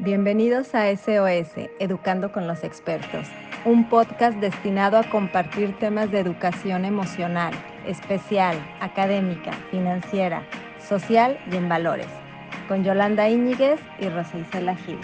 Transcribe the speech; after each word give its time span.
Bienvenidos 0.00 0.76
a 0.76 0.88
SOS, 0.96 1.68
Educando 1.80 2.30
con 2.30 2.46
los 2.46 2.62
Expertos, 2.62 3.26
un 3.64 3.88
podcast 3.88 4.38
destinado 4.38 4.96
a 4.96 5.10
compartir 5.10 5.76
temas 5.80 6.12
de 6.12 6.20
educación 6.20 6.84
emocional, 6.84 7.52
especial, 7.84 8.56
académica, 8.78 9.50
financiera, 9.72 10.46
social 10.78 11.36
y 11.50 11.56
en 11.56 11.68
valores, 11.68 12.06
con 12.68 12.84
Yolanda 12.84 13.28
Íñiguez 13.28 13.80
y 13.98 14.08
Rosa 14.08 14.38
Isela 14.38 14.76
Gil. 14.76 15.00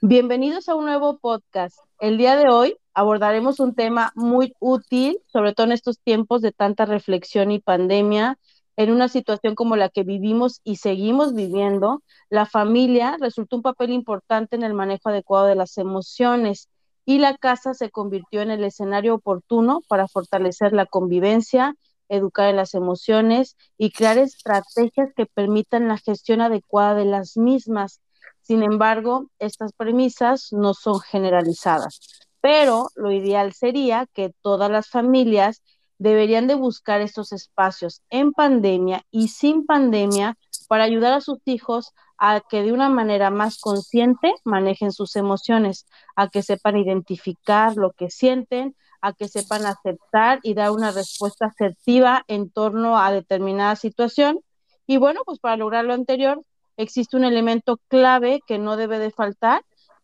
Bienvenidos 0.00 0.68
a 0.68 0.74
un 0.74 0.86
nuevo 0.86 1.18
podcast. 1.18 1.78
El 2.00 2.18
día 2.18 2.34
de 2.34 2.50
hoy 2.50 2.76
abordaremos 2.94 3.60
un 3.60 3.76
tema 3.76 4.10
muy 4.16 4.54
útil, 4.58 5.20
sobre 5.26 5.54
todo 5.54 5.66
en 5.66 5.72
estos 5.72 6.00
tiempos 6.00 6.42
de 6.42 6.50
tanta 6.50 6.84
reflexión 6.84 7.52
y 7.52 7.60
pandemia, 7.60 8.38
en 8.76 8.90
una 8.90 9.08
situación 9.08 9.54
como 9.54 9.76
la 9.76 9.88
que 9.88 10.02
vivimos 10.02 10.60
y 10.62 10.76
seguimos 10.76 11.34
viviendo, 11.34 12.02
la 12.28 12.46
familia 12.46 13.16
resultó 13.18 13.56
un 13.56 13.62
papel 13.62 13.90
importante 13.90 14.54
en 14.56 14.62
el 14.62 14.74
manejo 14.74 15.08
adecuado 15.08 15.46
de 15.46 15.54
las 15.54 15.78
emociones 15.78 16.68
y 17.06 17.18
la 17.18 17.36
casa 17.36 17.72
se 17.72 17.90
convirtió 17.90 18.42
en 18.42 18.50
el 18.50 18.64
escenario 18.64 19.14
oportuno 19.14 19.80
para 19.88 20.08
fortalecer 20.08 20.72
la 20.72 20.86
convivencia, 20.86 21.74
educar 22.08 22.50
en 22.50 22.56
las 22.56 22.74
emociones 22.74 23.56
y 23.78 23.92
crear 23.92 24.18
estrategias 24.18 25.10
que 25.16 25.26
permitan 25.26 25.88
la 25.88 25.98
gestión 25.98 26.40
adecuada 26.40 26.94
de 26.94 27.06
las 27.06 27.36
mismas. 27.36 28.00
Sin 28.42 28.62
embargo, 28.62 29.30
estas 29.38 29.72
premisas 29.72 30.52
no 30.52 30.74
son 30.74 31.00
generalizadas, 31.00 32.00
pero 32.40 32.88
lo 32.94 33.10
ideal 33.10 33.52
sería 33.52 34.06
que 34.12 34.32
todas 34.42 34.70
las 34.70 34.88
familias 34.88 35.62
deberían 35.98 36.46
de 36.46 36.54
buscar 36.54 37.00
estos 37.00 37.32
espacios 37.32 38.02
en 38.10 38.32
pandemia 38.32 39.02
y 39.10 39.28
sin 39.28 39.64
pandemia 39.66 40.36
para 40.68 40.84
ayudar 40.84 41.12
a 41.12 41.20
sus 41.20 41.38
hijos 41.44 41.92
a 42.18 42.40
que 42.40 42.62
de 42.62 42.72
una 42.72 42.88
manera 42.88 43.30
más 43.30 43.58
consciente 43.58 44.34
manejen 44.44 44.92
sus 44.92 45.16
emociones, 45.16 45.86
a 46.14 46.28
que 46.28 46.42
sepan 46.42 46.76
identificar 46.76 47.76
lo 47.76 47.92
que 47.92 48.10
sienten, 48.10 48.74
a 49.00 49.12
que 49.12 49.28
sepan 49.28 49.66
aceptar 49.66 50.40
y 50.42 50.54
dar 50.54 50.70
una 50.70 50.90
respuesta 50.90 51.46
asertiva 51.46 52.24
en 52.28 52.50
torno 52.50 52.98
a 52.98 53.12
determinada 53.12 53.76
situación. 53.76 54.40
Y 54.86 54.96
bueno, 54.96 55.20
pues 55.24 55.38
para 55.38 55.56
lograr 55.56 55.84
lo 55.84 55.92
anterior, 55.92 56.42
existe 56.76 57.16
un 57.16 57.24
elemento 57.24 57.78
clave 57.88 58.40
que 58.46 58.58
no 58.58 58.76
debe 58.76 58.98
de 58.98 59.10
faltar. 59.10 59.62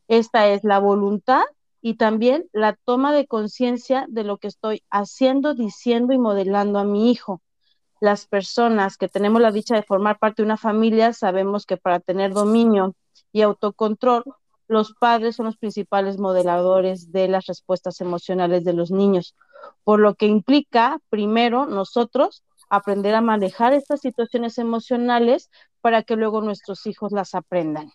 Esta 0.09 0.49
es 0.49 0.65
la 0.65 0.79
voluntad 0.79 1.43
y 1.83 1.95
también 1.95 2.49
la 2.53 2.79
toma 2.85 3.13
de 3.13 3.27
conciencia 3.27 4.07
de 4.09 4.23
lo 4.23 4.39
que 4.39 4.47
estoy 4.47 4.85
haciendo, 4.89 5.53
diciendo 5.55 6.13
y 6.13 6.19
modelando 6.19 6.79
a 6.79 6.85
mi 6.85 7.11
hijo. 7.11 7.43
Las 8.01 8.27
personas 8.27 8.97
que 8.97 9.09
tenemos 9.09 9.43
la 9.43 9.53
dicha 9.53 9.75
de 9.75 9.83
formar 9.83 10.19
parte 10.19 10.43
de 10.43 10.47
una 10.47 10.57
familia 10.57 11.13
sabemos 11.13 11.67
que 11.67 11.77
para 11.77 11.99
tener 11.99 12.33
dominio 12.33 12.95
y 13.33 13.43
autocontrol, 13.43 14.23
los 14.69 14.95
padres 14.95 15.37
son 15.37 15.47
los 15.47 15.57
principales 15.57 16.19
modeladores 16.19 17.11
de 17.13 17.29
las 17.29 17.47
respuestas 17.47 18.01
emocionales 18.01 18.65
de 18.65 18.73
los 18.73 18.91
niños, 18.91 19.35
por 19.85 19.99
lo 20.01 20.15
que 20.15 20.27
implica, 20.27 21.01
primero, 21.11 21.67
nosotros 21.67 22.45
aprender 22.71 23.15
a 23.15 23.21
manejar 23.21 23.75
estas 23.75 24.01
situaciones 24.01 24.57
emocionales 24.57 25.51
para 25.81 26.05
que 26.05 26.17
luego 26.17 26.41
nuestros 26.41 26.87
hijos 26.87 27.13
las 27.13 27.35
aprendan. 27.35 27.93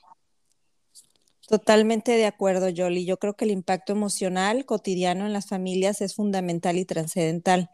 Totalmente 1.48 2.12
de 2.12 2.26
acuerdo, 2.26 2.68
Yoli. 2.68 3.06
Yo 3.06 3.18
creo 3.20 3.36
que 3.36 3.46
el 3.46 3.52
impacto 3.52 3.94
emocional 3.94 4.66
cotidiano 4.66 5.26
en 5.26 5.32
las 5.32 5.48
familias 5.48 6.02
es 6.02 6.14
fundamental 6.14 6.78
y 6.78 6.84
trascendental. 6.84 7.70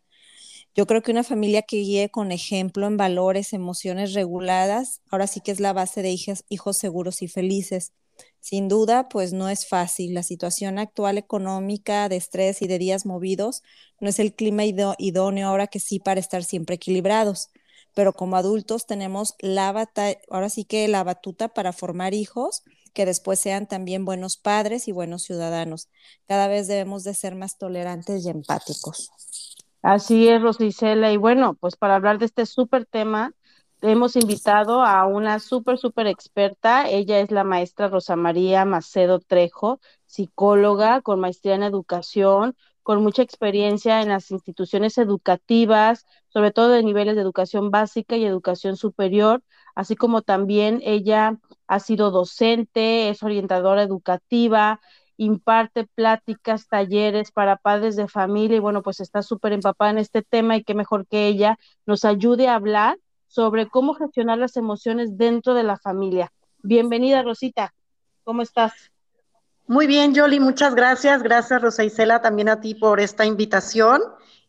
Yo 0.76 0.88
creo 0.88 1.02
que 1.02 1.12
una 1.12 1.24
familia 1.24 1.64
que 1.64 1.78
guíe 1.78 2.10
con 2.10 2.32
ejemplo 2.32 2.88
en 2.88 2.98
valores, 2.98 3.54
emociones 3.54 4.14
reguladas, 4.14 5.02
ahora 5.12 5.28
sí 5.28 5.42
que 5.42 5.52
es 5.52 5.60
la 5.60 5.74
base 5.74 6.04
de 6.04 6.12
hijos, 6.50 6.78
seguros 6.78 7.22
y 7.24 7.28
felices. 7.28 7.94
Sin 8.42 8.68
duda, 8.70 9.10
pues 9.10 9.34
no 9.34 9.50
es 9.50 9.68
fácil. 9.68 10.14
La 10.14 10.24
situación 10.24 10.80
actual 10.80 11.18
económica 11.18 12.10
de 12.10 12.18
estrés 12.18 12.62
y 12.62 12.68
de 12.68 12.80
días 12.80 13.06
movidos 13.06 13.64
no 14.00 14.10
es 14.10 14.20
el 14.20 14.36
clima 14.36 14.64
idóneo 14.66 15.48
ahora 15.48 15.68
que 15.68 15.80
sí 15.80 16.00
para 16.00 16.20
estar 16.20 16.44
siempre 16.44 16.76
equilibrados. 16.76 17.50
Pero 17.96 18.14
como 18.14 18.36
adultos 18.38 18.86
tenemos 18.88 19.36
la 19.40 19.72
batalla, 19.72 20.20
ahora 20.30 20.50
sí 20.50 20.66
que 20.66 20.88
la 20.88 21.04
batuta 21.04 21.50
para 21.50 21.74
formar 21.74 22.14
hijos 22.14 22.64
que 22.94 23.06
después 23.06 23.40
sean 23.40 23.68
también 23.68 24.06
buenos 24.06 24.38
padres 24.38 24.88
y 24.88 24.92
buenos 24.92 25.24
ciudadanos. 25.24 25.90
Cada 26.28 26.48
vez 26.48 26.68
debemos 26.68 27.04
de 27.04 27.14
ser 27.14 27.36
más 27.36 27.58
tolerantes 27.58 28.26
y 28.26 28.30
empáticos. 28.30 29.12
Así 29.82 30.30
es, 30.30 30.42
Rosicela. 30.42 31.12
Y 31.12 31.18
bueno, 31.18 31.56
pues 31.56 31.76
para 31.76 31.96
hablar 31.96 32.18
de 32.20 32.26
este 32.26 32.46
súper 32.46 32.86
tema, 32.86 33.34
hemos 33.82 34.16
invitado 34.16 34.84
a 34.84 35.06
una 35.06 35.40
súper, 35.40 35.78
súper 35.78 36.08
experta. 36.08 36.90
Ella 36.90 37.20
es 37.20 37.32
la 37.32 37.44
maestra 37.44 37.90
Rosa 37.90 38.16
María 38.16 38.64
Macedo 38.64 39.20
Trejo, 39.20 39.82
psicóloga 40.06 41.02
con 41.02 41.20
maestría 41.20 41.56
en 41.56 41.64
educación, 41.64 42.56
con 42.82 43.02
mucha 43.04 43.24
experiencia 43.24 44.02
en 44.02 44.10
las 44.10 44.32
instituciones 44.32 44.98
educativas, 44.98 46.06
sobre 46.30 46.52
todo 46.52 46.70
de 46.70 46.84
niveles 46.84 47.16
de 47.16 47.22
educación 47.22 47.72
básica 47.72 48.16
y 48.16 48.26
educación 48.26 48.78
superior, 48.78 49.44
así 49.76 49.96
como 49.96 50.22
también 50.22 50.80
ella 50.84 51.38
ha 51.68 51.80
sido 51.80 52.12
docente, 52.12 53.10
es 53.10 53.24
orientadora 53.24 53.84
educativa, 53.84 54.80
imparte 55.18 55.88
pláticas, 55.96 56.68
talleres 56.68 57.32
para 57.32 57.58
padres 57.58 57.96
de 57.96 58.08
familia 58.08 58.58
y 58.58 58.60
bueno, 58.60 58.82
pues 58.82 59.00
está 59.00 59.22
súper 59.22 59.54
empapada 59.54 59.92
en 59.92 59.98
este 60.00 60.22
tema 60.22 60.58
y 60.58 60.64
qué 60.64 60.74
mejor 60.74 61.08
que 61.08 61.28
ella 61.28 61.58
nos 61.86 62.06
ayude 62.06 62.48
a 62.48 62.56
hablar 62.56 62.98
sobre 63.28 63.68
cómo 63.68 63.94
gestionar 63.96 64.38
las 64.38 64.58
emociones 64.58 65.18
dentro 65.18 65.54
de 65.54 65.64
la 65.64 65.78
familia. 65.78 66.32
Bienvenida, 66.62 67.24
Rosita. 67.24 67.74
¿Cómo 68.24 68.42
estás? 68.42 68.74
Muy 69.66 69.88
bien, 69.88 70.14
Yoli, 70.14 70.40
muchas 70.40 70.76
gracias. 70.76 71.24
Gracias, 71.24 71.62
Rosa 71.62 71.84
Isela, 71.84 72.22
también 72.22 72.50
a 72.50 72.60
ti 72.60 72.76
por 72.76 73.00
esta 73.00 73.26
invitación. 73.26 74.02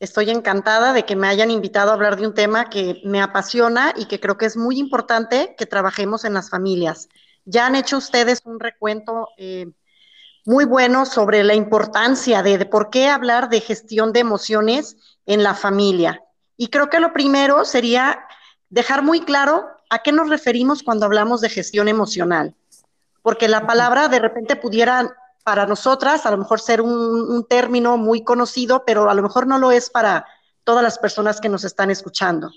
Estoy 0.05 0.29
encantada 0.29 0.93
de 0.93 1.07
que 1.07 1.17
me 1.17 1.29
hayan 1.29 1.51
invitado 1.51 1.91
a 1.91 1.95
hablar 1.95 2.17
de 2.17 2.27
un 2.27 2.35
tema 2.35 2.69
que 2.69 3.01
me 3.05 3.23
apasiona 3.23 3.95
y 3.97 4.05
que 4.05 4.21
creo 4.21 4.37
que 4.37 4.45
es 4.45 4.55
muy 4.55 4.79
importante 4.79 5.55
que 5.57 5.65
trabajemos 5.65 6.27
en 6.27 6.35
las 6.35 6.51
familias. 6.51 7.09
Ya 7.47 7.65
han 7.65 7.75
hecho 7.75 7.97
ustedes 7.97 8.43
un 8.45 8.61
recuento 8.61 9.29
eh, 9.39 9.73
muy 10.45 10.67
bueno 10.67 11.07
sobre 11.07 11.43
la 11.43 11.55
importancia 11.55 12.43
de, 12.43 12.59
de 12.59 12.67
por 12.67 12.91
qué 12.91 13.09
hablar 13.09 13.49
de 13.49 13.63
gestión 13.63 14.13
de 14.13 14.21
emociones 14.21 14.99
en 15.25 15.43
la 15.43 15.55
familia. 15.55 16.23
Y 16.59 16.69
creo 16.69 16.91
que 16.91 17.01
lo 17.01 17.15
primero 17.15 17.65
sería 17.65 18.27
dejar 18.69 19.03
muy 19.03 19.23
claro 19.23 19.67
a 19.89 20.01
qué 20.01 20.13
nos 20.13 20.29
referimos 20.29 20.83
cuando 20.83 21.07
hablamos 21.07 21.41
de 21.41 21.49
gestión 21.49 21.89
emocional 21.89 22.55
porque 23.25 23.49
la 23.49 23.67
palabra 23.67 24.09
de 24.09 24.19
repente 24.19 24.55
pudiera 24.55 25.17
para 25.45 25.67
nosotras 25.67 26.27
a 26.27 26.31
lo 26.31 26.39
mejor 26.39 26.61
ser 26.61 26.81
un, 26.81 27.47
término 27.49 27.97
muy 27.99 28.25
conocido, 28.25 28.85
pero 28.85 29.09
a 29.09 29.15
lo 29.15 29.23
mejor 29.23 29.47
no 29.47 29.59
lo 29.59 29.71
es 29.71 29.91
para 29.91 30.27
todas 30.65 30.83
las 30.83 30.99
personas 30.99 31.41
que 31.41 31.51
nos 31.51 31.65
están 31.65 31.91
escuchando. 31.91 32.51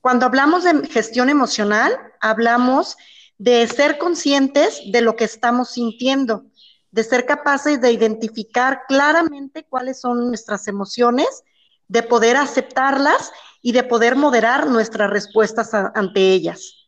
Cuando 0.00 0.24
hablamos 0.24 0.64
de 0.64 0.86
gestión 0.88 1.28
emocional, 1.28 1.98
hablamos 2.20 2.96
de 3.36 3.66
ser 3.66 3.98
conscientes 3.98 4.80
de 4.92 5.00
lo 5.00 5.16
que 5.16 5.24
estamos 5.24 5.70
sintiendo, 5.70 6.44
de 6.92 7.04
ser 7.04 7.26
capaces 7.26 7.80
de 7.80 7.92
identificar 7.92 8.82
claramente 8.86 9.66
cuáles 9.68 10.00
son 10.00 10.28
nuestras 10.28 10.68
emociones, 10.68 11.42
de 11.88 12.04
poder 12.04 12.36
aceptarlas 12.36 13.32
y 13.60 13.72
de 13.72 13.82
poder 13.82 14.14
moderar 14.14 14.68
nuestras 14.68 15.10
respuestas 15.10 15.74
ante 15.74 16.32
ellas 16.32 16.79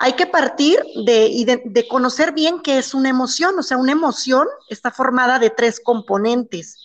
hay 0.00 0.12
que 0.12 0.26
partir 0.26 0.80
de, 1.04 1.86
conocer 1.90 2.32
bien 2.32 2.60
qué 2.60 2.78
es 2.78 2.94
una 2.94 3.08
emoción. 3.08 3.58
O 3.58 3.64
sea, 3.64 3.76
una 3.76 3.92
emoción 3.92 4.46
está 4.68 4.92
formada 4.92 5.40
de 5.40 5.50
tres 5.50 5.80
componentes. 5.80 6.78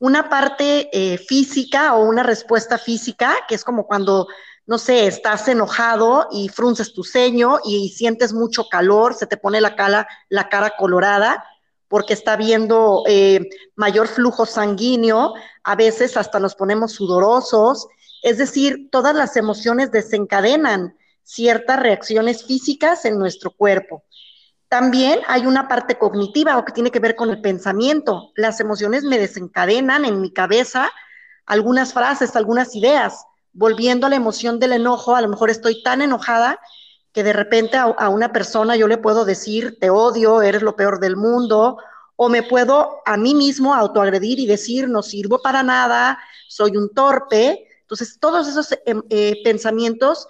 Una 0.00 0.28
parte 0.28 0.90
eh, 0.92 1.18
física 1.18 1.94
o 1.94 2.04
una 2.04 2.24
respuesta 2.24 2.76
física, 2.76 3.32
que 3.46 3.54
es 3.54 3.62
como 3.62 3.86
cuando, 3.86 4.26
no 4.66 4.76
sé, 4.76 5.06
estás 5.06 5.46
enojado 5.46 6.26
y 6.32 6.48
frunces 6.48 6.92
tu 6.92 7.04
ceño 7.04 7.60
y, 7.64 7.90
sientes 7.90 8.32
mucho 8.32 8.68
calor, 8.68 9.14
se 9.14 9.28
te 9.28 9.36
pone 9.36 9.60
la 9.60 9.76
cara, 9.76 10.08
la 10.28 10.48
cara 10.48 10.74
colorada 10.76 11.44
porque 11.86 12.12
está 12.12 12.36
viendo 12.36 13.04
eh, 13.06 13.48
mayor 13.76 14.08
flujo 14.08 14.44
sanguíneo, 14.44 15.32
a 15.62 15.74
veces 15.74 16.18
hasta 16.18 16.38
nos 16.38 16.54
ponemos 16.54 16.92
sudorosos, 16.92 17.86
es 18.22 18.36
decir, 18.36 18.90
todas 18.90 19.14
las 19.14 19.36
emociones 19.36 19.90
desencadenan 19.90 20.97
ciertas 21.28 21.78
reacciones 21.78 22.42
físicas 22.42 23.04
en 23.04 23.18
nuestro 23.18 23.50
cuerpo. 23.50 24.02
También 24.70 25.20
hay 25.26 25.46
una 25.46 25.68
parte 25.68 25.98
cognitiva 25.98 26.56
o 26.56 26.64
que 26.64 26.72
tiene 26.72 26.90
que 26.90 27.00
ver 27.00 27.16
con 27.16 27.28
el 27.28 27.42
pensamiento. 27.42 28.32
Las 28.34 28.60
emociones 28.60 29.04
me 29.04 29.18
desencadenan 29.18 30.06
en 30.06 30.22
mi 30.22 30.32
cabeza 30.32 30.90
algunas 31.44 31.92
frases, 31.92 32.34
algunas 32.34 32.74
ideas. 32.74 33.26
Volviendo 33.52 34.06
a 34.06 34.10
la 34.10 34.16
emoción 34.16 34.58
del 34.58 34.72
enojo, 34.72 35.14
a 35.16 35.20
lo 35.20 35.28
mejor 35.28 35.50
estoy 35.50 35.82
tan 35.82 36.00
enojada 36.00 36.60
que 37.12 37.22
de 37.22 37.34
repente 37.34 37.76
a, 37.76 38.08
una 38.08 38.32
persona 38.32 38.76
yo 38.76 38.88
le 38.88 38.96
puedo 38.96 39.26
decir, 39.26 39.76
te 39.78 39.90
odio, 39.90 40.40
eres 40.40 40.62
lo 40.62 40.76
peor 40.76 40.98
del 40.98 41.16
mundo, 41.16 41.76
o 42.16 42.30
me 42.30 42.42
puedo 42.42 43.02
a 43.04 43.18
mí 43.18 43.34
mismo 43.34 43.74
autoagredir 43.74 44.38
y 44.38 44.46
decir, 44.46 44.88
no 44.88 45.02
sirvo 45.02 45.42
para 45.42 45.62
nada, 45.62 46.18
soy 46.48 46.76
un 46.78 46.94
torpe. 46.94 47.68
Entonces, 47.82 48.18
todos 48.18 48.48
esos 48.48 48.72
em, 48.86 49.02
eh, 49.10 49.42
pensamientos 49.44 50.26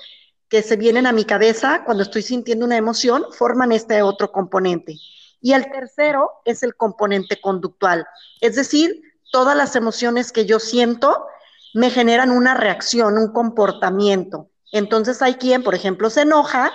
que 0.49 0.63
se 0.63 0.77
vienen 0.77 1.07
a 1.07 1.13
mi 1.13 1.25
cabeza 1.25 1.83
cuando 1.85 2.03
estoy 2.03 2.23
sintiendo 2.23 2.65
una 2.65 2.77
emoción 2.77 3.25
forman 3.33 3.73
este 3.73 4.03
otro 4.03 4.33
componente. 4.33 4.97
Y 5.41 5.53
el 5.53 5.71
tercero 5.71 6.31
es 6.45 6.63
el 6.63 6.75
componente 6.75 7.41
conductual, 7.41 8.07
es 8.41 8.57
decir, 8.57 9.03
todas 9.31 9.57
las 9.57 9.77
emociones 9.77 10.33
que 10.33 10.47
yo 10.47 10.59
siento 10.59 11.27
me 11.75 11.91
generan 11.91 12.31
una 12.31 12.55
reacción, 12.55 13.19
un 13.19 13.33
comportamiento. 13.33 14.51
Entonces 14.73 15.23
hay 15.23 15.35
quien, 15.35 15.63
por 15.63 15.75
ejemplo, 15.75 16.11
se 16.11 16.23
enoja 16.23 16.73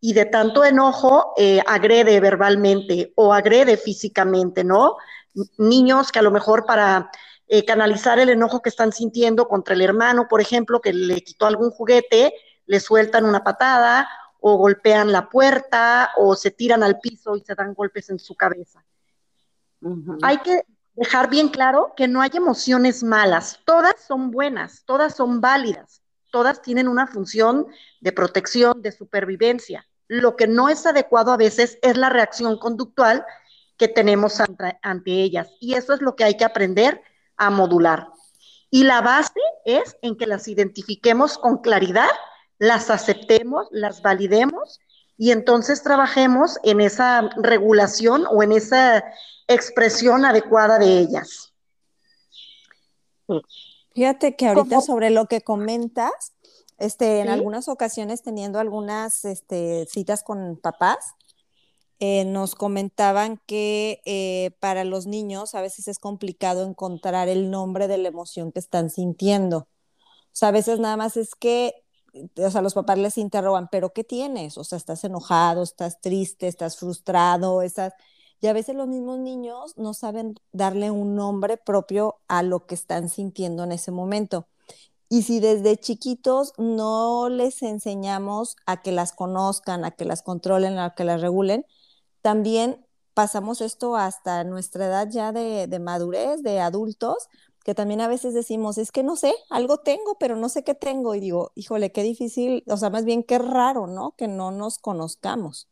y 0.00 0.12
de 0.12 0.24
tanto 0.24 0.64
enojo 0.64 1.34
eh, 1.36 1.60
agrede 1.66 2.20
verbalmente 2.20 3.12
o 3.16 3.32
agrede 3.32 3.76
físicamente, 3.76 4.64
¿no? 4.64 4.96
Niños 5.58 6.12
que 6.12 6.18
a 6.20 6.22
lo 6.22 6.30
mejor 6.30 6.64
para 6.64 7.10
eh, 7.48 7.64
canalizar 7.64 8.18
el 8.18 8.28
enojo 8.28 8.62
que 8.62 8.68
están 8.68 8.92
sintiendo 8.92 9.48
contra 9.48 9.74
el 9.74 9.82
hermano, 9.82 10.26
por 10.28 10.40
ejemplo, 10.40 10.80
que 10.80 10.92
le 10.92 11.22
quitó 11.22 11.46
algún 11.46 11.70
juguete, 11.70 12.34
le 12.66 12.80
sueltan 12.80 13.24
una 13.24 13.42
patada 13.42 14.08
o 14.40 14.56
golpean 14.56 15.12
la 15.12 15.28
puerta 15.28 16.10
o 16.16 16.36
se 16.36 16.50
tiran 16.50 16.82
al 16.82 17.00
piso 17.00 17.36
y 17.36 17.40
se 17.40 17.54
dan 17.54 17.74
golpes 17.74 18.10
en 18.10 18.18
su 18.18 18.34
cabeza. 18.34 18.84
Hay 20.22 20.38
que 20.38 20.62
dejar 20.94 21.28
bien 21.28 21.48
claro 21.48 21.92
que 21.96 22.08
no 22.08 22.20
hay 22.20 22.30
emociones 22.34 23.02
malas, 23.02 23.60
todas 23.64 23.94
son 24.06 24.30
buenas, 24.30 24.82
todas 24.84 25.14
son 25.14 25.40
válidas, 25.40 26.02
todas 26.30 26.62
tienen 26.62 26.88
una 26.88 27.06
función 27.06 27.66
de 28.00 28.12
protección, 28.12 28.82
de 28.82 28.92
supervivencia. 28.92 29.86
Lo 30.08 30.36
que 30.36 30.46
no 30.46 30.68
es 30.68 30.86
adecuado 30.86 31.32
a 31.32 31.36
veces 31.36 31.78
es 31.82 31.96
la 31.96 32.08
reacción 32.08 32.58
conductual 32.58 33.24
que 33.76 33.88
tenemos 33.88 34.40
ante, 34.40 34.78
ante 34.82 35.10
ellas 35.10 35.48
y 35.60 35.74
eso 35.74 35.92
es 35.92 36.00
lo 36.00 36.16
que 36.16 36.24
hay 36.24 36.36
que 36.36 36.44
aprender 36.44 37.02
a 37.36 37.50
modular. 37.50 38.08
Y 38.70 38.84
la 38.84 39.00
base 39.00 39.40
es 39.64 39.96
en 40.02 40.16
que 40.16 40.26
las 40.26 40.48
identifiquemos 40.48 41.38
con 41.38 41.58
claridad, 41.58 42.08
las 42.58 42.90
aceptemos, 42.90 43.68
las 43.70 44.02
validemos 44.02 44.80
y 45.18 45.30
entonces 45.30 45.82
trabajemos 45.82 46.58
en 46.62 46.80
esa 46.80 47.30
regulación 47.36 48.26
o 48.30 48.42
en 48.42 48.52
esa 48.52 49.04
expresión 49.48 50.24
adecuada 50.24 50.78
de 50.78 50.98
ellas. 50.98 51.52
Fíjate 53.94 54.36
que 54.36 54.46
ahorita 54.46 54.80
sobre 54.80 55.10
lo 55.10 55.26
que 55.26 55.40
comentas, 55.40 56.34
este, 56.78 57.20
en 57.20 57.28
algunas 57.28 57.68
ocasiones 57.68 58.22
teniendo 58.22 58.58
algunas 58.58 59.24
este, 59.24 59.86
citas 59.86 60.22
con 60.22 60.58
papás, 60.58 61.14
eh, 61.98 62.26
nos 62.26 62.54
comentaban 62.54 63.40
que 63.46 64.02
eh, 64.04 64.50
para 64.60 64.84
los 64.84 65.06
niños 65.06 65.54
a 65.54 65.62
veces 65.62 65.88
es 65.88 65.98
complicado 65.98 66.66
encontrar 66.66 67.28
el 67.28 67.50
nombre 67.50 67.88
de 67.88 67.96
la 67.96 68.08
emoción 68.08 68.52
que 68.52 68.58
están 68.58 68.90
sintiendo. 68.90 69.58
O 69.58 70.38
sea, 70.38 70.48
a 70.48 70.52
veces 70.52 70.78
nada 70.78 70.98
más 70.98 71.16
es 71.16 71.34
que, 71.34 71.85
o 72.36 72.50
sea, 72.50 72.62
los 72.62 72.74
papás 72.74 72.98
les 72.98 73.18
interrogan, 73.18 73.68
¿pero 73.70 73.92
qué 73.92 74.04
tienes? 74.04 74.58
O 74.58 74.64
sea, 74.64 74.78
¿estás 74.78 75.04
enojado? 75.04 75.62
¿Estás 75.62 76.00
triste? 76.00 76.48
¿Estás 76.48 76.76
frustrado? 76.76 77.62
Estás... 77.62 77.94
Y 78.40 78.48
a 78.48 78.52
veces 78.52 78.76
los 78.76 78.88
mismos 78.88 79.18
niños 79.18 79.76
no 79.76 79.94
saben 79.94 80.34
darle 80.52 80.90
un 80.90 81.14
nombre 81.16 81.56
propio 81.56 82.16
a 82.28 82.42
lo 82.42 82.66
que 82.66 82.74
están 82.74 83.08
sintiendo 83.08 83.64
en 83.64 83.72
ese 83.72 83.90
momento. 83.90 84.46
Y 85.08 85.22
si 85.22 85.40
desde 85.40 85.76
chiquitos 85.76 86.52
no 86.58 87.28
les 87.28 87.62
enseñamos 87.62 88.56
a 88.66 88.82
que 88.82 88.92
las 88.92 89.12
conozcan, 89.12 89.84
a 89.84 89.92
que 89.92 90.04
las 90.04 90.22
controlen, 90.22 90.78
a 90.78 90.94
que 90.94 91.04
las 91.04 91.20
regulen, 91.20 91.64
también 92.22 92.84
pasamos 93.14 93.60
esto 93.60 93.96
hasta 93.96 94.44
nuestra 94.44 94.86
edad 94.86 95.08
ya 95.10 95.32
de, 95.32 95.78
madurez, 95.78 96.42
de 96.42 96.60
adultos, 96.60 97.28
que 97.66 97.74
también 97.74 98.00
a 98.00 98.06
veces 98.06 98.32
decimos, 98.32 98.78
es 98.78 98.92
que 98.92 99.02
no 99.02 99.16
sé, 99.16 99.34
algo 99.50 99.78
tengo, 99.78 100.16
pero 100.20 100.36
no 100.36 100.48
sé 100.48 100.62
qué 100.62 100.76
tengo. 100.76 101.16
Y 101.16 101.20
digo, 101.20 101.50
híjole, 101.56 101.90
qué 101.90 102.04
difícil, 102.04 102.62
o 102.68 102.76
sea, 102.76 102.90
más 102.90 103.04
bien 103.04 103.24
qué 103.24 103.40
raro, 103.40 103.88
¿no? 103.88 104.14
Que 104.16 104.28
no 104.28 104.52
nos 104.52 104.78
conozcamos. 104.78 105.68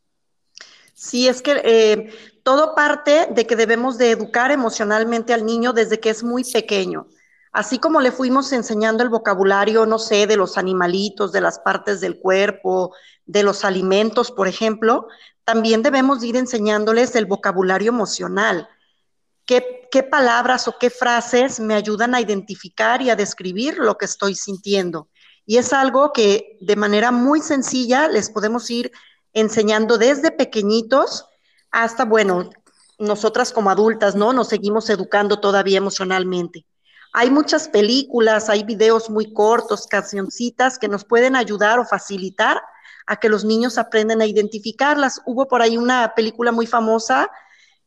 Sí, 0.93 1.29
es 1.29 1.41
que 1.41 1.61
eh, 1.63 2.13
todo 2.43 2.75
parte 2.75 3.29
de 3.31 3.47
que 3.47 3.55
debemos 3.55 3.97
de 3.97 4.11
educar 4.11 4.51
emocionalmente 4.51 5.33
al 5.33 5.45
niño 5.45 5.71
desde 5.71 6.01
que 6.01 6.09
es 6.09 6.21
muy 6.21 6.43
pequeño. 6.43 7.07
Así 7.53 7.79
como 7.79 8.01
le 8.01 8.11
fuimos 8.11 8.51
enseñando 8.51 9.01
el 9.01 9.07
vocabulario, 9.07 9.85
no 9.85 9.97
sé, 9.97 10.27
de 10.27 10.35
los 10.35 10.57
animalitos, 10.57 11.31
de 11.31 11.39
las 11.39 11.59
partes 11.59 12.01
del 12.01 12.19
cuerpo, 12.19 12.93
de 13.25 13.43
los 13.43 13.63
alimentos, 13.63 14.31
por 14.31 14.49
ejemplo, 14.49 15.07
también 15.45 15.81
debemos 15.81 16.21
ir 16.25 16.35
enseñándoles 16.35 17.15
el 17.15 17.25
vocabulario 17.25 17.87
emocional. 17.93 18.67
¿Qué, 19.45 19.87
¿Qué, 19.91 20.03
palabras 20.03 20.67
o 20.67 20.75
qué 20.79 20.89
frases 20.89 21.59
me 21.59 21.75
ayudan 21.75 22.15
a 22.15 22.21
identificar 22.21 23.01
y 23.01 23.09
a 23.09 23.15
describir 23.15 23.77
lo 23.77 23.97
que 23.97 24.05
estoy 24.05 24.35
sintiendo? 24.35 25.09
Y 25.45 25.57
es 25.57 25.73
algo 25.73 26.11
que 26.11 26.57
de 26.61 26.75
manera 26.75 27.11
muy 27.11 27.41
sencilla 27.41 28.07
les 28.07 28.29
podemos 28.29 28.69
ir 28.71 28.91
enseñando 29.33 29.97
desde 29.97 30.31
pequeñitos 30.31 31.25
hasta, 31.71 32.05
bueno, 32.05 32.49
nosotras 32.97 33.51
como 33.51 33.69
adultas, 33.69 34.15
¿no? 34.15 34.33
Nos 34.33 34.47
seguimos 34.47 34.89
educando 34.89 35.39
todavía 35.39 35.77
emocionalmente. 35.77 36.65
Hay 37.13 37.29
muchas 37.29 37.67
películas, 37.69 38.49
hay 38.49 38.63
videos 38.63 39.09
muy 39.09 39.31
cortos, 39.33 39.87
cancioncitas 39.87 40.79
que 40.79 40.87
nos 40.87 41.05
pueden 41.05 41.35
ayudar 41.35 41.79
o 41.79 41.85
facilitar 41.85 42.61
a 43.05 43.17
que 43.17 43.29
los 43.29 43.45
niños 43.45 43.77
aprendan 43.77 44.21
a 44.21 44.25
identificarlas. 44.25 45.21
Hubo 45.25 45.47
por 45.47 45.61
ahí 45.61 45.77
una 45.77 46.13
película 46.15 46.51
muy 46.51 46.65
famosa 46.65 47.29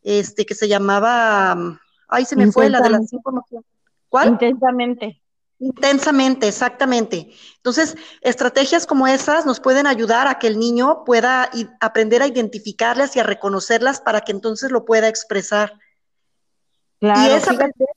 este, 0.02 0.46
que 0.46 0.54
se 0.54 0.68
llamaba, 0.68 1.56
ay, 2.08 2.24
se 2.24 2.36
me 2.36 2.50
fue 2.50 2.70
la 2.70 2.80
de 2.80 2.90
las 2.90 3.08
cinco 3.08 3.44
¿Cuál? 4.08 4.28
Intensamente. 4.28 5.22
Intensamente, 5.60 6.46
exactamente. 6.46 7.30
Entonces, 7.56 7.96
estrategias 8.20 8.86
como 8.86 9.08
esas 9.08 9.44
nos 9.44 9.58
pueden 9.58 9.88
ayudar 9.88 10.28
a 10.28 10.38
que 10.38 10.46
el 10.46 10.58
niño 10.58 11.04
pueda 11.04 11.50
aprender 11.80 12.22
a 12.22 12.28
identificarlas 12.28 13.16
y 13.16 13.20
a 13.20 13.24
reconocerlas 13.24 14.00
para 14.00 14.20
que 14.20 14.30
entonces 14.30 14.70
lo 14.70 14.84
pueda 14.84 15.08
expresar. 15.08 15.74
Claro, 17.00 17.20
y 17.20 17.36
es 17.36 17.48
aprender 17.48 17.88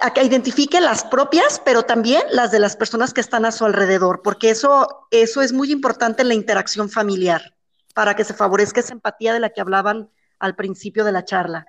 a 0.00 0.12
que 0.12 0.22
identifique 0.22 0.80
las 0.80 1.04
propias, 1.04 1.60
pero 1.64 1.82
también 1.82 2.22
las 2.30 2.52
de 2.52 2.60
las 2.60 2.76
personas 2.76 3.12
que 3.12 3.20
están 3.20 3.44
a 3.44 3.52
su 3.52 3.64
alrededor, 3.64 4.22
porque 4.22 4.50
eso, 4.50 5.08
eso 5.10 5.42
es 5.42 5.52
muy 5.52 5.72
importante 5.72 6.22
en 6.22 6.28
la 6.28 6.34
interacción 6.34 6.88
familiar, 6.88 7.56
para 7.94 8.14
que 8.14 8.24
se 8.24 8.34
favorezca 8.34 8.80
esa 8.80 8.92
empatía 8.92 9.32
de 9.32 9.40
la 9.40 9.50
que 9.50 9.60
hablaban 9.60 10.10
al 10.42 10.56
principio 10.56 11.04
de 11.04 11.12
la 11.12 11.24
charla. 11.24 11.66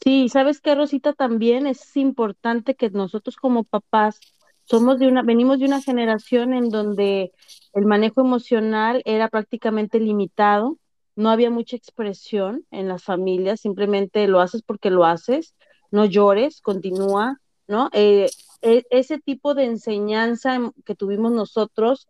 Sí, 0.00 0.28
sabes 0.28 0.60
qué, 0.60 0.76
Rosita, 0.76 1.12
también 1.12 1.66
es 1.66 1.96
importante 1.96 2.76
que 2.76 2.90
nosotros 2.90 3.36
como 3.36 3.64
papás 3.64 4.20
somos 4.62 5.00
de 5.00 5.08
una, 5.08 5.22
venimos 5.22 5.58
de 5.58 5.64
una 5.64 5.82
generación 5.82 6.54
en 6.54 6.70
donde 6.70 7.32
el 7.74 7.86
manejo 7.86 8.20
emocional 8.20 9.02
era 9.04 9.28
prácticamente 9.28 9.98
limitado, 9.98 10.78
no 11.16 11.30
había 11.30 11.50
mucha 11.50 11.74
expresión 11.74 12.64
en 12.70 12.86
las 12.86 13.02
familias, 13.02 13.60
simplemente 13.60 14.28
lo 14.28 14.40
haces 14.40 14.62
porque 14.62 14.90
lo 14.90 15.04
haces, 15.04 15.56
no 15.90 16.04
llores, 16.04 16.60
continúa, 16.60 17.40
¿no? 17.66 17.90
Eh, 17.92 18.30
e, 18.62 18.84
ese 18.90 19.18
tipo 19.18 19.54
de 19.54 19.64
enseñanza 19.64 20.60
que 20.84 20.94
tuvimos 20.94 21.32
nosotros, 21.32 22.06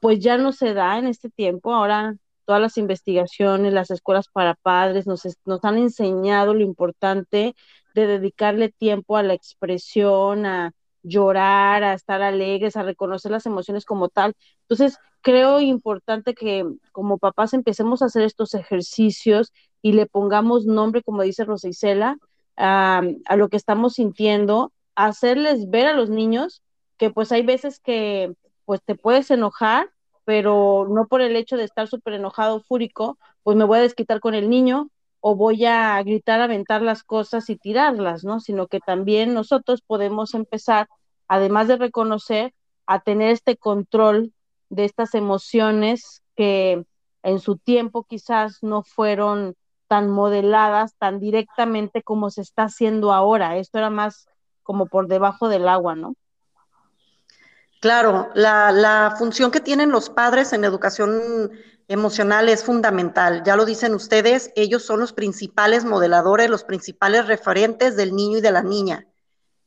pues 0.00 0.18
ya 0.18 0.36
no 0.36 0.52
se 0.52 0.74
da 0.74 0.98
en 0.98 1.06
este 1.06 1.30
tiempo. 1.30 1.72
Ahora 1.72 2.16
todas 2.50 2.60
las 2.60 2.78
investigaciones, 2.78 3.72
las 3.72 3.92
escuelas 3.92 4.26
para 4.26 4.56
padres 4.56 5.06
nos, 5.06 5.24
han 5.62 5.78
enseñado 5.78 6.52
lo 6.52 6.62
importante 6.62 7.54
de 7.94 8.06
dedicarle 8.08 8.70
tiempo 8.70 9.16
a 9.16 9.22
la 9.22 9.34
expresión, 9.34 10.44
a 10.46 10.72
llorar, 11.04 11.84
a 11.84 11.94
estar 11.94 12.22
alegres, 12.22 12.74
a 12.74 12.82
reconocer 12.82 13.30
las 13.30 13.46
emociones 13.46 13.84
como 13.84 14.08
tal. 14.08 14.34
Entonces, 14.62 14.98
creo 15.20 15.60
importante 15.60 16.34
que 16.34 16.66
como 16.90 17.18
papás 17.18 17.54
empecemos 17.54 18.02
a 18.02 18.06
hacer 18.06 18.24
estos 18.24 18.54
ejercicios 18.54 19.52
y 19.80 19.92
le 19.92 20.06
pongamos 20.06 20.66
nombre, 20.66 21.04
como 21.04 21.22
dice 21.22 21.44
Rosa 21.44 21.68
Isela, 21.68 22.16
a, 22.56 23.00
lo 23.36 23.48
que 23.48 23.58
estamos 23.58 23.92
sintiendo, 23.92 24.72
hacerles 24.96 25.70
ver 25.70 25.86
a 25.86 25.94
los 25.94 26.10
niños 26.10 26.62
que 26.96 27.10
pues 27.10 27.30
hay 27.30 27.42
veces 27.42 27.78
que 27.78 28.34
pues 28.64 28.82
te 28.84 28.96
puedes 28.96 29.30
enojar, 29.30 29.92
pero 30.30 30.86
no 30.88 31.08
por 31.08 31.22
el 31.22 31.34
hecho 31.34 31.56
de 31.56 31.64
estar 31.64 31.88
súper 31.88 32.14
enojado, 32.14 32.60
fúrico, 32.60 33.18
pues 33.42 33.56
me 33.56 33.64
voy 33.64 33.78
a 33.78 33.82
desquitar 33.82 34.20
con 34.20 34.36
el 34.36 34.48
niño 34.48 34.88
o 35.18 35.34
voy 35.34 35.64
a 35.64 36.00
gritar, 36.04 36.40
aventar 36.40 36.82
las 36.82 37.02
cosas 37.02 37.50
y 37.50 37.56
tirarlas, 37.56 38.22
¿no? 38.22 38.38
Sino 38.38 38.68
que 38.68 38.78
también 38.78 39.34
nosotros 39.34 39.82
podemos 39.82 40.34
empezar, 40.34 40.88
además 41.26 41.66
de 41.66 41.78
reconocer, 41.78 42.54
a 42.86 43.00
tener 43.00 43.30
este 43.30 43.56
control 43.56 44.32
de 44.68 44.84
estas 44.84 45.16
emociones 45.16 46.22
que 46.36 46.84
en 47.24 47.40
su 47.40 47.56
tiempo 47.56 48.04
quizás 48.04 48.62
no 48.62 48.84
fueron 48.84 49.56
tan 49.88 50.10
modeladas, 50.10 50.94
tan 50.96 51.18
directamente 51.18 52.04
como 52.04 52.30
se 52.30 52.42
está 52.42 52.62
haciendo 52.66 53.12
ahora. 53.12 53.56
Esto 53.56 53.78
era 53.78 53.90
más 53.90 54.28
como 54.62 54.86
por 54.86 55.08
debajo 55.08 55.48
del 55.48 55.66
agua, 55.68 55.96
¿no? 55.96 56.14
Claro, 57.80 58.28
la, 58.34 59.14
función 59.18 59.50
que 59.50 59.60
tienen 59.60 59.90
los 59.90 60.10
padres 60.10 60.52
en 60.52 60.64
educación 60.64 61.50
emocional 61.88 62.50
es 62.50 62.62
fundamental. 62.62 63.42
Ya 63.44 63.56
lo 63.56 63.64
dicen 63.64 63.94
ustedes, 63.94 64.52
ellos 64.54 64.84
son 64.84 65.00
los 65.00 65.14
principales 65.14 65.86
modeladores, 65.86 66.50
los 66.50 66.62
principales 66.62 67.26
referentes 67.26 67.96
del 67.96 68.14
niño 68.14 68.38
y 68.38 68.42
de 68.42 68.52
la 68.52 68.62
niña. 68.62 69.06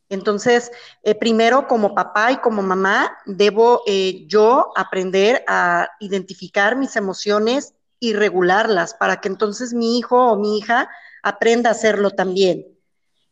Entonces, 0.10 0.72
eh, 1.02 1.16
primero 1.16 1.68
como 1.68 1.96
papá 1.96 2.32
y 2.32 2.38
como 2.38 2.62
mamá, 2.62 3.18
debo 3.26 3.82
eh, 3.88 4.26
yo 4.28 4.72
aprender 4.76 5.44
a 5.48 5.90
identificar 6.00 6.76
mis 6.76 6.96
emociones 6.96 7.74
y 8.00 8.14
regularlas 8.14 8.94
para 8.94 9.22
que 9.22 9.30
entonces 9.30 9.74
mi 9.74 9.98
hijo 9.98 10.34
o 10.34 10.38
mi 10.38 10.60
hija 10.60 10.88
aprenda 11.24 11.70
a 11.70 11.74
hacerlo 11.74 12.12
también. 12.12 12.73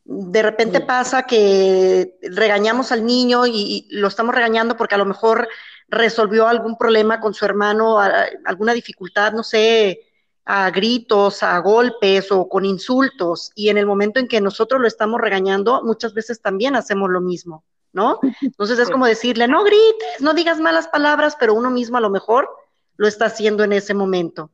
De 0.03 0.41
repente 0.41 0.81
pasa 0.81 1.23
que 1.23 2.17
regañamos 2.21 2.91
al 2.91 3.05
niño 3.05 3.45
y, 3.45 3.87
lo 3.91 4.07
estamos 4.07 4.33
regañando 4.33 4.75
porque 4.75 4.95
a 4.95 4.97
lo 4.97 5.05
mejor 5.05 5.47
resolvió 5.87 6.47
algún 6.47 6.77
problema 6.77 7.19
con 7.19 7.33
su 7.33 7.45
hermano, 7.45 7.99
alguna 8.45 8.73
dificultad, 8.73 9.33
no 9.33 9.43
sé, 9.43 10.01
a 10.45 10.71
gritos, 10.71 11.43
a 11.43 11.57
golpes 11.59 12.31
o 12.31 12.49
con 12.49 12.65
insultos. 12.65 13.51
Y 13.55 13.69
en 13.69 13.77
el 13.77 13.85
momento 13.85 14.19
en 14.19 14.27
que 14.27 14.41
nosotros 14.41 14.81
lo 14.81 14.87
estamos 14.87 15.21
regañando, 15.21 15.83
muchas 15.83 16.13
veces 16.13 16.41
también 16.41 16.75
hacemos 16.75 17.09
lo 17.09 17.21
mismo, 17.21 17.63
¿no? 17.93 18.19
Entonces 18.41 18.79
es 18.79 18.89
como 18.89 19.05
decirle, 19.05 19.47
no 19.47 19.63
grites, 19.63 20.21
no 20.21 20.33
digas 20.33 20.59
malas 20.59 20.87
palabras, 20.87 21.37
pero 21.39 21.53
uno 21.53 21.69
mismo 21.69 21.97
a 21.97 22.01
lo 22.01 22.09
mejor 22.09 22.49
lo 22.97 23.07
está 23.07 23.25
haciendo 23.25 23.63
en 23.63 23.73
ese 23.73 23.93
momento. 23.93 24.49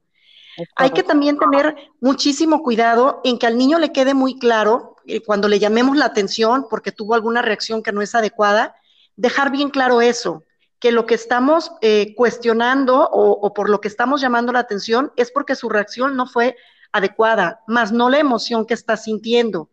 Hay 0.75 0.91
que 0.91 1.03
también 1.03 1.37
tener 1.37 1.75
muchísimo 2.01 2.63
cuidado 2.63 3.21
en 3.23 3.37
que 3.37 3.47
al 3.47 3.57
niño 3.57 3.79
le 3.79 3.91
quede 3.91 4.13
muy 4.13 4.39
claro, 4.39 4.95
eh, 5.05 5.21
cuando 5.21 5.47
le 5.47 5.59
llamemos 5.59 5.95
la 5.95 6.05
atención 6.05 6.67
porque 6.69 6.91
tuvo 6.91 7.13
alguna 7.13 7.41
reacción 7.41 7.83
que 7.83 7.91
no 7.91 8.01
es 8.01 8.15
adecuada, 8.15 8.75
dejar 9.15 9.51
bien 9.51 9.69
claro 9.69 10.01
eso, 10.01 10.43
que 10.79 10.91
lo 10.91 11.05
que 11.05 11.15
estamos 11.15 11.71
eh, 11.81 12.13
cuestionando 12.15 13.09
o, 13.09 13.53
por 13.53 13.69
lo 13.69 13.81
que 13.81 13.87
estamos 13.87 14.21
llamando 14.21 14.51
la 14.51 14.59
atención 14.59 15.11
es 15.15 15.31
porque 15.31 15.55
su 15.55 15.69
reacción 15.69 16.15
no 16.15 16.27
fue 16.27 16.55
adecuada, 16.91 17.61
más 17.67 17.91
no 17.91 18.09
la 18.09 18.19
emoción 18.19 18.65
que 18.65 18.73
está 18.73 18.97
sintiendo. 18.97 19.69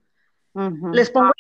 Les 0.93 1.11
pongo 1.11 1.33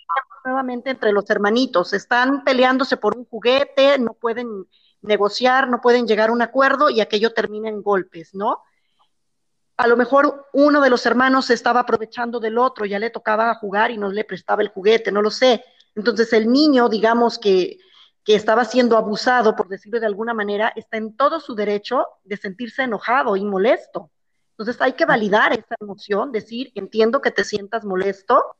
nuevamente 0.44 0.90
entre 0.90 1.12
los 1.12 1.28
hermanitos, 1.30 1.92
están 1.92 2.44
peleándose 2.44 2.96
por 2.96 3.16
un 3.16 3.24
juguete, 3.24 3.98
no 3.98 4.12
pueden 4.14 4.66
negociar, 5.00 5.68
no 5.68 5.80
pueden 5.80 6.06
llegar 6.06 6.30
a 6.30 6.32
un 6.32 6.42
acuerdo 6.42 6.90
y 6.90 7.00
aquello 7.00 7.32
termina 7.32 7.68
en 7.68 7.82
golpes, 7.82 8.34
¿no? 8.34 8.62
A 9.76 9.86
lo 9.86 9.96
mejor 9.96 10.46
uno 10.52 10.80
de 10.80 10.90
los 10.90 11.04
hermanos 11.06 11.46
se 11.46 11.54
estaba 11.54 11.80
aprovechando 11.80 12.40
del 12.40 12.58
otro, 12.58 12.86
ya 12.86 12.98
le 12.98 13.10
tocaba 13.10 13.54
jugar 13.56 13.90
y 13.90 13.98
no 13.98 14.10
le 14.10 14.24
prestaba 14.24 14.62
el 14.62 14.68
juguete, 14.68 15.10
no 15.10 15.22
lo 15.22 15.30
sé. 15.30 15.64
Entonces 15.94 16.32
el 16.32 16.50
niño, 16.50 16.88
digamos 16.88 17.38
que 17.38 17.78
que 18.24 18.34
estaba 18.34 18.64
siendo 18.64 18.96
abusado, 18.96 19.54
por 19.54 19.68
decirlo 19.68 20.00
de 20.00 20.06
alguna 20.06 20.32
manera, 20.32 20.72
está 20.74 20.96
en 20.96 21.14
todo 21.14 21.40
su 21.40 21.54
derecho 21.54 22.06
de 22.24 22.38
sentirse 22.38 22.82
enojado 22.82 23.36
y 23.36 23.44
molesto. 23.44 24.10
Entonces 24.52 24.80
hay 24.80 24.94
que 24.94 25.04
validar 25.04 25.52
esa 25.52 25.74
emoción, 25.78 26.32
decir, 26.32 26.72
entiendo 26.74 27.20
que 27.20 27.30
te 27.30 27.44
sientas 27.44 27.84
molesto, 27.84 28.56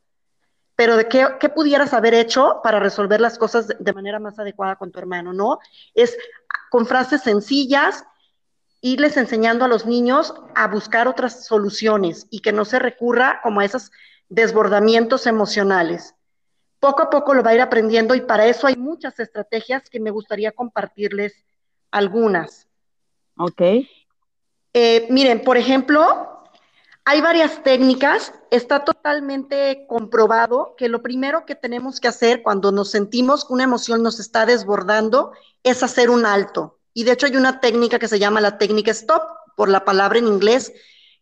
pero 0.77 0.97
de 0.97 1.09
qué, 1.09 1.27
qué 1.41 1.49
pudieras 1.49 1.95
haber 1.95 2.15
hecho 2.15 2.61
para 2.63 2.79
resolver 2.79 3.21
las 3.21 3.39
cosas 3.39 3.69
de, 3.79 3.93
manera 3.93 4.19
más 4.19 4.39
adecuada 4.39 4.77
con 4.77 4.91
tu 4.91 4.99
hermano, 4.99 5.33
¿no? 5.33 5.61
Es 5.95 6.19
con 6.71 6.85
frases 6.85 7.23
sencillas, 7.23 8.05
irles 8.85 9.17
enseñando 9.17 9.65
a 9.65 9.69
los 9.69 9.87
niños 9.87 10.35
a 10.55 10.69
buscar 10.69 11.09
otras 11.09 11.47
soluciones 11.47 12.27
y 12.31 12.41
que 12.41 12.53
no 12.53 12.65
se 12.65 12.79
recurra 12.79 13.41
como 13.43 13.61
a 13.61 13.65
esos 13.65 13.91
desbordamientos 14.29 15.27
emocionales 15.27 16.15
poco 16.85 17.03
a 17.03 17.09
poco 17.09 17.33
lo 17.33 17.43
va 17.43 17.53
a 17.53 17.55
ir 17.55 17.63
aprendiendo 17.63 18.15
y 18.15 18.21
para 18.21 18.45
eso 18.45 18.67
hay 18.67 18.77
muchas 18.77 19.19
estrategias 19.19 19.89
que 19.89 20.01
me 20.01 20.11
gustaría 20.11 20.53
compartirles 20.53 21.47
algunas. 21.91 22.69
Ok. 23.39 23.63
Eh, 24.75 25.07
miren, 25.09 25.41
por 25.45 25.57
ejemplo, 25.57 26.43
hay 27.07 27.23
varias 27.23 27.63
técnicas. 27.63 28.35
Está 28.51 28.85
totalmente 28.85 29.87
comprobado 29.89 30.75
que 30.77 30.91
lo 30.91 31.01
primero 31.01 31.47
que 31.47 31.55
tenemos 31.55 32.01
que 32.01 32.09
hacer 32.09 32.43
cuando 32.43 32.71
nos 32.71 32.91
sentimos 32.91 33.47
que 33.47 33.55
una 33.55 33.65
emoción 33.65 34.03
nos 34.03 34.21
está 34.21 34.45
desbordando 34.45 35.33
es 35.63 35.83
hacer 35.83 36.11
un 36.11 36.27
alto. 36.27 36.81
Y 36.95 37.05
de 37.05 37.13
hecho 37.13 37.27
hay 37.27 37.37
una 37.37 37.61
técnica 37.61 37.99
que 37.99 38.09
se 38.09 38.19
llama 38.19 38.41
la 38.41 38.57
técnica 38.57 38.93
stop, 38.93 39.23
por 39.57 39.69
la 39.69 39.85
palabra 39.85 40.19
en 40.19 40.27
inglés 40.27 40.73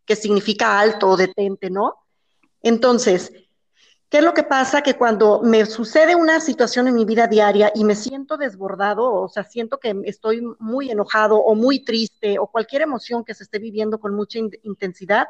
que 0.04 0.16
significa 0.16 0.78
alto 0.78 1.08
o 1.08 1.16
detente, 1.16 1.70
¿no? 1.70 1.96
Entonces, 2.62 3.32
¿Qué 4.12 4.18
es 4.18 4.24
lo 4.24 4.34
que 4.34 4.42
pasa? 4.42 4.82
Que 4.82 4.96
cuando 4.98 5.40
me 5.40 5.64
sucede 5.64 6.14
una 6.14 6.38
situación 6.38 6.86
en 6.86 6.94
mi 6.94 7.06
vida 7.06 7.28
diaria 7.28 7.72
y 7.74 7.82
me 7.82 7.94
siento 7.94 8.36
desbordado, 8.36 9.10
o 9.10 9.26
sea, 9.30 9.42
siento 9.42 9.78
que 9.78 10.02
estoy 10.04 10.42
muy 10.58 10.90
enojado 10.90 11.38
o 11.38 11.54
muy 11.54 11.82
triste 11.82 12.38
o 12.38 12.46
cualquier 12.46 12.82
emoción 12.82 13.24
que 13.24 13.32
se 13.32 13.44
esté 13.44 13.58
viviendo 13.58 13.98
con 13.98 14.14
mucha 14.14 14.38
intensidad, 14.64 15.28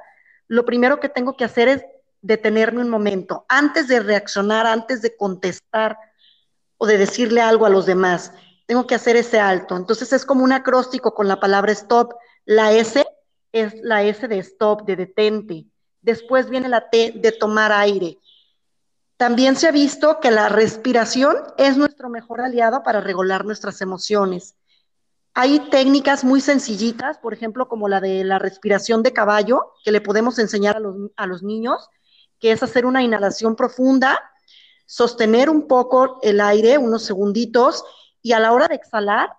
lo 0.49 0.65
primero 0.65 0.99
que 0.99 1.09
tengo 1.09 1.37
que 1.37 1.45
hacer 1.45 1.69
es 1.69 1.85
detenerme 2.23 2.81
un 2.81 2.91
momento, 2.91 3.47
antes 3.49 3.87
de 3.87 4.01
reaccionar, 4.01 4.67
antes 4.67 5.01
de 5.01 5.17
contestar 5.17 5.97
o 6.77 6.85
de 6.85 6.99
decirle 6.99 7.41
algo 7.41 7.67
a 7.67 7.71
los 7.71 7.87
demás. 7.87 8.33
Tengo 8.73 8.87
que 8.87 8.95
hacer 8.95 9.17
ese 9.17 9.39
alto. 9.39 9.77
Entonces 9.77 10.15
es 10.15 10.25
como 10.25 10.43
un 10.43 10.51
acróstico 10.51 11.13
con 11.13 11.29
la 11.29 11.39
palabra 11.39 11.73
stop. 11.73 12.15
La 12.47 12.73
S 12.73 13.05
es 13.53 13.75
la 13.83 14.03
S 14.03 14.27
de 14.27 14.39
stop, 14.39 14.87
de 14.87 14.97
detente. 14.97 15.67
Después 16.01 16.49
viene 16.49 16.71
la 16.71 16.89
T 16.89 17.13
de 17.17 17.33
tomar 17.33 17.71
aire. 17.71 18.19
También 19.19 19.57
se 19.57 19.69
ha 19.69 19.73
visto 19.73 20.21
que 20.21 20.31
la 20.31 20.49
respiración 20.49 21.37
es 21.59 21.77
nuestro 21.77 22.09
mejor 22.09 22.41
aliado 22.41 22.83
para 22.83 23.03
regular 23.03 23.45
nuestras 23.45 23.83
emociones. 23.83 24.55
Hay 25.35 25.69
técnicas 25.69 26.25
muy 26.25 26.41
sencillitas, 26.41 27.19
por 27.19 27.35
ejemplo, 27.35 27.69
como 27.69 27.91
la 27.91 28.01
de 28.01 28.25
la 28.25 28.39
respiración 28.39 29.03
de 29.03 29.13
caballo, 29.13 29.75
que 29.85 29.93
le 29.93 30.01
podemos 30.01 30.39
enseñar 30.39 30.79
a 30.79 30.81
los, 30.81 30.97
a 31.17 31.27
los 31.27 31.43
niños, 31.43 31.91
que 32.39 32.53
es 32.53 32.63
hacer 32.63 32.87
una 32.87 33.03
inhalación 33.03 33.55
profunda, 33.55 34.19
sostener 34.87 35.51
un 35.51 35.69
poco 35.69 36.21
el 36.23 36.41
aire, 36.41 36.79
unos 36.79 37.03
segunditos, 37.03 37.85
y 38.23 38.33
a 38.33 38.41
la 38.41 38.53
hora 38.53 38.69
de 38.69 38.77
exhalar, 38.77 39.37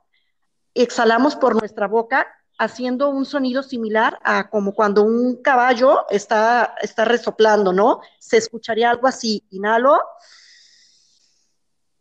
exhalamos 0.74 1.36
por 1.36 1.56
nuestra 1.56 1.88
boca 1.88 2.28
haciendo 2.58 3.10
un 3.10 3.26
sonido 3.26 3.64
similar 3.64 4.20
a 4.24 4.50
como 4.50 4.74
cuando 4.74 5.04
un 5.04 5.42
caballo 5.42 6.06
está, 6.10 6.76
está 6.82 7.06
resoplando, 7.06 7.74
¿no? 7.74 8.02
Se 8.20 8.38
escucharía 8.38 8.90
algo 8.90 9.08
así, 9.08 9.44
inhalo, 9.50 10.00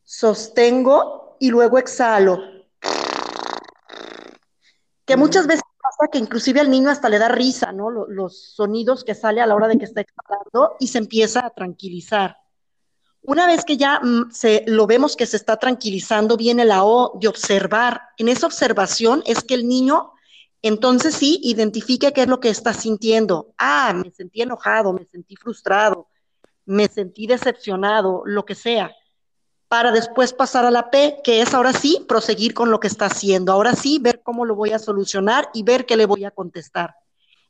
sostengo 0.05 1.37
y 1.41 1.51
luego 1.51 1.79
exhalo. 1.79 2.39
Que 5.05 5.17
muchas 5.17 5.47
veces 5.47 5.63
pasa 5.81 6.11
que 6.11 6.19
inclusive 6.19 6.61
al 6.61 6.71
niño 6.71 6.91
hasta 6.91 7.09
le 7.09 7.19
da 7.19 7.29
risa, 7.29 7.73
¿no? 7.73 7.91
Los, 7.91 8.09
los 8.09 8.53
sonidos 8.55 9.05
que 9.05 9.15
sale 9.15 9.41
a 9.41 9.47
la 9.47 9.55
hora 9.55 9.69
de 9.69 9.79
que 9.79 9.85
está 9.85 10.03
exhalando 10.03 10.77
y 10.79 10.89
se 10.89 10.99
empieza 10.99 11.45
a 11.45 11.51
tranquilizar. 11.51 12.42
Una 13.23 13.47
vez 13.47 13.65
que 13.65 13.77
ya 13.77 14.01
mm, 14.01 14.31
se, 14.33 14.65
lo 14.67 14.87
vemos 14.87 15.17
que 15.17 15.27
se 15.27 15.37
está 15.37 15.57
tranquilizando, 15.57 16.37
viene 16.37 16.65
la 16.65 16.85
O 16.85 17.19
de 17.21 17.29
observar. 17.29 18.03
En 18.19 18.29
esa 18.29 18.47
observación 18.47 19.23
es 19.27 19.45
que 19.45 19.55
el 19.55 19.69
niño 19.69 20.13
entonces 20.63 21.17
sí, 21.17 21.41
identifique 21.43 22.13
qué 22.13 22.23
es 22.23 22.29
lo 22.29 22.39
que 22.39 22.49
está 22.49 22.73
sintiendo. 22.73 23.53
Ah, 23.59 23.93
me 23.93 24.13
sentí 24.13 24.43
enojado, 24.43 24.93
me 24.93 25.05
sentí 25.07 25.35
frustrado, 25.35 26.09
me 26.65 26.87
sentí 26.87 27.27
decepcionado, 27.27 28.23
lo 28.25 28.45
que 28.45 28.55
sea, 28.55 28.93
para 29.67 29.91
después 29.91 30.33
pasar 30.33 30.65
a 30.65 30.71
la 30.71 30.91
P, 30.91 31.21
que 31.25 31.41
es 31.41 31.53
ahora 31.53 31.73
sí 31.73 32.05
proseguir 32.09 32.55
con 32.55 32.71
lo 32.71 32.79
que 32.79 32.87
está 32.87 33.07
haciendo. 33.07 33.53
Ahora 33.53 33.75
sí, 33.75 33.99
ver 34.01 34.23
cómo 34.23 34.45
lo 34.45 34.55
voy 34.55 34.71
a 34.71 34.79
solucionar 34.79 35.49
y 35.53 35.65
ver 35.65 35.85
qué 35.85 35.97
le 35.97 36.07
voy 36.07 36.25
a 36.25 36.31
contestar. 36.31 36.95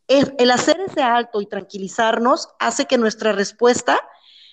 El 0.09 0.51
hacer 0.51 0.81
ese 0.81 1.03
alto 1.03 1.41
y 1.41 1.47
tranquilizarnos 1.47 2.49
hace 2.59 2.87
que 2.87 2.99
nuestra 2.99 3.33
respuesta 3.33 4.01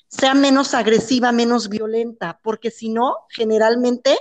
sea 0.10 0.34
menos 0.34 0.74
agresiva, 0.74 1.32
menos 1.32 1.70
violenta, 1.70 2.40
porque 2.44 2.72
si 2.72 2.90
no, 2.90 3.16
generalmente, 3.30 4.18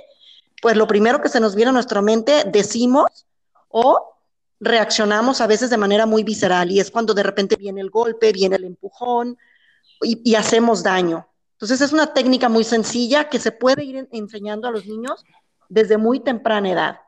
pues 0.61 0.77
lo 0.77 0.87
primero 0.87 1.21
que 1.21 1.31
se 1.31 1.41
nos 1.41 1.55
viene 1.55 1.71
a 1.71 1.73
nuestra 1.73 2.03
mente, 2.03 2.45
decimos 2.45 3.27
o 3.69 4.15
reaccionamos 4.61 5.41
a 5.41 5.47
veces 5.47 5.71
de 5.71 5.79
manera 5.79 6.05
muy 6.05 6.25
visceral 6.25 6.71
y 6.71 6.81
es 6.81 6.91
cuando 6.91 7.15
de 7.15 7.23
repente 7.23 7.57
viene 7.57 7.81
el 7.81 7.91
golpe, 7.91 8.33
viene 8.33 8.57
el 8.57 8.65
empujón 8.65 9.39
y, 10.03 10.35
hacemos 10.35 10.83
daño. 10.83 11.27
Entonces 11.53 11.81
es 11.81 11.93
una 11.93 12.13
técnica 12.13 12.49
muy 12.49 12.65
sencilla 12.65 13.29
que 13.29 13.39
se 13.39 13.51
puede 13.51 13.85
ir 13.85 14.09
enseñando 14.13 14.69
a 14.69 14.71
los 14.71 14.87
niños 14.87 15.25
desde 15.69 15.97
muy 15.97 16.21
temprana 16.21 16.71
edad. 16.71 17.01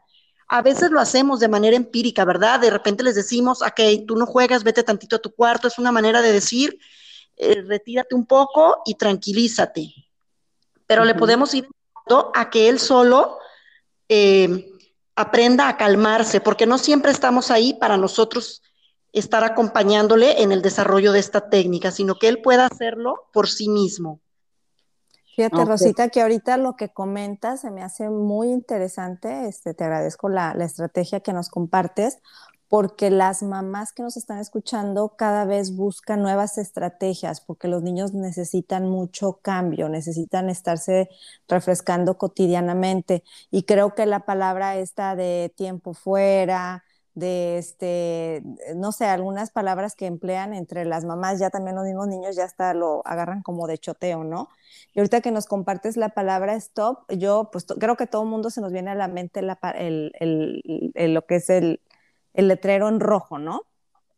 A 0.49 0.63
veces 0.63 0.91
lo 0.91 1.01
hacemos 1.01 1.39
de 1.39 1.49
manera 1.49 1.77
empírica, 1.77 2.25
¿verdad? 2.25 2.59
De 2.59 2.71
repente 2.71 3.05
les 3.05 3.15
decimos, 3.15 3.63
ok, 3.63 4.07
tú 4.07 4.17
no 4.17 4.27
juegas, 4.27 4.65
vete 4.65 4.83
tantito 4.83 5.17
a 5.17 5.21
tu 5.21 5.33
cuarto. 5.33 5.69
Es 5.69 5.79
una 5.79 5.93
manera 5.93 6.23
de 6.23 6.33
decir, 6.33 6.81
eh, 7.43 7.63
retírate 7.63 8.15
un 8.15 8.27
poco 8.27 8.83
y 8.85 8.97
tranquilízate. 8.97 9.95
Pero 10.87 11.05
le 11.05 11.15
podemos 11.15 11.55
ir 11.55 11.67
a 12.35 12.51
que 12.51 12.69
él 12.69 12.79
solo 12.79 13.39
eh, 14.09 14.71
aprenda 15.17 15.69
a 15.69 15.77
calmarse, 15.79 16.41
porque 16.41 16.67
no 16.67 16.77
siempre 16.77 17.13
estamos 17.13 17.51
ahí 17.51 17.73
para 17.75 17.97
nosotros 17.97 18.63
estar 19.13 19.43
acompañándole 19.43 20.43
en 20.43 20.53
el 20.53 20.61
desarrollo 20.61 21.13
de 21.13 21.21
esta 21.21 21.49
técnica, 21.49 21.91
sino 21.91 22.17
que 22.17 22.29
él 22.29 22.43
pueda 22.43 22.67
hacerlo 22.67 23.29
por 23.33 23.49
sí 23.49 23.71
mismo. 23.71 24.21
Fíjate, 25.35 25.65
Rosita, 25.65 26.09
que 26.11 26.21
ahorita 26.21 26.59
lo 26.59 26.77
que 26.77 26.91
comentas 26.91 27.63
se 27.63 27.71
me 27.71 27.83
hace 27.83 28.11
muy 28.11 28.51
interesante. 28.51 29.49
Este, 29.49 29.73
te 29.73 29.85
agradezco 29.85 30.29
la, 30.29 30.53
la 30.55 30.67
estrategia 30.67 31.21
que 31.21 31.33
nos 31.33 31.49
compartes, 31.49 32.19
porque 32.71 33.11
las 33.11 33.43
mamás 33.43 33.93
que 33.93 34.05
nos 34.05 34.17
están 34.17 34.39
escuchando 34.39 35.17
cada 35.17 35.45
vez 35.45 35.75
buscan 35.75 36.23
nuevas 36.23 36.57
estrategias, 36.57 37.41
porque 37.41 37.67
los 37.67 37.83
niños 37.83 38.15
necesitan 38.15 38.89
mucho 38.89 39.41
cambio, 39.43 39.89
necesitan 39.89 40.49
estarse 40.49 41.09
refrescando 41.49 42.17
cotidianamente. 42.17 43.25
Y 43.51 43.65
creo 43.65 43.97
que 43.97 44.07
la 44.07 44.21
palabra 44.25 44.77
esta 44.77 45.17
de 45.17 45.53
tiempo 45.57 45.95
fuera, 45.95 46.85
de 47.15 47.59
este, 47.59 48.45
no 48.77 48.93
sé, 48.93 49.07
algunas 49.07 49.51
palabras 49.51 49.97
que 49.97 50.07
emplean 50.07 50.55
entre 50.55 50.85
las 50.85 51.05
mamás, 51.05 51.41
ya 51.41 51.51
también 51.51 51.75
los 51.75 51.85
mismos 51.85 52.07
niños 52.07 52.37
ya 52.37 52.45
hasta 52.45 52.73
lo 52.73 53.03
agarran 53.05 53.43
como 53.43 53.67
de 53.67 53.79
choteo, 53.79 54.23
¿no? 54.23 54.49
Y 54.95 55.01
ahorita 55.01 55.21
que 55.21 55.33
nos 55.33 55.47
compartes 55.47 55.97
la 55.97 56.11
palabra 56.11 56.55
stop, 56.55 57.01
yo 57.11 57.51
pues 57.51 57.67
creo 57.67 57.97
que 57.97 58.07
todo 58.07 58.23
el 58.23 58.29
mundo 58.29 58.49
se 58.51 58.61
nos 58.61 58.73
viene 58.73 58.91
a 58.93 58.95
la 58.95 59.09
mente 59.09 59.43
lo 59.43 59.57
que 61.27 61.35
es 61.35 61.51
el, 61.51 61.81
el 62.33 62.49
letrero 62.49 62.89
en 62.89 63.01
rojo, 63.01 63.39
¿no? 63.39 63.63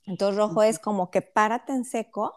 Entonces 0.04 0.37
rojo 0.37 0.62
es 0.62 0.78
como 0.78 1.11
que 1.11 1.23
párate 1.23 1.73
en 1.73 1.85
seco, 1.85 2.35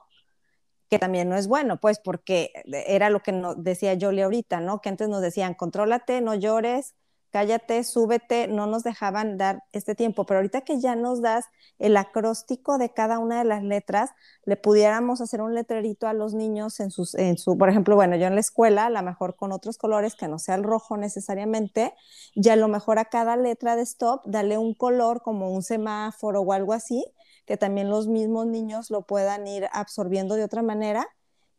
que 0.90 1.00
también 1.00 1.30
no 1.30 1.36
es 1.36 1.48
bueno, 1.48 1.78
pues 1.78 2.00
porque 2.00 2.52
era 2.66 3.10
lo 3.10 3.22
que 3.22 3.32
nos 3.32 3.64
decía 3.64 3.98
Jolie 4.00 4.24
ahorita, 4.24 4.60
¿no? 4.60 4.82
Que 4.82 4.90
antes 4.90 5.10
nos 5.10 5.22
decían, 5.22 5.56
contrólate, 5.56 6.22
no 6.22 6.36
llores, 6.36 6.96
cállate, 7.36 7.84
súbete, 7.84 8.48
no 8.48 8.66
nos 8.66 8.84
dejaban 8.84 9.38
dar 9.38 9.62
este 9.74 9.94
tiempo, 9.94 10.26
pero 10.26 10.38
ahorita 10.38 10.62
que 10.62 10.80
ya 10.80 10.96
nos 10.96 11.22
das 11.22 11.44
el 11.80 11.98
acróstico 11.98 12.78
de 12.78 12.94
cada 12.94 13.20
una 13.20 13.40
de 13.40 13.44
las 13.44 13.62
letras, 13.62 14.12
le 14.46 14.56
pudiéramos 14.56 15.20
hacer 15.20 15.42
un 15.42 15.54
letrerito 15.54 16.08
a 16.08 16.14
los 16.14 16.34
niños 16.34 16.80
en, 16.80 16.92
sus, 16.92 17.14
en 17.14 17.38
su, 17.38 17.58
por 17.58 17.68
ejemplo, 17.68 17.98
bueno, 17.98 18.16
yo 18.16 18.28
en 18.28 18.36
la 18.36 18.40
escuela, 18.40 18.86
a 18.86 18.90
lo 18.90 19.04
mejor 19.04 19.36
con 19.36 19.52
otros 19.52 19.78
colores 19.78 20.16
que 20.16 20.30
no 20.30 20.40
sea 20.40 20.56
el 20.56 20.64
rojo 20.64 20.96
necesariamente, 20.96 21.94
y 22.36 22.48
a 22.48 22.56
lo 22.56 22.70
mejor 22.70 23.00
a 23.00 23.04
cada 23.04 23.36
letra 23.36 23.76
de 23.76 23.82
stop, 23.82 24.22
dale 24.24 24.58
un 24.58 24.74
color 24.74 25.22
como 25.22 25.52
un 25.52 25.62
semáforo 25.62 26.40
o 26.40 26.54
algo 26.54 26.72
así, 26.72 27.04
que 27.46 27.58
también 27.58 27.90
los 27.90 28.08
mismos 28.08 28.48
niños 28.48 28.90
lo 28.90 29.02
puedan 29.02 29.46
ir 29.46 29.68
absorbiendo 29.74 30.36
de 30.36 30.46
otra 30.46 30.62
manera 30.62 31.06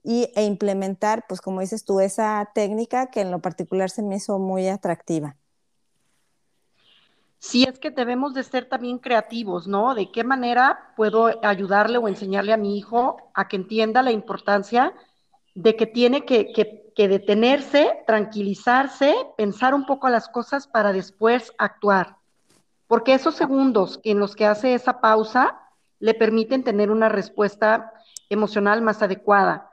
y, 0.02 0.33
e 0.37 0.45
implementar, 0.45 1.26
pues 1.28 1.42
como 1.42 1.61
dices 1.61 1.85
tú, 1.85 2.00
esa 2.00 2.50
técnica 2.54 3.11
que 3.11 3.21
en 3.21 3.30
lo 3.30 3.42
particular 3.42 3.90
se 3.90 4.00
me 4.02 4.16
hizo 4.16 4.38
muy 4.38 4.68
atractiva. 4.68 5.37
Sí, 7.38 7.64
es 7.64 7.78
que 7.78 7.90
debemos 7.90 8.35
de 8.35 8.43
ser 8.43 8.69
también 8.69 8.99
creativos, 8.99 9.69
¿no? 9.69 9.95
¿De 9.95 10.11
qué 10.11 10.25
manera 10.25 10.93
puedo 10.97 11.31
ayudarle 11.45 11.99
o 11.99 12.09
enseñarle 12.09 12.52
a 12.52 12.57
mi 12.57 12.78
hijo 12.78 13.31
a 13.35 13.47
que 13.47 13.57
entienda 13.57 14.02
la 14.02 14.11
importancia 14.11 14.95
de 15.55 15.76
que 15.76 15.87
tiene 15.87 16.25
que, 16.25 16.93
detenerse, 16.97 18.02
tranquilizarse, 18.07 19.14
pensar 19.37 19.75
un 19.75 19.87
poco 19.87 20.09
las 20.09 20.28
cosas 20.28 20.66
para 20.66 20.93
después 20.93 21.52
actuar? 21.59 22.16
Porque 22.88 23.14
esos 23.14 23.35
segundos 23.35 24.00
en 24.02 24.19
los 24.19 24.35
que 24.35 24.47
hace 24.47 24.75
esa 24.75 25.00
pausa 25.00 25.61
le 25.99 26.14
permiten 26.14 26.64
tener 26.64 26.90
una 26.90 27.09
respuesta 27.09 27.93
emocional 28.31 28.81
más 28.81 29.02
adecuada. 29.02 29.71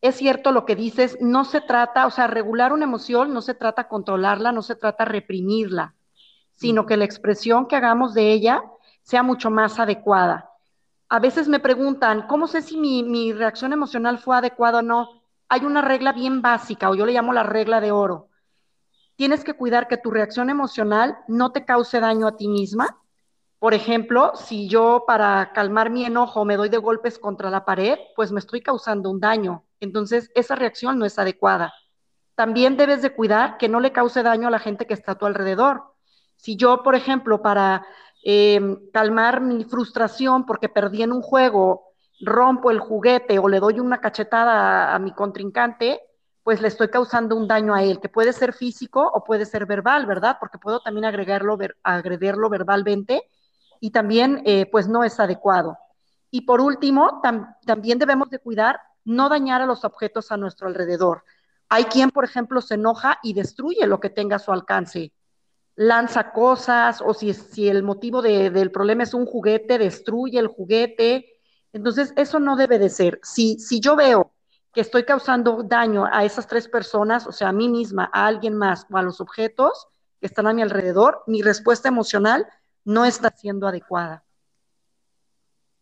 Es 0.00 0.16
cierto 0.16 0.50
lo 0.50 0.64
que 0.64 0.76
dices, 0.76 1.18
no 1.20 1.44
se 1.44 1.60
trata, 1.60 2.06
o 2.06 2.10
sea, 2.10 2.26
regular 2.26 2.72
una 2.72 2.84
emoción 2.84 3.32
no 3.32 3.42
se 3.42 3.54
trata 3.54 3.88
controlarla, 3.88 4.50
no 4.50 4.62
se 4.62 4.74
trata 4.74 5.04
reprimirla 5.04 5.94
sino 6.62 6.86
que 6.86 6.96
la 6.96 7.04
expresión 7.04 7.66
que 7.66 7.74
hagamos 7.74 8.14
de 8.14 8.32
ella 8.32 8.62
sea 9.02 9.24
mucho 9.24 9.50
más 9.50 9.80
adecuada. 9.80 10.48
A 11.08 11.18
veces 11.18 11.48
me 11.48 11.58
preguntan, 11.58 12.28
¿cómo 12.28 12.46
sé 12.46 12.62
si 12.62 12.76
mi, 12.76 13.32
reacción 13.32 13.72
emocional 13.72 14.20
fue 14.20 14.36
adecuada 14.36 14.78
o 14.78 14.82
no? 14.82 15.24
Hay 15.48 15.64
una 15.64 15.82
regla 15.82 16.12
bien 16.12 16.40
básica, 16.40 16.88
o 16.88 16.94
yo 16.94 17.04
le 17.04 17.14
llamo 17.14 17.32
la 17.32 17.42
regla 17.42 17.80
de 17.80 17.90
oro. 17.90 18.28
Tienes 19.16 19.42
que 19.42 19.54
cuidar 19.54 19.88
que 19.88 19.96
tu 19.96 20.12
reacción 20.12 20.50
emocional 20.50 21.18
no 21.26 21.50
te 21.50 21.64
cause 21.64 21.98
daño 21.98 22.28
a 22.28 22.36
ti 22.36 22.46
misma. 22.46 22.96
Por 23.58 23.74
ejemplo, 23.74 24.30
si 24.36 24.68
yo 24.68 25.02
para 25.04 25.50
calmar 25.52 25.90
mi 25.90 26.04
enojo 26.04 26.44
me 26.44 26.56
doy 26.56 26.68
de 26.68 26.78
golpes 26.78 27.18
contra 27.18 27.50
la 27.50 27.64
pared, 27.64 27.98
pues 28.14 28.30
me 28.30 28.38
estoy 28.38 28.60
causando 28.60 29.10
un 29.10 29.18
daño. 29.18 29.64
Entonces, 29.80 30.30
esa 30.36 30.54
reacción 30.54 30.96
no 31.00 31.06
es 31.06 31.18
adecuada. 31.18 31.74
También 32.36 32.76
debes 32.76 33.02
de 33.02 33.10
cuidar 33.10 33.58
que 33.58 33.68
no 33.68 33.80
le 33.80 33.90
cause 33.90 34.22
daño 34.22 34.46
a 34.46 34.52
la 34.52 34.60
gente 34.60 34.86
que 34.86 34.94
está 34.94 35.12
a 35.12 35.18
tu 35.18 35.26
alrededor. 35.26 35.91
Si 36.42 36.56
yo, 36.56 36.82
por 36.82 36.96
ejemplo, 36.96 37.40
para 37.40 37.86
em, 38.24 38.90
calmar 38.92 39.40
mi 39.40 39.62
frustración 39.62 40.44
porque 40.44 40.68
perdí 40.68 41.04
en 41.04 41.12
un 41.12 41.22
juego, 41.22 41.92
rompo 42.20 42.72
el 42.72 42.80
juguete 42.80 43.38
o 43.38 43.48
le 43.48 43.60
doy 43.60 43.78
una 43.78 44.00
cachetada 44.00 44.92
a, 44.92 44.98
mi 44.98 45.12
contrincante, 45.12 46.00
pues 46.42 46.60
le 46.60 46.66
estoy 46.66 46.88
causando 46.88 47.36
un 47.36 47.46
daño 47.46 47.72
a 47.74 47.84
él, 47.84 48.00
que 48.00 48.08
puede 48.08 48.32
ser 48.32 48.54
físico 48.54 49.08
o 49.14 49.22
puede 49.22 49.46
ser 49.46 49.66
verbal, 49.66 50.04
¿verdad? 50.04 50.38
Porque 50.40 50.58
puedo 50.58 50.80
también 50.80 51.04
agregarlo, 51.04 51.56
agredirlo 51.84 52.48
verbalmente 52.50 53.22
y 53.78 53.92
también, 53.92 54.42
eh, 54.44 54.66
pues 54.66 54.88
no 54.88 55.04
es 55.04 55.20
adecuado. 55.20 55.78
Y 56.32 56.40
por 56.40 56.60
último, 56.60 57.22
también 57.64 58.00
debemos 58.00 58.30
de 58.30 58.40
cuidar 58.40 58.80
no 59.04 59.28
dañar 59.28 59.62
a 59.62 59.66
los 59.66 59.84
objetos 59.84 60.32
a 60.32 60.36
nuestro 60.36 60.66
alrededor. 60.66 61.22
Hay 61.68 61.84
quien, 61.84 62.10
por 62.10 62.24
ejemplo, 62.24 62.60
se 62.60 62.74
enoja 62.74 63.20
y 63.22 63.32
destruye 63.32 63.86
lo 63.86 64.00
que 64.00 64.10
tenga 64.10 64.36
a 64.36 64.40
su 64.40 64.50
alcance 64.50 65.12
lanza 65.82 66.32
cosas 66.32 67.02
o 67.04 67.12
si, 67.12 67.34
si 67.34 67.68
el 67.68 67.82
motivo 67.82 68.22
del 68.22 68.70
problema 68.70 69.02
es 69.02 69.14
un 69.14 69.26
juguete, 69.26 69.78
destruye 69.78 70.38
el 70.38 70.46
juguete. 70.46 71.40
Entonces, 71.72 72.12
eso 72.16 72.38
no 72.38 72.56
debe 72.56 72.78
de 72.78 72.88
ser. 72.88 73.18
Si, 73.22 73.58
si 73.58 73.80
yo 73.80 73.96
veo 73.96 74.32
que 74.72 74.80
estoy 74.80 75.04
causando 75.04 75.62
daño 75.62 76.06
a 76.10 76.24
esas 76.24 76.46
tres 76.46 76.68
personas, 76.68 77.26
o 77.26 77.32
sea, 77.32 77.48
a 77.48 77.52
mí 77.52 77.68
misma, 77.68 78.08
a 78.12 78.26
alguien 78.26 78.56
más 78.56 78.86
o 78.90 78.96
a 78.96 79.02
los 79.02 79.20
objetos 79.20 79.88
que 80.20 80.26
están 80.26 80.46
a 80.46 80.52
mi 80.52 80.62
alrededor, 80.62 81.24
mi 81.26 81.42
respuesta 81.42 81.88
emocional 81.88 82.46
no 82.84 83.04
está 83.04 83.30
siendo 83.30 83.66
adecuada. 83.66 84.24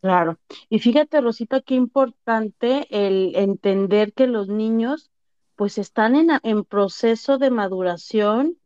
Claro. 0.00 0.38
Y 0.70 0.78
fíjate, 0.78 1.20
Rosita, 1.20 1.60
qué 1.60 1.74
importante 1.74 2.86
el 2.90 3.36
entender 3.36 4.14
que 4.14 4.26
los 4.26 4.48
niños 4.48 5.10
pues 5.56 5.76
están 5.76 6.16
en, 6.16 6.30
en 6.42 6.64
proceso 6.64 7.36
de 7.36 7.50
maduración 7.50 8.59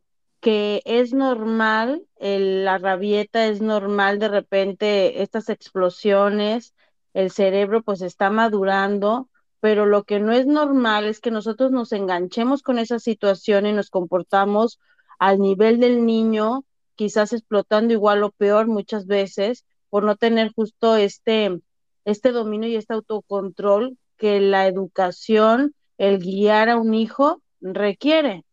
que 0.45 0.83
es 0.85 1.11
normal, 1.11 2.05
la 2.19 2.77
rabieta 2.77 3.47
es 3.47 3.61
normal 3.61 4.19
de 4.19 4.27
repente 4.27 5.23
estas 5.23 5.49
explosiones, 5.49 6.75
el 7.15 7.31
cerebro 7.31 7.81
pues 7.81 8.03
está 8.03 8.29
madurando, 8.29 9.27
pero 9.59 9.87
lo 9.87 10.03
que 10.03 10.19
no 10.19 10.33
es 10.33 10.45
normal 10.45 11.05
es 11.05 11.19
que 11.19 11.31
nosotros 11.31 11.71
nos 11.71 11.91
enganchemos 11.93 12.61
con 12.61 12.77
esa 12.77 12.99
situación 12.99 13.65
y 13.65 13.73
nos 13.73 13.89
comportamos 13.89 14.77
al 15.17 15.39
nivel 15.39 15.79
del 15.79 16.05
niño, 16.05 16.63
quizás 16.93 17.33
explotando 17.33 17.93
igual 17.93 18.21
o 18.21 18.29
peor 18.29 18.67
muchas 18.67 19.07
veces 19.07 19.65
por 19.89 20.03
no 20.03 20.15
tener 20.15 20.51
justo 20.53 20.95
este, 20.95 21.59
este 22.03 22.31
dominio 22.31 22.69
y 22.69 22.75
este 22.75 22.93
autocontrol 22.93 23.97
que 24.15 24.39
la 24.41 24.67
educación, 24.67 25.73
el 25.97 26.19
guiar 26.19 26.69
a 26.69 26.77
un 26.77 26.93
hijo 26.93 27.41
requiere 27.61 28.45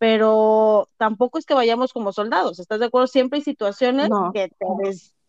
pero 0.00 0.88
tampoco 0.96 1.38
es 1.38 1.44
que 1.44 1.52
vayamos 1.52 1.92
como 1.92 2.14
soldados, 2.14 2.58
¿estás 2.58 2.80
de 2.80 2.86
acuerdo? 2.86 3.06
Siempre 3.06 3.36
hay 3.36 3.42
situaciones 3.42 4.08
que 4.32 4.50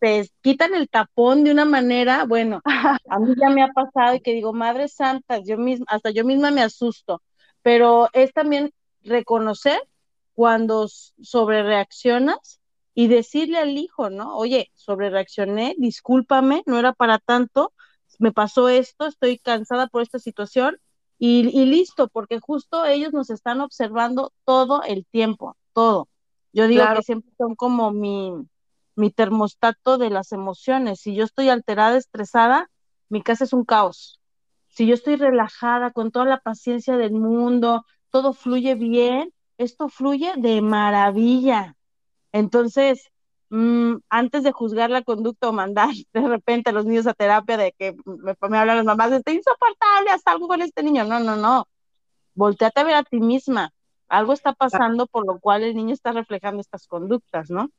te, 0.00 0.30
quitan 0.40 0.74
el 0.74 0.88
tapón 0.88 1.44
de 1.44 1.52
una 1.52 1.66
manera, 1.66 2.24
bueno, 2.24 2.62
a 3.10 3.18
mí 3.18 3.34
ya 3.38 3.50
me 3.50 3.62
ha 3.62 3.68
pasado 3.68 4.14
y 4.14 4.20
que 4.20 4.32
digo, 4.32 4.54
Madre 4.54 4.88
Santa, 4.88 5.40
yo 5.44 5.58
misma, 5.58 5.84
hasta 5.90 6.08
yo 6.10 6.24
misma 6.24 6.50
me 6.52 6.62
asusto, 6.62 7.20
pero 7.60 8.08
es 8.14 8.32
también 8.32 8.72
reconocer 9.02 9.78
cuando 10.32 10.88
sobre 10.88 11.62
reaccionas 11.62 12.58
y 12.94 13.08
decirle 13.08 13.58
al 13.58 13.76
hijo, 13.76 14.08
¿no? 14.08 14.38
Oye, 14.38 14.70
sobre 14.72 15.10
reaccioné, 15.10 15.74
discúlpame, 15.76 16.62
no 16.64 16.78
era 16.78 16.94
para 16.94 17.18
tanto, 17.18 17.74
me 18.18 18.32
pasó 18.32 18.70
esto, 18.70 19.04
estoy 19.06 19.36
cansada 19.36 19.86
por 19.88 20.00
esta 20.00 20.18
situación, 20.18 20.78
y, 21.24 21.66
listo, 21.66 22.08
porque 22.08 22.40
justo 22.40 22.84
ellos 22.84 23.12
nos 23.12 23.30
están 23.30 23.60
observando 23.60 24.32
todo 24.44 24.82
el 24.82 25.06
tiempo, 25.06 25.56
todo. 25.72 26.08
Yo 26.52 26.66
digo 26.66 26.84
que 26.96 27.02
siempre 27.02 27.30
son 27.38 27.54
como 27.54 27.92
mi, 27.92 28.32
mi 28.96 29.12
termostato 29.12 29.98
de 29.98 30.10
las 30.10 30.32
emociones. 30.32 30.98
Si 30.98 31.14
yo 31.14 31.22
estoy 31.22 31.48
alterada, 31.48 31.96
estresada, 31.96 32.68
mi 33.08 33.22
casa 33.22 33.44
es 33.44 33.52
un 33.52 33.64
caos. 33.64 34.20
Si 34.66 34.84
yo 34.84 34.94
estoy 34.94 35.14
relajada, 35.14 35.92
con 35.92 36.10
toda 36.10 36.24
la 36.24 36.40
paciencia 36.40 36.96
del 36.96 37.12
mundo, 37.12 37.84
todo 38.10 38.32
fluye 38.32 38.74
bien, 38.74 39.32
esto 39.58 39.88
fluye 39.88 40.32
de 40.38 40.60
maravilla. 40.60 41.76
Entonces, 42.32 43.11
Mm, 43.54 43.98
antes 44.08 44.44
de 44.44 44.52
juzgar 44.52 44.88
la 44.88 45.02
conducta 45.02 45.50
o 45.50 45.52
mandar 45.52 45.90
de 46.14 46.26
repente 46.26 46.70
a 46.70 46.72
los 46.72 46.86
niños 46.86 47.06
a 47.06 47.12
terapia 47.12 47.58
de 47.58 47.72
que 47.72 47.94
me, 48.06 48.34
me 48.48 48.58
hablan 48.58 48.78
las 48.78 48.86
mamás, 48.86 49.12
está 49.12 49.30
insoportable, 49.30 50.08
hasta 50.10 50.32
algo 50.32 50.48
con 50.48 50.62
este 50.62 50.82
niño. 50.82 51.04
No, 51.04 51.20
no, 51.20 51.36
no. 51.36 51.68
Volteate 52.34 52.80
a 52.80 52.84
ver 52.84 52.94
a 52.94 53.02
ti 53.02 53.20
misma. 53.20 53.70
Algo 54.08 54.32
está 54.32 54.54
pasando 54.54 55.06
por 55.06 55.26
lo 55.26 55.38
cual 55.38 55.64
el 55.64 55.76
niño 55.76 55.92
está 55.92 56.12
reflejando 56.12 56.62
estas 56.62 56.86
conductas, 56.86 57.50
¿no? 57.50 57.70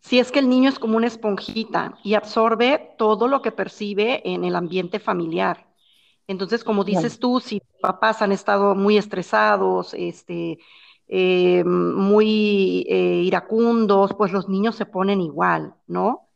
Si 0.00 0.18
es 0.18 0.32
que 0.32 0.38
el 0.38 0.48
niño 0.48 0.70
es 0.70 0.78
como 0.78 0.96
una 0.96 1.08
esponjita 1.08 1.98
y 2.02 2.14
absorbe 2.14 2.94
todo 2.96 3.28
lo 3.28 3.42
que 3.42 3.52
percibe 3.52 4.22
en 4.24 4.44
el 4.44 4.56
ambiente 4.56 4.98
familiar. 4.98 5.66
Entonces, 6.26 6.64
como 6.64 6.84
dices 6.84 7.18
tú, 7.18 7.38
si 7.38 7.60
papás 7.82 8.22
han 8.22 8.32
estado 8.32 8.74
muy 8.74 8.96
estresados, 8.96 9.92
este, 9.92 10.58
eh, 11.14 11.62
muy 11.64 12.86
eh, 12.88 13.20
iracundos, 13.22 14.14
pues 14.14 14.32
los 14.32 14.48
niños 14.48 14.76
se 14.76 14.86
ponen 14.86 15.20
igual, 15.20 15.74
¿no? 15.86 16.30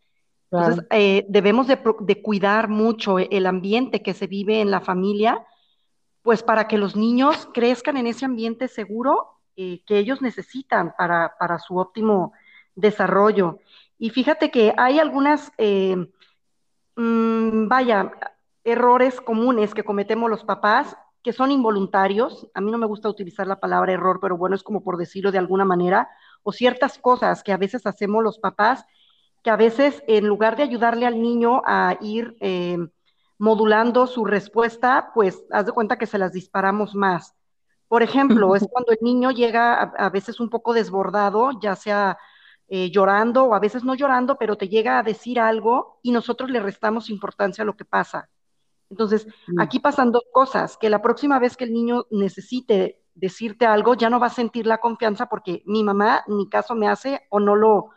Entonces, 0.51 0.85
eh, 0.91 1.25
debemos 1.31 1.67
de, 1.67 1.79
de, 2.01 2.21
cuidar 2.21 2.69
mucho 2.69 3.19
el 3.19 3.47
ambiente 3.47 4.03
que 4.03 4.13
se 4.13 4.27
vive 4.27 4.61
en 4.61 4.71
la 4.71 4.83
familia, 4.83 5.47
pues 6.21 6.43
para 6.43 6.69
que 6.69 6.77
los 6.77 6.95
niños 6.95 7.49
crezcan 7.55 7.97
en 7.97 8.07
ese 8.07 8.27
ambiente 8.27 8.69
seguro 8.69 9.41
que 9.55 9.81
ellos 9.89 10.21
necesitan 10.21 10.95
para, 10.99 11.33
para, 11.39 11.59
su 11.59 11.79
óptimo 11.79 12.35
desarrollo. 12.75 13.61
Y 13.99 14.11
fíjate 14.11 14.51
que 14.51 14.75
hay 14.77 14.99
algunas, 14.99 15.53
mmm, 16.97 17.67
vaya, 17.67 18.13
errores 18.63 19.23
comunes 19.23 19.73
que 19.73 19.85
cometemos 19.85 20.29
los 20.29 20.45
papás 20.45 20.99
que 21.27 21.33
son 21.33 21.51
involuntarios. 21.51 22.47
A 22.55 22.61
mí 22.61 22.71
no 22.71 22.79
me 22.79 22.87
gusta 22.87 23.09
utilizar 23.09 23.49
la 23.49 23.59
palabra 23.59 23.93
error, 23.93 24.21
pero 24.23 24.37
bueno, 24.37 24.55
es 24.55 24.63
como 24.63 24.85
por 24.85 24.97
decirlo 24.97 25.33
de 25.33 25.39
alguna 25.39 25.65
manera, 25.65 26.09
o 26.45 26.53
ciertas 26.53 26.99
cosas 26.99 27.43
que 27.43 27.51
a 27.51 27.57
veces 27.57 27.85
hacemos 27.85 28.23
los 28.23 28.39
papás, 28.39 28.85
que 29.43 29.51
a 29.51 29.57
veces 29.57 30.05
en 30.07 30.29
lugar 30.29 30.55
de 30.57 30.63
ayudarle 30.63 31.05
al 31.05 31.21
niño 31.21 31.63
a 31.67 31.97
ir 32.01 32.37
eh, 32.39 32.79
modulando 33.39 34.07
su 34.07 34.25
respuesta, 34.25 35.11
pues 35.15 35.43
haz 35.51 35.67
de 35.67 35.73
cuenta 35.73 35.99
que 35.99 36.07
se 36.07 36.17
las 36.17 36.33
disparamos 36.33 36.95
más. 36.95 37.35
Por 37.89 38.05
ejemplo, 38.05 38.55
es 38.55 38.65
cuando 38.71 38.93
el 38.93 38.99
niño 39.01 39.33
llega 39.33 39.75
a, 39.75 40.07
a 40.07 40.11
veces 40.11 40.39
un 40.39 40.49
poco 40.49 40.75
desbordado, 40.75 41.59
ya 41.61 41.75
sea 41.75 42.19
eh, 42.69 42.89
llorando 42.93 43.47
o 43.47 43.55
a 43.55 43.59
veces 43.59 43.83
no 43.83 43.97
llorando, 43.97 44.39
pero 44.39 44.57
te 44.57 44.69
llega 44.69 45.01
a 45.01 45.03
decir 45.03 45.41
algo 45.41 45.99
y 46.03 46.13
nosotros 46.13 46.51
le 46.51 46.61
restamos 46.61 47.11
importancia 47.11 47.63
a 47.63 47.65
lo 47.67 47.77
que 47.77 47.85
pasa. 47.85 48.31
Entonces, 48.91 49.27
mm. 49.49 49.61
aquí 49.61 49.81
pasan 49.81 50.13
dos 50.13 50.25
cosas, 50.33 50.77
que 50.77 50.91
la 50.91 51.03
próxima 51.03 51.39
vez 51.39 51.57
que 51.57 51.65
el 51.65 51.73
niño 51.73 52.07
necesite 52.11 53.03
decirte 53.15 53.67
algo, 53.67 53.95
ya 53.95 54.11
no 54.11 54.21
va 54.21 54.27
a 54.27 54.31
sentir 54.31 54.67
la 54.67 54.79
confianza 54.79 55.27
porque 55.27 55.63
mi 55.67 55.83
mamá 55.83 56.25
ni 56.29 56.49
caso 56.49 56.75
me 56.75 56.87
hace 56.87 57.23
o 57.31 57.41
no 57.41 57.57
lo, 57.57 57.91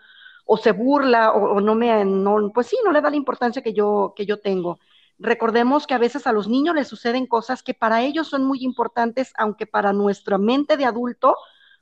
o 0.46 0.58
se 0.58 0.72
burla 0.72 1.32
o, 1.32 1.62
no 1.62 1.76
me, 1.76 2.06
no, 2.06 2.52
pues 2.54 2.68
sí, 2.68 2.78
no 2.84 2.92
le 2.92 3.02
da 3.02 3.10
la 3.10 3.18
importancia 3.18 3.62
que 3.62 3.74
yo, 3.74 4.14
que 4.16 4.26
yo 4.26 4.40
tengo. 4.40 4.80
Recordemos 5.20 5.86
que 5.86 5.94
a 5.94 5.98
veces 5.98 6.26
a 6.26 6.32
los 6.32 6.48
niños 6.48 6.74
les 6.74 6.88
suceden 6.88 7.28
cosas 7.28 7.62
que 7.62 7.74
para 7.74 8.02
ellos 8.02 8.28
son 8.28 8.46
muy 8.46 8.64
importantes, 8.64 9.34
aunque 9.38 9.68
para 9.68 9.92
nuestra 9.92 10.38
mente 10.38 10.78
de 10.78 10.86
adulto 10.86 11.36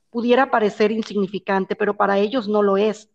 pudiera 0.09 0.49
parecer 0.49 0.91
insignificante, 0.91 1.75
pero 1.75 1.95
para 1.95 2.17
ellos 2.17 2.47
no 2.47 2.63
lo 2.63 2.77
es. 2.77 3.11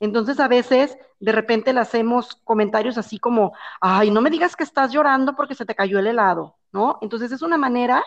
Entonces 0.00 0.38
a 0.40 0.48
veces 0.48 0.96
de 1.18 1.32
repente 1.32 1.72
le 1.72 1.80
hacemos 1.80 2.36
comentarios 2.44 2.98
así 2.98 3.18
como, 3.18 3.52
ay, 3.80 4.10
no 4.10 4.20
me 4.20 4.30
digas 4.30 4.54
que 4.54 4.64
estás 4.64 4.92
llorando 4.92 5.34
porque 5.34 5.54
se 5.54 5.66
te 5.66 5.74
cayó 5.74 5.98
el 5.98 6.06
helado, 6.06 6.56
¿no? 6.72 6.98
Entonces 7.00 7.32
es 7.32 7.42
una 7.42 7.56
manera 7.56 8.04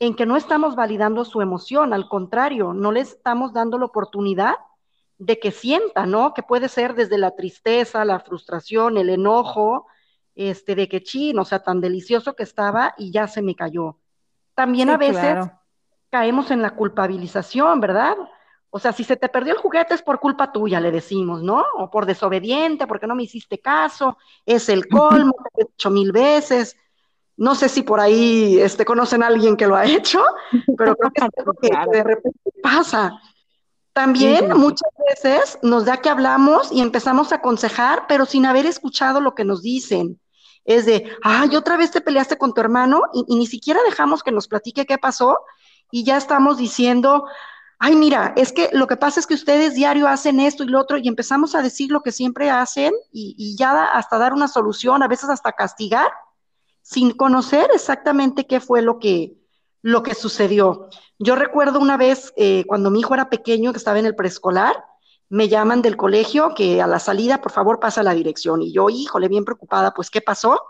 en 0.00 0.14
que 0.16 0.26
no 0.26 0.36
estamos 0.36 0.74
validando 0.74 1.24
su 1.24 1.40
emoción, 1.40 1.92
al 1.92 2.08
contrario, 2.08 2.72
no 2.72 2.90
le 2.90 3.00
estamos 3.00 3.52
dando 3.52 3.78
la 3.78 3.84
oportunidad 3.84 4.54
de 5.18 5.38
que 5.38 5.50
sienta, 5.50 6.06
¿no? 6.06 6.32
Que 6.32 6.42
puede 6.42 6.68
ser 6.68 6.94
desde 6.94 7.18
la 7.18 7.36
tristeza, 7.36 8.04
la 8.06 8.20
frustración, 8.20 8.96
el 8.96 9.10
enojo, 9.10 9.86
este, 10.34 10.74
de 10.74 10.88
que 10.88 11.02
chin, 11.02 11.38
o 11.38 11.44
sea, 11.44 11.62
tan 11.62 11.82
delicioso 11.82 12.34
que 12.34 12.42
estaba 12.42 12.94
y 12.96 13.12
ya 13.12 13.28
se 13.28 13.42
me 13.42 13.54
cayó. 13.54 13.98
También 14.54 14.88
a 14.88 14.96
veces 14.96 15.46
caemos 16.10 16.50
en 16.50 16.62
la 16.62 16.74
culpabilización, 16.74 17.80
¿verdad? 17.80 18.16
O 18.70 18.78
sea, 18.78 18.92
si 18.92 19.02
se 19.02 19.16
te 19.16 19.28
perdió 19.28 19.52
el 19.52 19.58
juguete 19.58 19.94
es 19.94 20.02
por 20.02 20.20
culpa 20.20 20.52
tuya, 20.52 20.80
le 20.80 20.92
decimos, 20.92 21.42
¿no? 21.42 21.64
O 21.76 21.90
por 21.90 22.06
desobediente, 22.06 22.86
porque 22.86 23.08
no 23.08 23.16
me 23.16 23.24
hiciste 23.24 23.58
caso, 23.58 24.16
es 24.46 24.68
el 24.68 24.86
colmo, 24.86 25.34
te 25.54 25.62
he 25.62 25.64
hecho 25.64 25.90
mil 25.90 26.12
veces. 26.12 26.76
No 27.36 27.56
sé 27.56 27.68
si 27.68 27.82
por 27.82 27.98
ahí 27.98 28.60
este, 28.60 28.84
conocen 28.84 29.24
a 29.24 29.26
alguien 29.26 29.56
que 29.56 29.66
lo 29.66 29.74
ha 29.74 29.84
hecho, 29.86 30.24
pero 30.78 30.94
creo 30.94 31.10
que 31.10 31.20
es 31.20 31.30
algo 31.36 31.52
que, 31.54 31.96
de 31.98 32.04
repente 32.04 32.38
pasa. 32.62 33.20
También 33.92 34.56
muchas 34.56 34.90
veces 35.08 35.58
nos 35.62 35.84
da 35.84 35.96
que 35.96 36.08
hablamos 36.08 36.70
y 36.70 36.80
empezamos 36.80 37.32
a 37.32 37.36
aconsejar, 37.36 38.04
pero 38.06 38.24
sin 38.24 38.46
haber 38.46 38.66
escuchado 38.66 39.20
lo 39.20 39.34
que 39.34 39.44
nos 39.44 39.62
dicen. 39.62 40.20
Es 40.64 40.86
de, 40.86 41.10
ay, 41.24 41.56
otra 41.56 41.76
vez 41.76 41.90
te 41.90 42.00
peleaste 42.00 42.38
con 42.38 42.54
tu 42.54 42.60
hermano 42.60 43.02
y, 43.12 43.24
y 43.26 43.36
ni 43.36 43.46
siquiera 43.46 43.80
dejamos 43.82 44.22
que 44.22 44.30
nos 44.30 44.46
platique 44.46 44.86
qué 44.86 44.96
pasó 44.96 45.38
y 45.90 46.04
ya 46.04 46.16
estamos 46.16 46.58
diciendo, 46.58 47.24
ay, 47.80 47.96
mira, 47.96 48.34
es 48.36 48.52
que 48.52 48.68
lo 48.72 48.86
que 48.86 48.96
pasa 48.96 49.18
es 49.18 49.26
que 49.26 49.34
ustedes 49.34 49.74
diario 49.74 50.06
hacen 50.06 50.38
esto 50.38 50.62
y 50.62 50.68
lo 50.68 50.78
otro 50.78 50.98
y 50.98 51.08
empezamos 51.08 51.54
a 51.54 51.62
decir 51.62 51.90
lo 51.90 52.02
que 52.02 52.12
siempre 52.12 52.50
hacen 52.50 52.92
y, 53.10 53.56
ya 53.56 53.84
hasta 53.86 54.18
dar 54.18 54.34
una 54.34 54.48
solución, 54.48 55.02
a 55.02 55.08
veces 55.08 55.30
hasta 55.30 55.52
castigar, 55.52 56.10
sin 56.82 57.10
conocer 57.12 57.70
exactamente 57.74 58.46
qué 58.46 58.60
fue 58.60 58.82
lo 58.82 58.98
que, 58.98 59.34
lo 59.80 60.02
que 60.02 60.14
sucedió. 60.14 60.90
Yo 61.18 61.36
recuerdo 61.36 61.80
una 61.80 61.96
vez 61.96 62.34
eh, 62.36 62.64
cuando 62.66 62.90
mi 62.90 63.00
hijo 63.00 63.14
era 63.14 63.30
pequeño, 63.30 63.72
que 63.72 63.78
estaba 63.78 63.98
en 63.98 64.06
el 64.06 64.14
preescolar, 64.14 64.84
me 65.30 65.48
llaman 65.48 65.80
del 65.80 65.96
colegio 65.96 66.54
que 66.54 66.82
a 66.82 66.86
la 66.86 66.98
salida, 66.98 67.40
por 67.40 67.52
favor, 67.52 67.80
pasa 67.80 68.02
la 68.02 68.12
dirección. 68.12 68.60
Y 68.60 68.72
yo, 68.72 68.90
híjole, 68.90 69.28
bien 69.28 69.46
preocupada, 69.46 69.94
pues, 69.94 70.10
¿qué 70.10 70.20
pasó? 70.20 70.60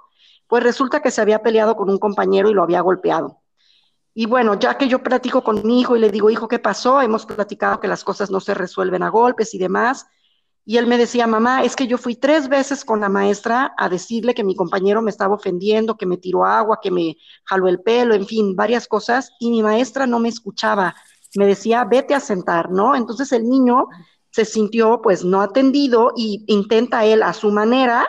Pues 0.46 0.62
resulta 0.62 1.02
que 1.02 1.10
se 1.10 1.20
había 1.20 1.42
peleado 1.42 1.74
con 1.74 1.90
un 1.90 1.98
compañero 1.98 2.50
y 2.50 2.54
lo 2.54 2.62
había 2.62 2.82
golpeado. 2.82 3.40
Y 4.14 4.26
bueno, 4.26 4.58
ya 4.58 4.76
que 4.76 4.88
yo 4.88 5.02
platico 5.02 5.42
con 5.42 5.64
mi 5.64 5.80
hijo 5.80 5.96
y 5.96 6.00
le 6.00 6.10
digo, 6.10 6.30
hijo, 6.30 6.48
¿qué 6.48 6.58
pasó? 6.58 7.00
Hemos 7.00 7.26
platicado 7.26 7.80
que 7.80 7.88
las 7.88 8.04
cosas 8.04 8.30
no 8.30 8.40
se 8.40 8.54
resuelven 8.54 9.02
a 9.02 9.08
golpes 9.08 9.54
y 9.54 9.58
demás. 9.58 10.06
Y 10.64 10.76
él 10.76 10.86
me 10.86 10.98
decía, 10.98 11.26
mamá, 11.26 11.64
es 11.64 11.74
que 11.74 11.86
yo 11.86 11.96
fui 11.96 12.16
tres 12.16 12.48
veces 12.48 12.84
con 12.84 13.00
la 13.00 13.08
maestra 13.08 13.72
a 13.76 13.88
decirle 13.88 14.34
que 14.34 14.44
mi 14.44 14.54
compañero 14.54 15.00
me 15.00 15.10
estaba 15.10 15.34
ofendiendo, 15.34 15.96
que 15.96 16.06
me 16.06 16.16
tiró 16.16 16.44
agua, 16.44 16.80
que 16.82 16.90
me 16.90 17.16
jaló 17.44 17.68
el 17.68 17.80
pelo, 17.80 18.14
en 18.14 18.26
fin, 18.26 18.54
varias 18.54 18.86
cosas, 18.86 19.32
y 19.40 19.50
mi 19.50 19.62
maestra 19.62 20.06
no 20.06 20.18
me 20.18 20.28
escuchaba. 20.28 20.94
Me 21.34 21.46
decía, 21.46 21.84
vete 21.84 22.14
a 22.14 22.20
sentar, 22.20 22.70
¿no? 22.70 22.94
Entonces 22.94 23.32
el 23.32 23.48
niño 23.48 23.88
se 24.30 24.44
sintió 24.44 25.00
pues 25.02 25.24
no 25.24 25.40
atendido 25.40 26.12
y 26.16 26.44
intenta 26.46 27.04
él 27.04 27.22
a 27.22 27.32
su 27.32 27.50
manera 27.50 28.06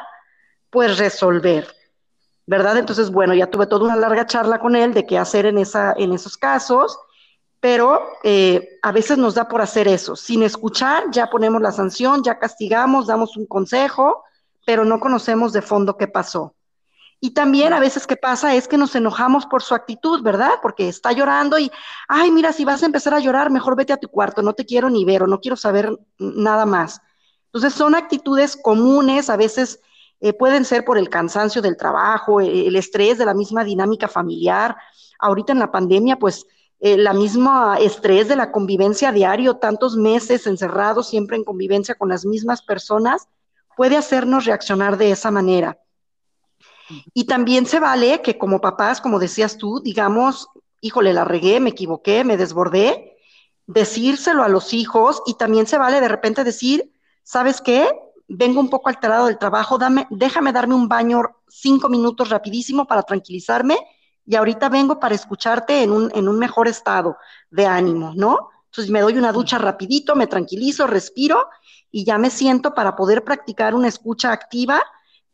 pues 0.70 0.98
resolver. 0.98 1.68
¿Verdad? 2.52 2.76
Entonces, 2.76 3.12
bueno, 3.12 3.34
ya 3.34 3.50
tuve 3.50 3.66
toda 3.66 3.86
una 3.86 3.96
larga 3.96 4.26
charla 4.26 4.60
con 4.60 4.76
él 4.76 4.94
de 4.94 5.06
qué 5.06 5.18
hacer 5.18 5.46
en, 5.46 5.58
esa, 5.58 5.94
en 5.96 6.12
esos 6.12 6.36
casos, 6.36 7.00
pero 7.62 8.02
eh, 8.24 8.78
a 8.82 8.92
veces 8.92 9.18
nos 9.18 9.36
da 9.36 9.48
por 9.48 9.62
hacer 9.62 9.88
eso. 9.88 10.18
Sin 10.18 10.44
escuchar, 10.44 11.06
ya 11.12 11.30
ponemos 11.30 11.62
la 11.62 11.72
sanción, 11.72 12.24
ya 12.26 12.40
castigamos, 12.40 13.08
damos 13.08 13.38
un 13.38 13.46
consejo, 13.46 14.26
pero 14.66 14.84
no 14.84 15.00
conocemos 15.00 15.54
de 15.54 15.62
fondo 15.62 15.96
qué 15.96 16.10
pasó. 16.10 16.54
Y 17.22 17.30
también 17.30 17.72
a 17.72 17.80
veces 17.80 18.06
qué 18.06 18.18
pasa 18.18 18.54
es 18.54 18.68
que 18.68 18.78
nos 18.78 18.96
enojamos 18.96 19.46
por 19.46 19.64
su 19.64 19.74
actitud, 19.74 20.22
¿verdad? 20.22 20.56
Porque 20.62 20.90
está 20.90 21.14
llorando 21.14 21.58
y, 21.58 21.72
ay, 22.10 22.32
mira, 22.32 22.52
si 22.52 22.66
vas 22.66 22.84
a 22.84 22.88
empezar 22.88 23.14
a 23.14 23.22
llorar, 23.22 23.50
mejor 23.50 23.78
vete 23.78 23.94
a 23.94 23.98
tu 23.98 24.10
cuarto, 24.10 24.42
no 24.42 24.52
te 24.52 24.66
quiero 24.66 24.90
ni 24.90 25.06
ver 25.06 25.24
o 25.24 25.28
no 25.28 25.40
quiero 25.40 25.56
saber 25.56 25.98
nada 26.18 26.66
más. 26.66 27.00
Entonces 27.46 27.74
son 27.74 27.96
actitudes 27.96 28.60
comunes, 28.62 29.30
a 29.30 29.38
veces 29.38 29.80
eh, 30.22 30.34
pueden 30.34 30.66
ser 30.66 30.86
por 30.86 31.00
el 31.00 31.10
cansancio 31.10 31.64
del 31.64 31.76
trabajo, 31.76 32.40
eh, 32.40 32.68
el 32.68 32.76
estrés 32.76 33.18
de 33.18 33.26
la 33.26 33.34
misma 33.34 33.64
dinámica 33.64 34.08
familiar. 34.08 34.78
Ahorita 35.18 35.52
en 35.52 35.60
la 35.60 35.72
pandemia, 35.72 36.18
pues 36.18 36.46
eh, 36.80 36.96
la 36.96 37.14
misma 37.14 37.78
estrés 37.80 38.28
de 38.28 38.36
la 38.36 38.52
convivencia 38.52 39.12
diario, 39.12 39.58
tantos 39.58 39.96
meses 39.96 40.46
encerrados 40.46 41.10
siempre 41.10 41.38
en 41.38 41.44
convivencia 41.44 41.96
con 41.96 42.10
las 42.10 42.24
mismas 42.24 42.62
personas, 42.62 43.28
puede 43.76 43.98
hacernos 43.98 44.46
reaccionar 44.46 44.98
de 44.98 45.12
esa 45.12 45.32
manera. 45.32 45.80
Y 47.16 47.24
también 47.24 47.66
se 47.66 47.80
vale 47.80 48.22
que 48.22 48.38
como 48.38 48.62
papás, 48.62 49.02
como 49.02 49.18
decías 49.18 49.58
tú, 49.58 49.80
digamos, 49.80 50.50
híjole, 50.82 51.14
la 51.14 51.26
regué, 51.26 51.60
me 51.60 51.72
equivoqué, 51.72 52.24
me 52.24 52.38
desbordé, 52.38 53.18
decírselo 53.66 54.44
a 54.44 54.50
los 54.50 54.74
hijos 54.74 55.24
y 55.26 55.34
también 55.36 55.66
se 55.66 55.80
vale 55.80 56.00
de 56.00 56.10
repente 56.10 56.44
decir, 56.44 56.92
¿sabes 57.24 57.62
qué? 57.62 57.90
Vengo 58.34 58.60
un 58.60 58.70
poco 58.70 58.90
alterado 58.90 59.28
del 59.28 59.38
trabajo, 59.38 59.78
dame, 59.78 60.08
déjame 60.10 60.52
darme 60.52 60.76
un 60.76 60.88
baño 60.88 61.22
cinco 61.48 61.90
minutos 61.90 62.30
rapidísimo 62.30 62.86
para 62.86 63.04
tranquilizarme 63.04 63.78
y 64.26 64.36
ahorita 64.36 64.70
vengo 64.70 65.00
para 65.00 65.16
escucharte 65.16 65.84
en 65.84 65.92
un, 65.92 66.12
en 66.16 66.28
un 66.28 66.40
mejor 66.40 66.68
estado 66.68 67.18
de 67.50 67.66
ánimo, 67.66 68.14
¿no? 68.16 68.50
Entonces 68.66 68.90
me 68.92 69.02
doy 69.02 69.18
una 69.18 69.34
ducha 69.34 69.58
rapidito, 69.58 70.16
me 70.16 70.28
tranquilizo, 70.28 70.88
respiro 70.88 71.48
y 71.92 72.06
ya 72.06 72.18
me 72.18 72.30
siento 72.30 72.74
para 72.74 72.96
poder 72.96 73.24
practicar 73.24 73.76
una 73.76 73.90
escucha 73.90 74.32
activa 74.32 74.82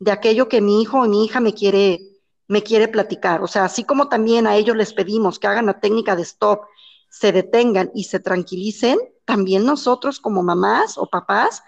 de 0.00 0.10
aquello 0.10 0.48
que 0.48 0.60
mi 0.60 0.82
hijo 0.82 1.00
o 1.00 1.06
mi 1.06 1.24
hija 1.24 1.38
me 1.38 1.54
quiere, 1.54 2.00
me 2.48 2.62
quiere 2.62 2.88
platicar. 2.88 3.42
O 3.42 3.46
sea, 3.46 3.64
así 3.64 3.84
como 3.84 4.08
también 4.08 4.46
a 4.46 4.56
ellos 4.56 4.76
les 4.76 4.92
pedimos 4.92 5.38
que 5.38 5.46
hagan 5.46 5.66
la 5.66 5.78
técnica 5.78 6.16
de 6.16 6.22
stop, 6.22 6.62
se 7.08 7.30
detengan 7.30 7.90
y 7.94 8.04
se 8.04 8.18
tranquilicen, 8.18 8.98
también 9.24 9.64
nosotros 9.64 10.18
como 10.18 10.42
mamás 10.42 10.98
o 10.98 11.06
papás 11.06 11.62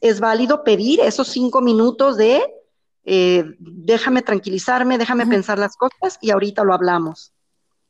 es 0.00 0.20
válido 0.20 0.64
pedir 0.64 1.00
esos 1.00 1.28
cinco 1.28 1.60
minutos 1.60 2.16
de 2.16 2.42
eh, 3.04 3.44
déjame 3.58 4.22
tranquilizarme, 4.22 4.98
déjame 4.98 5.26
pensar 5.26 5.58
las 5.58 5.76
cosas 5.76 6.18
y 6.20 6.30
ahorita 6.30 6.64
lo 6.64 6.74
hablamos. 6.74 7.32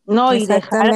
No, 0.04 0.34
y 0.34 0.46
dejar, 0.46 0.92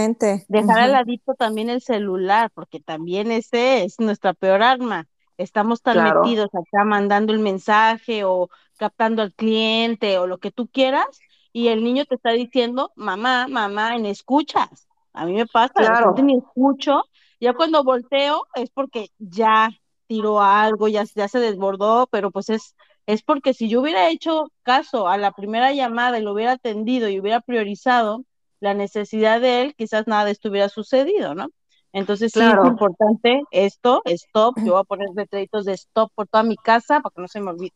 dejar 0.48 0.78
al 0.78 0.92
ladito 0.92 1.34
también 1.34 1.70
el 1.70 1.82
celular, 1.82 2.50
porque 2.54 2.80
también 2.80 3.30
ese 3.30 3.84
es 3.84 4.00
nuestra 4.00 4.34
peor 4.34 4.62
arma. 4.62 5.06
Estamos 5.36 5.82
tan 5.82 6.02
metidos 6.02 6.48
acá 6.54 6.84
mandando 6.84 7.32
el 7.32 7.38
mensaje 7.38 8.24
o 8.24 8.48
captando 8.76 9.22
al 9.22 9.32
cliente 9.34 10.18
o 10.18 10.26
lo 10.26 10.38
que 10.38 10.50
tú 10.50 10.68
quieras, 10.68 11.06
y 11.52 11.68
el 11.68 11.84
niño 11.84 12.04
te 12.06 12.16
está 12.16 12.30
diciendo, 12.30 12.92
mamá, 12.96 13.46
mamá, 13.48 13.94
en 13.94 14.06
escuchas. 14.06 14.88
A 15.12 15.26
mí 15.26 15.34
me 15.34 15.46
pasa, 15.46 15.74
claro. 15.74 16.14
ni 16.20 16.38
escucho, 16.38 17.04
ya 17.40 17.52
cuando 17.52 17.84
volteo 17.84 18.46
es 18.54 18.70
porque 18.70 19.10
ya 19.18 19.70
tiró 20.06 20.40
algo, 20.40 20.88
ya, 20.88 21.04
ya 21.14 21.28
se 21.28 21.38
desbordó, 21.40 22.06
pero 22.10 22.30
pues 22.30 22.50
es 22.50 22.74
es 23.06 23.22
porque 23.22 23.54
si 23.54 23.68
yo 23.68 23.80
hubiera 23.80 24.08
hecho 24.08 24.46
caso 24.62 25.08
a 25.08 25.18
la 25.18 25.32
primera 25.32 25.72
llamada 25.72 26.18
y 26.18 26.22
lo 26.22 26.32
hubiera 26.32 26.52
atendido 26.52 27.08
y 27.08 27.20
hubiera 27.20 27.40
priorizado 27.40 28.24
la 28.60 28.74
necesidad 28.74 29.40
de 29.40 29.62
él, 29.62 29.74
quizás 29.76 30.06
nada 30.06 30.30
estuviera 30.30 30.68
sucedido, 30.68 31.34
¿no? 31.34 31.48
Entonces 31.92 32.32
sí 32.32 32.40
es 32.40 32.64
importante 32.64 33.42
esto, 33.50 34.02
stop, 34.06 34.56
yo 34.64 34.72
voy 34.72 34.80
a 34.80 34.84
poner 34.84 35.08
letreritos 35.14 35.64
de 35.64 35.74
stop 35.74 36.10
por 36.14 36.26
toda 36.26 36.42
mi 36.42 36.56
casa 36.56 37.00
para 37.00 37.12
que 37.14 37.20
no 37.20 37.28
se 37.28 37.40
me 37.40 37.50
olvide. 37.50 37.72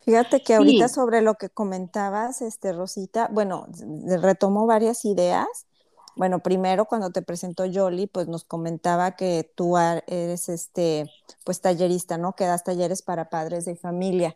Fíjate 0.00 0.40
que 0.42 0.54
ahorita 0.54 0.88
sobre 0.88 1.22
lo 1.22 1.34
que 1.34 1.48
comentabas, 1.48 2.42
este 2.42 2.72
Rosita, 2.72 3.28
bueno, 3.32 3.66
retomo 4.20 4.66
varias 4.66 5.04
ideas. 5.04 5.65
Bueno, 6.16 6.40
primero 6.40 6.86
cuando 6.86 7.10
te 7.10 7.22
presentó 7.22 7.66
Yoli, 7.66 8.06
pues 8.06 8.26
nos 8.26 8.44
comentaba 8.44 9.16
que 9.16 9.50
tú 9.54 9.76
eres 9.78 10.48
este, 10.48 11.10
pues 11.44 11.60
tallerista, 11.60 12.18
¿no? 12.18 12.34
Que 12.34 12.44
das 12.46 12.64
talleres 12.64 13.02
para 13.02 13.28
padres 13.28 13.64
de 13.66 13.76
familia. 13.76 14.34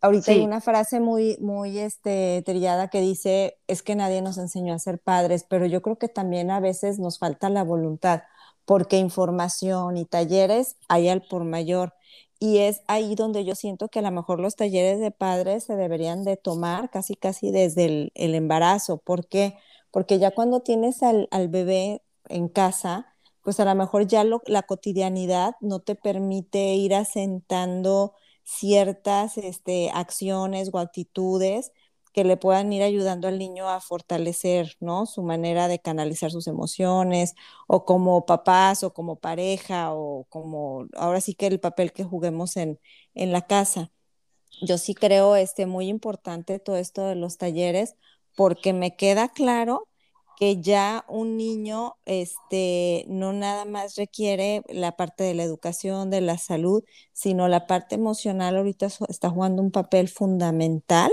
Ahorita 0.00 0.32
hay 0.32 0.40
una 0.40 0.60
frase 0.60 0.98
muy, 0.98 1.38
muy 1.40 1.78
este, 1.78 2.42
trillada 2.44 2.88
que 2.88 3.00
dice, 3.00 3.56
es 3.68 3.82
que 3.82 3.94
nadie 3.94 4.20
nos 4.20 4.36
enseñó 4.36 4.74
a 4.74 4.80
ser 4.80 4.98
padres, 4.98 5.46
pero 5.48 5.64
yo 5.64 5.80
creo 5.80 5.96
que 5.96 6.08
también 6.08 6.50
a 6.50 6.58
veces 6.58 6.98
nos 6.98 7.20
falta 7.20 7.48
la 7.48 7.62
voluntad 7.62 8.22
porque 8.64 8.98
información 8.98 9.96
y 9.96 10.04
talleres 10.04 10.76
hay 10.88 11.08
al 11.08 11.22
por 11.22 11.44
mayor. 11.44 11.94
Y 12.38 12.58
es 12.58 12.82
ahí 12.88 13.14
donde 13.14 13.44
yo 13.44 13.54
siento 13.54 13.88
que 13.88 14.00
a 14.00 14.02
lo 14.02 14.10
mejor 14.10 14.40
los 14.40 14.56
talleres 14.56 14.98
de 14.98 15.12
padres 15.12 15.64
se 15.64 15.76
deberían 15.76 16.24
de 16.24 16.36
tomar 16.36 16.90
casi, 16.90 17.14
casi 17.14 17.52
desde 17.52 18.10
el, 18.14 18.34
embarazo. 18.34 18.98
¿Por 18.98 19.28
qué? 19.28 19.56
Porque 19.92 20.18
ya 20.18 20.32
cuando 20.32 20.60
tienes 20.60 21.02
al, 21.02 21.28
bebé 21.48 22.02
en 22.28 22.48
casa, 22.48 23.14
pues 23.42 23.60
a 23.60 23.64
lo 23.64 23.74
mejor 23.76 24.06
ya 24.08 24.24
la 24.24 24.62
cotidianidad 24.62 25.54
no 25.60 25.80
te 25.80 25.94
permite 25.94 26.74
ir 26.74 26.94
asentando 26.94 28.14
ciertas 28.44 29.38
este, 29.38 29.90
acciones 29.92 30.70
o 30.72 30.78
actitudes 30.78 31.72
que 32.12 32.24
le 32.24 32.36
puedan 32.36 32.72
ir 32.72 32.82
ayudando 32.82 33.28
al 33.28 33.38
niño 33.38 33.68
a 33.68 33.80
fortalecer, 33.80 34.76
¿no? 34.80 35.06
Su 35.06 35.22
manera 35.22 35.68
de 35.68 35.80
canalizar 35.80 36.30
sus 36.30 36.46
emociones, 36.46 37.34
o 37.66 37.84
como 37.86 38.26
papás, 38.26 38.84
o 38.84 38.92
como 38.92 39.16
pareja, 39.16 39.94
o 39.94 40.26
como, 40.28 40.86
ahora 40.94 41.20
sí 41.20 41.34
que 41.34 41.46
el 41.46 41.60
papel 41.60 41.92
que 41.92 42.04
juguemos 42.04 42.56
en, 42.56 42.78
en 43.14 43.32
la 43.32 43.46
casa. 43.46 43.92
Yo 44.62 44.78
sí 44.78 44.94
creo 44.94 45.36
este, 45.36 45.66
muy 45.66 45.88
importante 45.88 46.58
todo 46.58 46.76
esto 46.76 47.06
de 47.06 47.14
los 47.16 47.38
talleres, 47.38 47.96
porque 48.36 48.72
me 48.72 48.96
queda 48.96 49.28
claro 49.28 49.88
que 50.38 50.60
ya 50.60 51.04
un 51.08 51.36
niño 51.36 51.96
este, 52.04 53.04
no 53.08 53.32
nada 53.32 53.64
más 53.64 53.96
requiere 53.96 54.62
la 54.68 54.96
parte 54.96 55.24
de 55.24 55.34
la 55.34 55.44
educación, 55.44 56.10
de 56.10 56.20
la 56.20 56.38
salud, 56.38 56.84
sino 57.12 57.48
la 57.48 57.66
parte 57.66 57.94
emocional 57.96 58.56
ahorita 58.56 58.86
está 59.08 59.30
jugando 59.30 59.62
un 59.62 59.70
papel 59.70 60.08
fundamental 60.08 61.12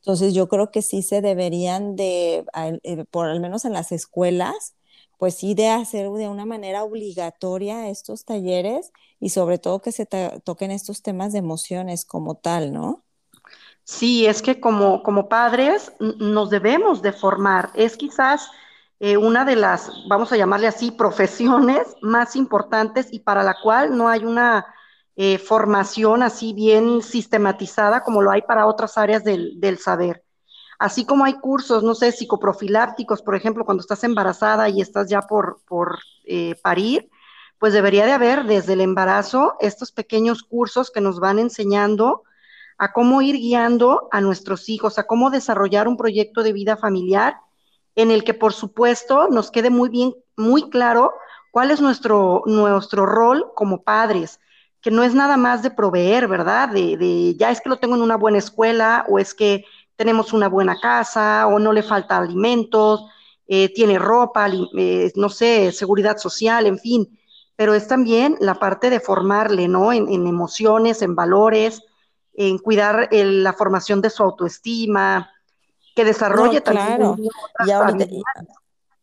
entonces 0.00 0.34
yo 0.34 0.48
creo 0.48 0.70
que 0.70 0.82
sí 0.82 1.02
se 1.02 1.20
deberían 1.22 1.96
de, 1.96 2.44
eh, 2.84 3.04
por 3.10 3.28
al 3.28 3.40
menos 3.40 3.64
en 3.64 3.72
las 3.72 3.92
escuelas, 3.92 4.76
pues 5.18 5.34
sí 5.36 5.54
de 5.54 5.68
hacer 5.68 6.10
de 6.10 6.28
una 6.28 6.46
manera 6.46 6.84
obligatoria 6.84 7.88
estos 7.90 8.24
talleres 8.24 8.92
y 9.20 9.30
sobre 9.30 9.58
todo 9.58 9.82
que 9.82 9.92
se 9.92 10.06
toquen 10.06 10.70
estos 10.72 11.02
temas 11.02 11.32
de 11.32 11.40
emociones 11.40 12.04
como 12.04 12.36
tal, 12.36 12.72
¿no? 12.72 13.05
Sí, 13.86 14.26
es 14.26 14.42
que 14.42 14.58
como, 14.60 15.02
como 15.04 15.28
padres 15.28 15.92
nos 16.00 16.50
debemos 16.50 17.02
de 17.02 17.12
formar. 17.12 17.70
Es 17.74 17.96
quizás 17.96 18.50
eh, 18.98 19.16
una 19.16 19.44
de 19.44 19.54
las, 19.54 19.92
vamos 20.08 20.32
a 20.32 20.36
llamarle 20.36 20.66
así, 20.66 20.90
profesiones 20.90 21.94
más 22.02 22.34
importantes 22.34 23.12
y 23.12 23.20
para 23.20 23.44
la 23.44 23.56
cual 23.62 23.96
no 23.96 24.08
hay 24.08 24.24
una 24.24 24.66
eh, 25.14 25.38
formación 25.38 26.24
así 26.24 26.52
bien 26.52 27.00
sistematizada 27.00 28.02
como 28.02 28.22
lo 28.22 28.32
hay 28.32 28.42
para 28.42 28.66
otras 28.66 28.98
áreas 28.98 29.22
del, 29.22 29.78
saber. 29.78 30.24
Así 30.80 31.06
como 31.06 31.24
hay 31.24 31.34
cursos, 31.34 31.84
no 31.84 31.94
sé, 31.94 32.10
psicoprofilácticos, 32.10 33.22
por 33.22 33.36
ejemplo, 33.36 33.64
cuando 33.64 33.82
estás 33.82 34.02
embarazada 34.02 34.68
y 34.68 34.80
estás 34.80 35.08
ya 35.08 35.22
por, 35.22 35.60
por 35.68 36.00
eh, 36.24 36.56
parir, 36.60 37.08
pues 37.58 37.72
debería 37.72 38.04
de 38.04 38.12
haber 38.12 38.46
desde 38.46 38.72
el 38.72 38.80
embarazo 38.80 39.54
estos 39.60 39.92
pequeños 39.92 40.42
cursos 40.42 40.90
que 40.90 41.00
nos 41.00 41.20
van 41.20 41.38
enseñando 41.38 42.24
a 42.78 42.92
cómo 42.92 43.22
ir 43.22 43.36
guiando 43.36 44.08
a 44.12 44.20
nuestros 44.20 44.68
hijos, 44.68 44.98
a 44.98 45.06
cómo 45.06 45.30
desarrollar 45.30 45.88
un 45.88 45.96
proyecto 45.96 46.42
de 46.42 46.52
vida 46.52 46.76
familiar 46.76 47.36
en 47.94 48.10
el 48.10 48.24
que, 48.24 48.34
por 48.34 48.52
supuesto, 48.52 49.28
nos 49.28 49.50
quede 49.50 49.70
muy 49.70 49.88
bien, 49.88 50.14
muy 50.36 50.68
claro 50.68 51.12
cuál 51.50 51.70
es 51.70 51.80
nuestro, 51.80 52.42
nuestro 52.44 53.06
rol 53.06 53.50
como 53.54 53.82
padres, 53.82 54.40
que 54.82 54.90
no 54.90 55.02
es 55.02 55.14
nada 55.14 55.36
más 55.36 55.62
de 55.62 55.70
proveer, 55.70 56.28
¿verdad? 56.28 56.68
De, 56.68 57.34
ya 57.38 57.50
es 57.50 57.60
que 57.60 57.70
lo 57.70 57.78
tengo 57.78 57.96
en 57.96 58.02
una 58.02 58.16
buena 58.16 58.38
escuela 58.38 59.06
o 59.08 59.18
es 59.18 59.34
que 59.34 59.64
tenemos 59.96 60.32
una 60.34 60.48
buena 60.48 60.78
casa 60.78 61.46
o 61.46 61.58
no 61.58 61.72
le 61.72 61.82
falta 61.82 62.18
alimentos, 62.18 63.06
eh, 63.48 63.72
tiene 63.72 63.98
ropa, 63.98 64.50
eh, 64.76 65.10
no 65.14 65.30
sé, 65.30 65.72
seguridad 65.72 66.18
social, 66.18 66.66
en 66.66 66.78
fin, 66.78 67.18
pero 67.56 67.74
es 67.74 67.88
también 67.88 68.36
la 68.40 68.56
parte 68.56 68.90
de 68.90 69.00
formarle, 69.00 69.66
¿no? 69.66 69.92
En, 69.92 70.08
emociones, 70.26 71.00
en 71.00 71.14
valores, 71.14 71.82
en 72.36 72.58
cuidar 72.58 73.08
la 73.10 73.52
formación 73.52 74.00
de 74.00 74.10
su 74.10 74.22
autoestima, 74.22 75.30
que 75.94 76.04
desarrolle 76.04 76.60
también. 76.60 77.16
y 77.66 78.22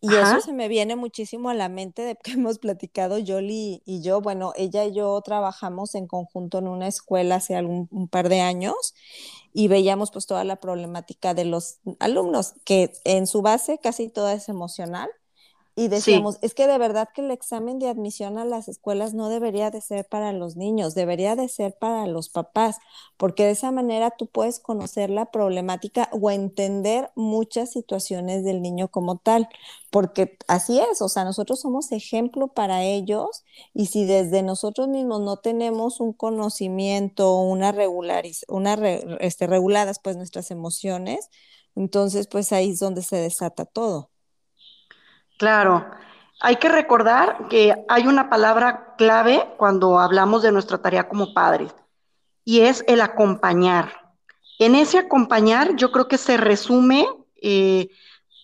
y 0.03 0.13
eso 0.15 0.41
se 0.41 0.51
me 0.51 0.67
viene 0.67 0.97
muchísimo 0.97 1.49
a 1.49 1.53
la 1.53 1.69
mente 1.69 2.01
de 2.01 2.17
que 2.17 2.31
hemos 2.33 2.59
platicado 2.59 3.19
Yoli 3.19 3.81
y 3.85 4.01
yo. 4.01 4.19
Bueno, 4.19 4.51
ella 4.57 4.83
y 4.83 4.93
yo 4.93 5.19
trabajamos 5.21 5.95
en 5.95 6.07
conjunto 6.07 6.57
en 6.57 6.67
una 6.67 6.87
escuela 6.87 7.35
hace 7.35 7.55
algún 7.55 7.87
un 7.89 8.09
par 8.09 8.27
de 8.27 8.41
años 8.41 8.93
y 9.53 9.69
veíamos 9.69 10.11
pues 10.11 10.25
toda 10.25 10.43
la 10.43 10.57
problemática 10.57 11.33
de 11.33 11.45
los 11.45 11.77
alumnos, 11.99 12.55
que 12.65 12.91
en 13.05 13.27
su 13.27 13.41
base 13.41 13.79
casi 13.81 14.09
toda 14.09 14.33
es 14.33 14.49
emocional 14.49 15.09
y 15.75 15.87
decíamos, 15.87 16.37
es 16.43 16.53
que 16.53 16.67
de 16.67 16.77
verdad 16.77 17.09
que 17.15 17.21
el 17.21 17.31
examen 17.31 17.79
de 17.79 17.89
admisión 17.89 18.37
a 18.37 18.45
las 18.45 18.67
escuelas 18.67 19.13
no 19.15 19.29
debería 19.29 19.71
de 19.71 19.81
ser 19.81 20.05
para 20.07 20.31
los 20.31 20.55
niños, 20.55 20.95
debería 20.95 21.35
de 21.35 21.49
ser 21.49 21.75
para 21.79 22.05
los 22.07 22.29
papás, 22.29 22.77
porque 23.17 23.45
de 23.45 23.51
esa 23.51 23.71
manera 23.71 24.11
tú 24.11 24.27
puedes 24.27 24.59
conocer 24.59 25.09
la 25.09 25.31
problemática 25.31 26.09
o 26.11 26.29
entender 26.31 27.11
muchas 27.15 27.71
situaciones 27.71 28.43
del 28.43 28.61
niño 28.61 28.89
como 28.89 29.17
tal, 29.17 29.49
porque 29.89 30.37
así 30.47 30.79
es, 30.79 31.01
o 31.01 31.09
sea, 31.09 31.23
nosotros 31.25 31.61
somos 31.61 31.91
ejemplo 31.91 32.49
para 32.49 32.83
ellos 32.83 33.43
y 33.73 33.87
si 33.87 34.05
desde 34.05 34.43
nosotros 34.43 34.87
mismos 34.89 35.21
no 35.21 35.37
tenemos 35.37 35.99
un 35.99 36.13
conocimiento, 36.13 37.35
una 37.39 37.71
regulariz 37.71 38.45
una 38.47 38.75
este, 39.19 39.47
reguladas 39.47 39.99
pues 40.03 40.17
nuestras 40.17 40.51
emociones, 40.51 41.29
entonces 41.75 42.27
pues 42.27 42.51
ahí 42.53 42.71
es 42.71 42.79
donde 42.79 43.01
se 43.03 43.17
desata 43.17 43.65
todo. 43.65 44.12
Claro, 45.37 45.85
hay 46.39 46.57
que 46.57 46.69
recordar 46.69 47.47
que 47.49 47.73
hay 47.87 48.07
una 48.07 48.29
palabra 48.29 48.95
clave 48.97 49.45
cuando 49.57 49.99
hablamos 49.99 50.41
de 50.43 50.51
nuestra 50.51 50.77
tarea 50.77 51.07
como 51.07 51.33
padres 51.33 51.73
y 52.45 52.61
es 52.61 52.83
el 52.87 53.01
acompañar. 53.01 53.91
En 54.59 54.75
ese 54.75 54.99
acompañar 54.99 55.75
yo 55.75 55.91
creo 55.91 56.07
que 56.07 56.17
se 56.17 56.37
resume 56.37 57.07
eh, 57.41 57.89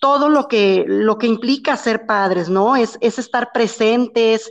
todo 0.00 0.28
lo 0.28 0.48
que, 0.48 0.84
lo 0.86 1.18
que 1.18 1.26
implica 1.26 1.76
ser 1.76 2.06
padres, 2.06 2.48
¿no? 2.48 2.74
Es, 2.74 2.98
estar 3.00 3.52
presentes, 3.52 4.50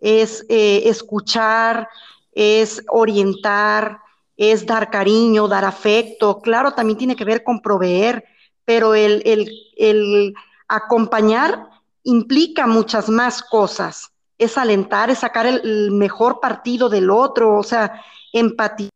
es 0.00 0.46
eh, 0.48 0.82
escuchar, 0.86 1.88
es 2.32 2.82
orientar, 2.88 3.98
es 4.36 4.66
dar 4.66 4.90
cariño, 4.90 5.48
dar 5.48 5.64
afecto. 5.64 6.40
Claro, 6.40 6.72
también 6.72 6.98
tiene 6.98 7.16
que 7.16 7.24
ver 7.24 7.42
con 7.44 7.60
proveer, 7.60 8.24
pero 8.64 8.94
el, 8.94 9.22
el, 9.26 9.50
el 9.76 10.34
acompañar 10.68 11.73
implica 12.04 12.66
muchas 12.66 13.08
más 13.08 13.42
cosas. 13.42 14.12
Es 14.38 14.56
alentar, 14.58 15.10
es 15.10 15.20
sacar 15.20 15.46
el, 15.46 15.90
mejor 15.90 16.40
partido 16.40 16.88
del 16.88 17.10
otro, 17.10 17.56
o 17.58 17.62
sea, 17.62 18.02
empatizar, 18.32 18.90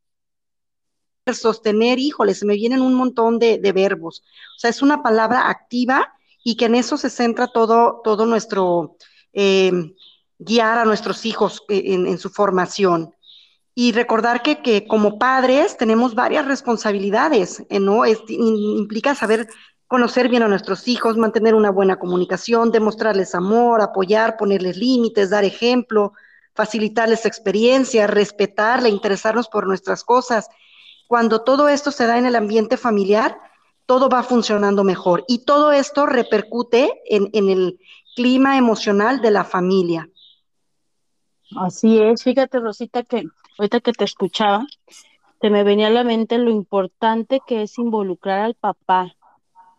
sostener, 1.32 1.98
híjole, 1.98 2.34
se 2.34 2.46
me 2.46 2.54
vienen 2.54 2.80
un 2.80 2.94
montón 2.94 3.38
de, 3.38 3.58
verbos. 3.72 4.22
O 4.56 4.58
sea, 4.58 4.70
es 4.70 4.82
una 4.82 5.02
palabra 5.02 5.48
activa 5.48 6.12
y 6.42 6.56
que 6.56 6.66
en 6.66 6.74
eso 6.74 6.96
se 6.96 7.10
centra 7.10 7.48
todo, 7.48 8.00
todo 8.02 8.26
nuestro 8.26 8.96
eh, 9.32 9.72
guiar 10.38 10.78
a 10.78 10.84
nuestros 10.84 11.26
hijos 11.26 11.62
eh, 11.68 11.82
en, 11.86 12.18
su 12.18 12.30
formación. 12.30 13.14
Y 13.74 13.92
recordar 13.92 14.42
que, 14.42 14.60
que, 14.60 14.86
como 14.86 15.18
padres 15.18 15.76
tenemos 15.76 16.14
varias 16.14 16.46
responsabilidades, 16.46 17.62
¿eh? 17.68 17.78
¿no? 17.78 18.04
implica 18.06 19.14
saber 19.14 19.48
conocer 19.88 20.28
bien 20.28 20.42
a 20.42 20.48
nuestros 20.48 20.86
hijos, 20.86 21.16
mantener 21.16 21.54
una 21.54 21.70
buena 21.70 21.98
comunicación, 21.98 22.70
demostrarles 22.70 23.34
amor, 23.34 23.80
apoyar, 23.80 24.36
ponerles 24.36 24.76
límites, 24.76 25.30
dar 25.30 25.44
ejemplo, 25.44 26.12
facilitarles 26.54 27.24
experiencia, 27.24 28.06
respetarle, 28.06 28.90
interesarnos 28.90 29.48
por 29.48 29.66
nuestras 29.66 30.04
cosas. 30.04 30.48
Cuando 31.08 31.42
todo 31.42 31.70
esto 31.70 31.90
se 31.90 32.06
da 32.06 32.18
en 32.18 32.26
el 32.26 32.36
ambiente 32.36 32.76
familiar, 32.76 33.40
todo 33.86 34.10
va 34.10 34.22
funcionando 34.22 34.84
mejor 34.84 35.24
y 35.26 35.46
todo 35.46 35.72
esto 35.72 36.04
repercute 36.04 37.00
en, 37.06 37.30
en 37.32 37.48
el 37.48 37.80
clima 38.14 38.58
emocional 38.58 39.22
de 39.22 39.30
la 39.30 39.44
familia. 39.44 40.10
Así 41.56 41.98
es, 41.98 42.22
fíjate 42.22 42.60
Rosita 42.60 43.04
que 43.04 43.24
ahorita 43.58 43.80
que 43.80 43.92
te 43.92 44.04
escuchaba, 44.04 44.66
se 45.40 45.48
me 45.48 45.64
venía 45.64 45.86
a 45.86 45.90
la 45.90 46.04
mente 46.04 46.36
lo 46.36 46.50
importante 46.50 47.40
que 47.46 47.62
es 47.62 47.78
involucrar 47.78 48.40
al 48.40 48.54
papá 48.54 49.14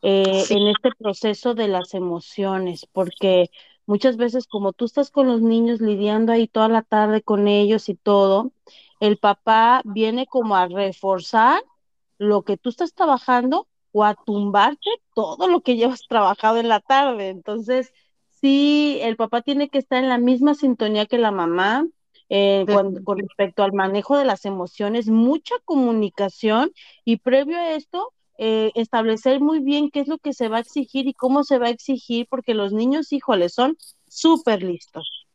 eh, 0.02 0.46
en 0.50 0.68
este 0.68 0.92
proceso 0.98 1.56
de 1.56 1.68
las 1.68 1.94
emociones, 1.94 2.86
porque 2.92 3.50
muchas 3.86 4.18
veces 4.18 4.48
como 4.48 4.72
tú 4.74 4.86
estás 4.86 5.12
con 5.12 5.28
los 5.28 5.42
niños 5.42 5.82
lidiando 5.82 6.32
ahí 6.32 6.48
toda 6.48 6.70
la 6.70 6.84
tarde 6.84 7.22
con 7.22 7.48
ellos 7.48 7.90
y 7.90 7.96
todo, 7.96 8.52
el 9.00 9.18
papá 9.18 9.82
viene 9.86 10.28
como 10.28 10.56
a 10.56 10.68
reforzar 10.68 11.62
lo 12.18 12.44
que 12.44 12.58
tú 12.58 12.70
estás 12.70 12.94
trabajando 12.94 13.68
o 13.92 14.04
a 14.04 14.16
tumbarte 14.16 14.90
todo 15.16 15.48
lo 15.48 15.62
que 15.62 15.76
llevas 15.76 16.02
trabajado 16.10 16.58
en 16.58 16.70
la 16.70 16.80
tarde. 16.80 17.30
Entonces, 17.30 17.94
sí, 18.30 19.00
el 19.02 19.16
papá 19.16 19.42
tiene 19.42 19.70
que 19.70 19.80
estar 19.80 20.04
en 20.04 20.10
la 20.10 20.18
misma 20.18 20.54
sintonía 20.54 21.06
que 21.06 21.18
la 21.18 21.32
mamá. 21.32 21.88
Eh, 22.32 22.64
con 23.04 23.18
respecto 23.18 23.64
al 23.64 23.74
manejo 23.74 24.16
de 24.16 24.24
las 24.24 24.46
emociones, 24.46 25.10
mucha 25.10 25.56
comunicación 25.66 26.72
y 27.04 27.18
previo 27.18 27.58
a 27.58 27.72
esto, 27.72 28.14
eh, 28.41 28.71
establecer 28.75 29.41
muy 29.41 29.60
bien 29.60 29.91
qué 29.91 29.99
es 29.99 30.08
lo 30.08 30.17
que 30.17 30.32
se 30.34 30.47
va 30.47 30.58
a 30.58 30.62
exigir 30.62 31.08
y 31.08 31.13
cómo 31.13 31.43
se 31.43 31.60
va 31.60 31.67
a 31.67 31.71
exigir, 31.71 32.25
porque 32.30 32.54
los 32.54 32.71
niños, 32.71 33.12
híjole, 33.12 33.49
son 33.49 33.78
súper 34.08 34.63
listos. 34.63 35.28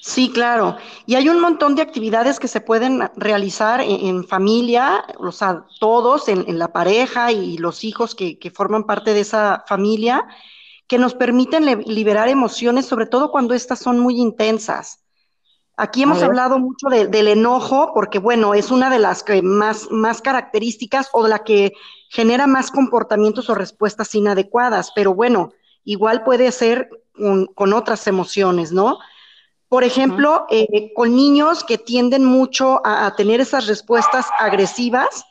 Sí, 0.00 0.32
claro. 0.32 0.76
Y 1.06 1.14
hay 1.14 1.28
un 1.28 1.40
montón 1.40 1.76
de 1.76 1.82
actividades 1.82 2.40
que 2.40 2.48
se 2.48 2.60
pueden 2.60 3.08
realizar 3.14 3.80
en, 3.80 4.24
familia, 4.24 5.04
o 5.18 5.30
sea, 5.30 5.66
todos, 5.78 6.28
en, 6.28 6.58
la 6.58 6.72
pareja 6.72 7.30
y 7.30 7.58
los 7.58 7.84
hijos 7.84 8.16
que, 8.16 8.52
forman 8.52 8.84
parte 8.84 9.14
de 9.14 9.20
esa 9.20 9.64
familia, 9.68 10.26
que 10.88 10.98
nos 10.98 11.14
permiten 11.14 11.64
liberar 11.86 12.28
emociones, 12.28 12.86
sobre 12.86 13.06
todo 13.06 13.30
cuando 13.30 13.54
estas 13.54 13.78
son 13.78 14.00
muy 14.00 14.20
intensas. 14.20 15.05
Aquí 15.78 16.04
hemos 16.04 16.22
hablado 16.22 16.58
mucho 16.58 16.88
del 16.88 17.28
enojo, 17.28 17.92
porque 17.92 18.18
bueno, 18.18 18.54
es 18.54 18.70
una 18.70 18.88
de 18.88 18.98
las 18.98 19.22
que 19.22 19.42
más, 19.42 19.90
más 19.90 20.22
características 20.22 21.10
o 21.12 21.22
de 21.22 21.28
la 21.28 21.44
que 21.44 21.72
genera 22.08 22.46
más 22.46 22.70
comportamientos 22.70 23.50
o 23.50 23.54
respuestas 23.54 24.14
inadecuadas, 24.14 24.92
pero 24.94 25.14
bueno, 25.14 25.52
igual 25.84 26.24
puede 26.24 26.50
ser 26.50 26.88
con 27.12 27.72
otras 27.72 28.06
emociones, 28.06 28.72
¿no? 28.72 28.98
Por 29.68 29.82
ejemplo, 29.82 30.46
eh, 30.48 30.92
con 30.94 31.16
niños 31.16 31.64
que 31.64 31.76
tienden 31.76 32.24
mucho 32.24 32.80
a, 32.84 33.14
tener 33.16 33.40
esas 33.40 33.66
respuestas 33.66 34.26
agresivas, 34.38 35.24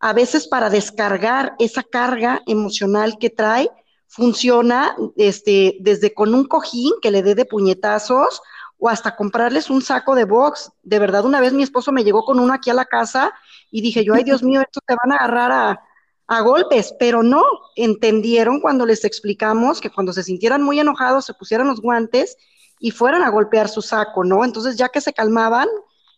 a 0.00 0.14
veces 0.14 0.48
para 0.48 0.70
descargar 0.70 1.54
esa 1.58 1.82
carga 1.82 2.42
emocional 2.46 3.18
que 3.20 3.28
trae, 3.28 3.70
funciona 4.08 4.96
este, 5.16 5.76
desde 5.80 6.14
con 6.14 6.34
un 6.34 6.44
cojín 6.44 6.92
que 7.02 7.10
le 7.10 7.22
dé 7.22 7.34
de 7.34 7.44
puñetazos 7.44 8.40
o 8.84 8.88
hasta 8.88 9.14
comprarles 9.14 9.70
un 9.70 9.80
saco 9.80 10.16
de 10.16 10.24
box. 10.24 10.72
De 10.82 10.98
verdad, 10.98 11.24
una 11.24 11.40
vez 11.40 11.52
mi 11.52 11.62
esposo 11.62 11.92
me 11.92 12.02
llegó 12.02 12.24
con 12.24 12.40
uno 12.40 12.52
aquí 12.52 12.68
a 12.68 12.74
la 12.74 12.84
casa 12.84 13.32
y 13.70 13.80
dije 13.80 14.04
yo, 14.04 14.12
ay 14.12 14.24
Dios 14.24 14.42
mío, 14.42 14.60
estos 14.60 14.82
te 14.84 14.96
van 14.96 15.12
a 15.12 15.18
agarrar 15.18 15.52
a, 15.52 15.80
a 16.26 16.40
golpes, 16.40 16.92
pero 16.98 17.22
no, 17.22 17.44
entendieron 17.76 18.60
cuando 18.60 18.84
les 18.84 19.04
explicamos 19.04 19.80
que 19.80 19.88
cuando 19.88 20.12
se 20.12 20.24
sintieran 20.24 20.64
muy 20.64 20.80
enojados 20.80 21.26
se 21.26 21.34
pusieran 21.34 21.68
los 21.68 21.80
guantes 21.80 22.36
y 22.80 22.90
fueran 22.90 23.22
a 23.22 23.30
golpear 23.30 23.68
su 23.68 23.82
saco, 23.82 24.24
¿no? 24.24 24.44
Entonces, 24.44 24.76
ya 24.76 24.88
que 24.88 25.00
se 25.00 25.12
calmaban, 25.12 25.68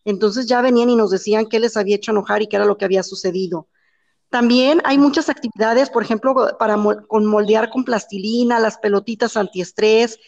entonces 0.07 0.47
ya 0.47 0.63
venían 0.63 0.89
y 0.89 0.97
nos 0.97 1.11
decían 1.11 1.51
qué 1.51 1.61
les 1.61 1.77
había 1.77 1.97
hecho 1.97 2.13
enojar 2.13 2.41
y 2.41 2.47
qué 2.47 2.57
era 2.57 2.65
lo 2.65 2.79
que 2.79 2.87
había 2.87 3.03
sucedido. 3.03 3.69
También 4.31 4.81
hay 4.87 4.97
muchas 4.97 5.29
actividades, 5.29 5.91
por 5.91 6.03
ejemplo, 6.03 6.35
para 6.59 6.79
con 7.09 7.27
moldear 7.27 7.69
con 7.69 7.85
plastilina, 7.85 8.59
las 8.59 8.79
pelotitas 8.79 9.37
antiestrés, 9.37 10.19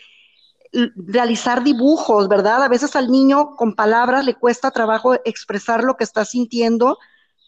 realizar 0.72 1.62
dibujos, 1.62 2.28
¿verdad? 2.28 2.62
A 2.62 2.68
veces 2.68 2.96
al 2.96 3.10
niño 3.10 3.56
con 3.56 3.74
palabras 3.74 4.24
le 4.24 4.34
cuesta 4.34 4.70
trabajo 4.70 5.14
expresar 5.24 5.84
lo 5.84 5.96
que 5.96 6.04
está 6.04 6.24
sintiendo, 6.24 6.98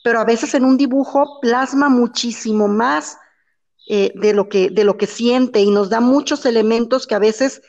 pero 0.04 0.20
a 0.20 0.24
veces 0.24 0.54
en 0.54 0.64
un 0.64 0.76
dibujo 0.76 1.40
plasma 1.40 1.88
muchísimo 1.88 2.68
más 2.68 3.18
eh, 3.88 4.12
de, 4.14 4.32
lo 4.34 4.48
que, 4.48 4.70
de 4.70 4.84
lo 4.84 4.96
que 4.96 5.06
siente 5.06 5.60
y 5.60 5.70
nos 5.70 5.88
da 5.88 6.00
muchos 6.00 6.44
elementos 6.46 7.06
que 7.06 7.14
a 7.14 7.18
veces 7.18 7.62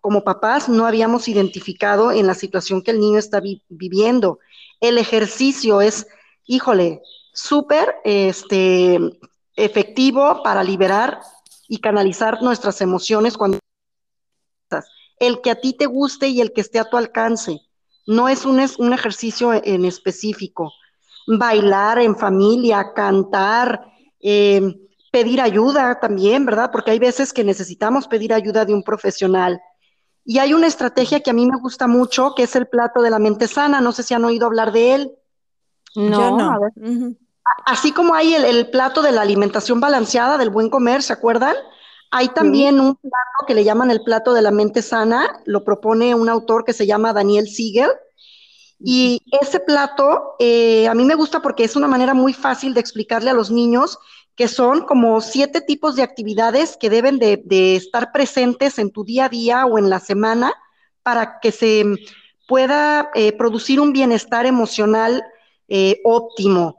como 0.00 0.24
papás 0.24 0.68
no 0.68 0.86
habíamos 0.86 1.28
identificado 1.28 2.12
en 2.12 2.26
la 2.26 2.34
situación 2.34 2.80
que 2.80 2.92
el 2.92 3.00
niño 3.00 3.18
está 3.18 3.42
viviendo. 3.68 4.38
El 4.80 4.98
ejercicio 4.98 5.80
es, 5.80 6.06
híjole, 6.46 7.02
súper 7.32 7.96
este, 8.04 8.98
efectivo 9.56 10.42
para 10.42 10.62
liberar 10.62 11.20
y 11.68 11.78
canalizar 11.78 12.40
nuestras 12.42 12.80
emociones 12.80 13.36
cuando 13.36 13.58
el 15.18 15.40
que 15.40 15.50
a 15.50 15.60
ti 15.60 15.72
te 15.72 15.86
guste 15.86 16.28
y 16.28 16.40
el 16.40 16.52
que 16.52 16.60
esté 16.60 16.78
a 16.78 16.88
tu 16.88 16.96
alcance. 16.96 17.60
No 18.06 18.28
es 18.28 18.44
un, 18.44 18.64
un 18.78 18.92
ejercicio 18.92 19.52
en 19.52 19.84
específico. 19.84 20.72
Bailar 21.26 21.98
en 21.98 22.16
familia, 22.16 22.92
cantar, 22.94 23.80
eh, 24.20 24.60
pedir 25.10 25.40
ayuda 25.40 25.98
también, 25.98 26.44
¿verdad? 26.44 26.70
Porque 26.70 26.90
hay 26.90 26.98
veces 26.98 27.32
que 27.32 27.42
necesitamos 27.42 28.06
pedir 28.06 28.32
ayuda 28.32 28.64
de 28.64 28.74
un 28.74 28.82
profesional. 28.82 29.60
Y 30.24 30.38
hay 30.38 30.52
una 30.52 30.66
estrategia 30.66 31.20
que 31.20 31.30
a 31.30 31.32
mí 31.32 31.46
me 31.46 31.58
gusta 31.58 31.86
mucho, 31.86 32.34
que 32.36 32.42
es 32.42 32.54
el 32.56 32.66
plato 32.66 33.00
de 33.00 33.10
la 33.10 33.18
mente 33.18 33.48
sana. 33.48 33.80
No 33.80 33.92
sé 33.92 34.02
si 34.02 34.12
han 34.12 34.24
oído 34.24 34.46
hablar 34.46 34.72
de 34.72 34.94
él. 34.94 35.12
No, 35.94 36.36
no. 36.36 36.58
Así 37.64 37.92
como 37.92 38.14
hay 38.14 38.34
el, 38.34 38.70
plato 38.70 39.02
de 39.02 39.12
la 39.12 39.22
alimentación 39.22 39.80
balanceada, 39.80 40.36
del 40.36 40.50
buen 40.50 40.68
comer, 40.68 41.02
¿se 41.02 41.12
acuerdan? 41.12 41.54
Hay 42.10 42.28
también 42.28 42.80
un 42.80 42.94
plato 42.94 43.46
que 43.46 43.54
le 43.54 43.64
llaman 43.64 43.90
el 43.90 44.02
plato 44.02 44.32
de 44.32 44.42
la 44.42 44.50
mente 44.50 44.82
sana, 44.82 45.40
lo 45.44 45.64
propone 45.64 46.14
un 46.14 46.28
autor 46.28 46.64
que 46.64 46.72
se 46.72 46.86
llama 46.86 47.12
Daniel 47.12 47.48
Siegel. 47.48 47.90
Y 48.78 49.22
ese 49.40 49.60
plato 49.60 50.34
eh, 50.38 50.86
a 50.86 50.94
mí 50.94 51.04
me 51.04 51.14
gusta 51.14 51.40
porque 51.40 51.64
es 51.64 51.76
una 51.76 51.88
manera 51.88 52.14
muy 52.14 52.32
fácil 52.32 52.74
de 52.74 52.80
explicarle 52.80 53.30
a 53.30 53.34
los 53.34 53.50
niños 53.50 53.98
que 54.36 54.48
son 54.48 54.82
como 54.82 55.20
siete 55.22 55.62
tipos 55.62 55.96
de 55.96 56.02
actividades 56.02 56.76
que 56.76 56.90
deben 56.90 57.18
de, 57.18 57.76
estar 57.76 58.12
presentes 58.12 58.78
en 58.78 58.90
tu 58.90 59.02
día 59.02 59.24
a 59.24 59.28
día 59.30 59.64
o 59.64 59.78
en 59.78 59.88
la 59.88 59.98
semana 59.98 60.52
para 61.02 61.40
que 61.40 61.52
se 61.52 61.84
pueda 62.46 63.10
eh, 63.14 63.32
producir 63.32 63.80
un 63.80 63.94
bienestar 63.94 64.44
emocional 64.44 65.24
eh, 65.68 66.00
óptimo. 66.04 66.78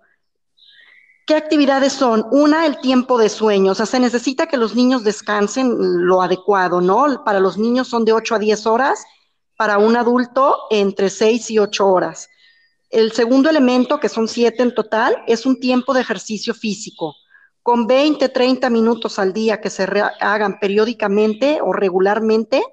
¿Qué 1.27 1.35
actividades 1.35 1.91
son? 1.91 2.25
Una, 2.31 2.65
el 2.65 2.79
tiempo 2.79 3.17
de 3.17 3.27
sueño. 3.27 3.73
O 3.73 3.75
sea, 3.75 3.85
se 3.85 3.99
necesita 3.99 4.47
que 4.47 4.55
los 4.55 4.75
niños 4.75 5.03
descansen 5.03 5.75
lo 6.07 6.21
adecuado, 6.21 6.79
¿no? 6.79 7.23
Para 7.25 7.41
los 7.41 7.57
niños 7.57 7.89
son 7.89 8.05
de 8.05 8.13
8 8.13 8.35
a 8.35 8.39
10 8.39 8.65
horas, 8.65 9.05
para 9.57 9.77
un 9.77 9.97
adulto 9.97 10.57
entre 10.71 11.09
6 11.09 11.51
y 11.51 11.59
8 11.59 11.85
horas. 11.85 12.29
El 12.89 13.11
segundo 13.11 13.49
elemento, 13.49 13.99
que 13.99 14.07
son 14.07 14.29
siete 14.29 14.63
en 14.63 14.73
total, 14.73 15.21
es 15.27 15.45
un 15.45 15.59
tiempo 15.59 15.93
de 15.93 15.99
ejercicio 15.99 16.53
físico 16.53 17.13
con 17.67 17.85
20, 17.85 18.29
30 18.29 18.69
minutos 18.69 19.19
al 19.19 19.33
día 19.33 19.59
que 19.59 19.69
se 19.69 19.85
hagan 20.21 20.57
periódicamente 20.57 21.59
o 21.61 21.73
regularmente, 21.73 22.63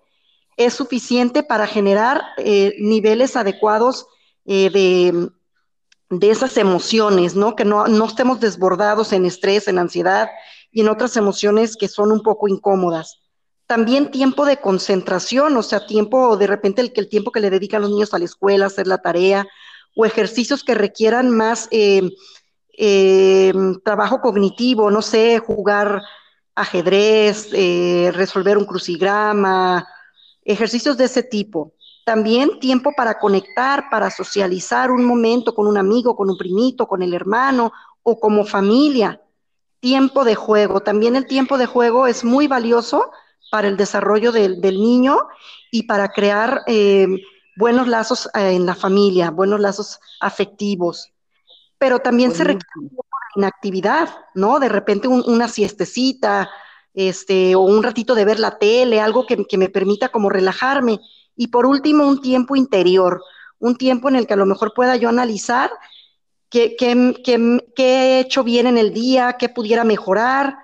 es 0.57 0.75
suficiente 0.75 1.43
para 1.43 1.67
generar 1.67 2.23
eh, 2.37 2.77
niveles 2.79 3.35
adecuados 3.35 4.07
eh, 4.45 4.71
de, 4.71 5.31
esas 6.21 6.57
emociones, 6.57 7.35
¿no? 7.35 7.57
Que 7.57 7.65
no, 7.65 7.87
no 7.87 8.07
estemos 8.07 8.41
desbordados 8.41 9.13
en 9.13 9.27
estrés, 9.27 9.69
en 9.69 9.79
ansiedad 9.79 10.29
y 10.71 10.83
en 10.83 10.89
otras 10.89 11.17
emociones 11.17 11.77
que 11.77 11.89
son 11.89 12.13
un 12.13 12.23
poco 12.23 12.49
incómodas. 12.49 13.21
También 13.67 14.11
tiempo 14.11 14.45
de 14.45 14.61
concentración, 14.61 15.57
o 15.57 15.63
sea, 15.63 15.87
tiempo, 15.87 16.37
de 16.37 16.47
repente 16.47 16.83
el, 16.83 16.93
el 16.95 17.09
tiempo 17.09 17.33
que 17.33 17.41
le 17.41 17.51
dedican 17.51 17.83
los 17.83 17.91
niños 17.91 18.13
a 18.13 18.19
la 18.19 18.27
escuela, 18.27 18.67
hacer 18.67 18.87
la 18.87 18.99
tarea, 18.99 19.47
o 19.97 20.05
ejercicios 20.05 20.65
que 20.65 20.75
requieran 20.75 21.31
más 21.31 21.69
eh, 21.71 22.11
eh, 22.77 23.53
trabajo 23.85 24.21
cognitivo, 24.21 24.91
no 24.91 25.03
sé, 25.03 25.39
jugar 25.39 26.03
ajedrez, 26.55 27.49
eh, 27.53 28.11
resolver 28.15 28.59
un 28.59 28.65
crucigrama, 28.65 29.87
ejercicios 30.45 30.97
de 30.97 31.05
ese 31.05 31.23
tipo. 31.23 31.75
También 32.05 32.61
tiempo 32.61 32.93
para 32.97 33.19
conectar, 33.19 33.89
para 33.91 34.11
socializar 34.11 34.91
un 34.91 35.05
momento 35.05 35.55
con 35.55 35.67
un 35.67 35.79
amigo, 35.79 36.17
con 36.17 36.31
un 36.31 36.37
primito, 36.37 36.87
con 36.87 37.03
el 37.03 37.15
hermano 37.15 37.73
o 38.03 38.21
como 38.21 38.45
familia. 38.45 39.21
Tiempo 39.81 40.25
de 40.25 40.35
juego. 40.35 40.81
También 40.81 41.17
el 41.17 41.27
tiempo 41.27 41.59
de 41.59 41.67
juego 41.67 42.07
es 42.07 42.25
muy 42.25 42.47
valioso 42.47 43.11
para 43.51 43.69
el 43.69 43.77
desarrollo 43.77 44.33
del, 44.33 44.61
niño 44.61 45.19
y 45.71 45.85
para 45.85 46.09
crear 46.09 46.63
eh, 46.67 47.07
buenos 47.57 47.89
lazos 47.89 48.29
en 48.35 48.67
la 48.67 48.75
familia, 48.75 49.31
buenos 49.31 49.61
lazos 49.61 50.01
afectivos 50.21 51.15
pero 51.85 51.99
también 51.99 52.35
se 52.35 52.45
requiere 52.45 52.89
inactividad, 53.37 54.09
¿no? 54.35 54.59
De 54.59 54.71
repente 54.71 55.07
una 55.07 55.49
siestecita, 55.49 56.49
este, 56.95 57.57
o 57.57 57.61
un 57.61 57.83
ratito 57.83 58.15
de 58.15 58.25
ver 58.25 58.39
la 58.39 58.59
tele, 58.59 59.03
algo 59.03 59.27
que, 59.27 59.59
me 59.59 59.69
permita 59.69 60.09
como 60.09 60.31
relajarme. 60.31 61.01
Y 61.37 61.49
por 61.49 61.67
último, 61.67 62.07
un 62.07 62.21
tiempo 62.21 62.57
interior, 62.57 63.23
un 63.59 63.77
tiempo 63.77 64.09
en 64.09 64.17
el 64.17 64.27
que 64.27 64.35
a 64.35 64.37
lo 64.37 64.47
mejor 64.47 64.73
pueda 64.75 64.97
yo 64.97 65.09
analizar 65.09 65.71
qué, 66.55 66.77
he 67.77 68.21
hecho 68.21 68.45
bien 68.45 68.67
en 68.67 68.79
el 68.79 68.93
día, 68.93 69.37
qué 69.39 69.49
pudiera 69.49 69.85
mejorar. 69.85 70.57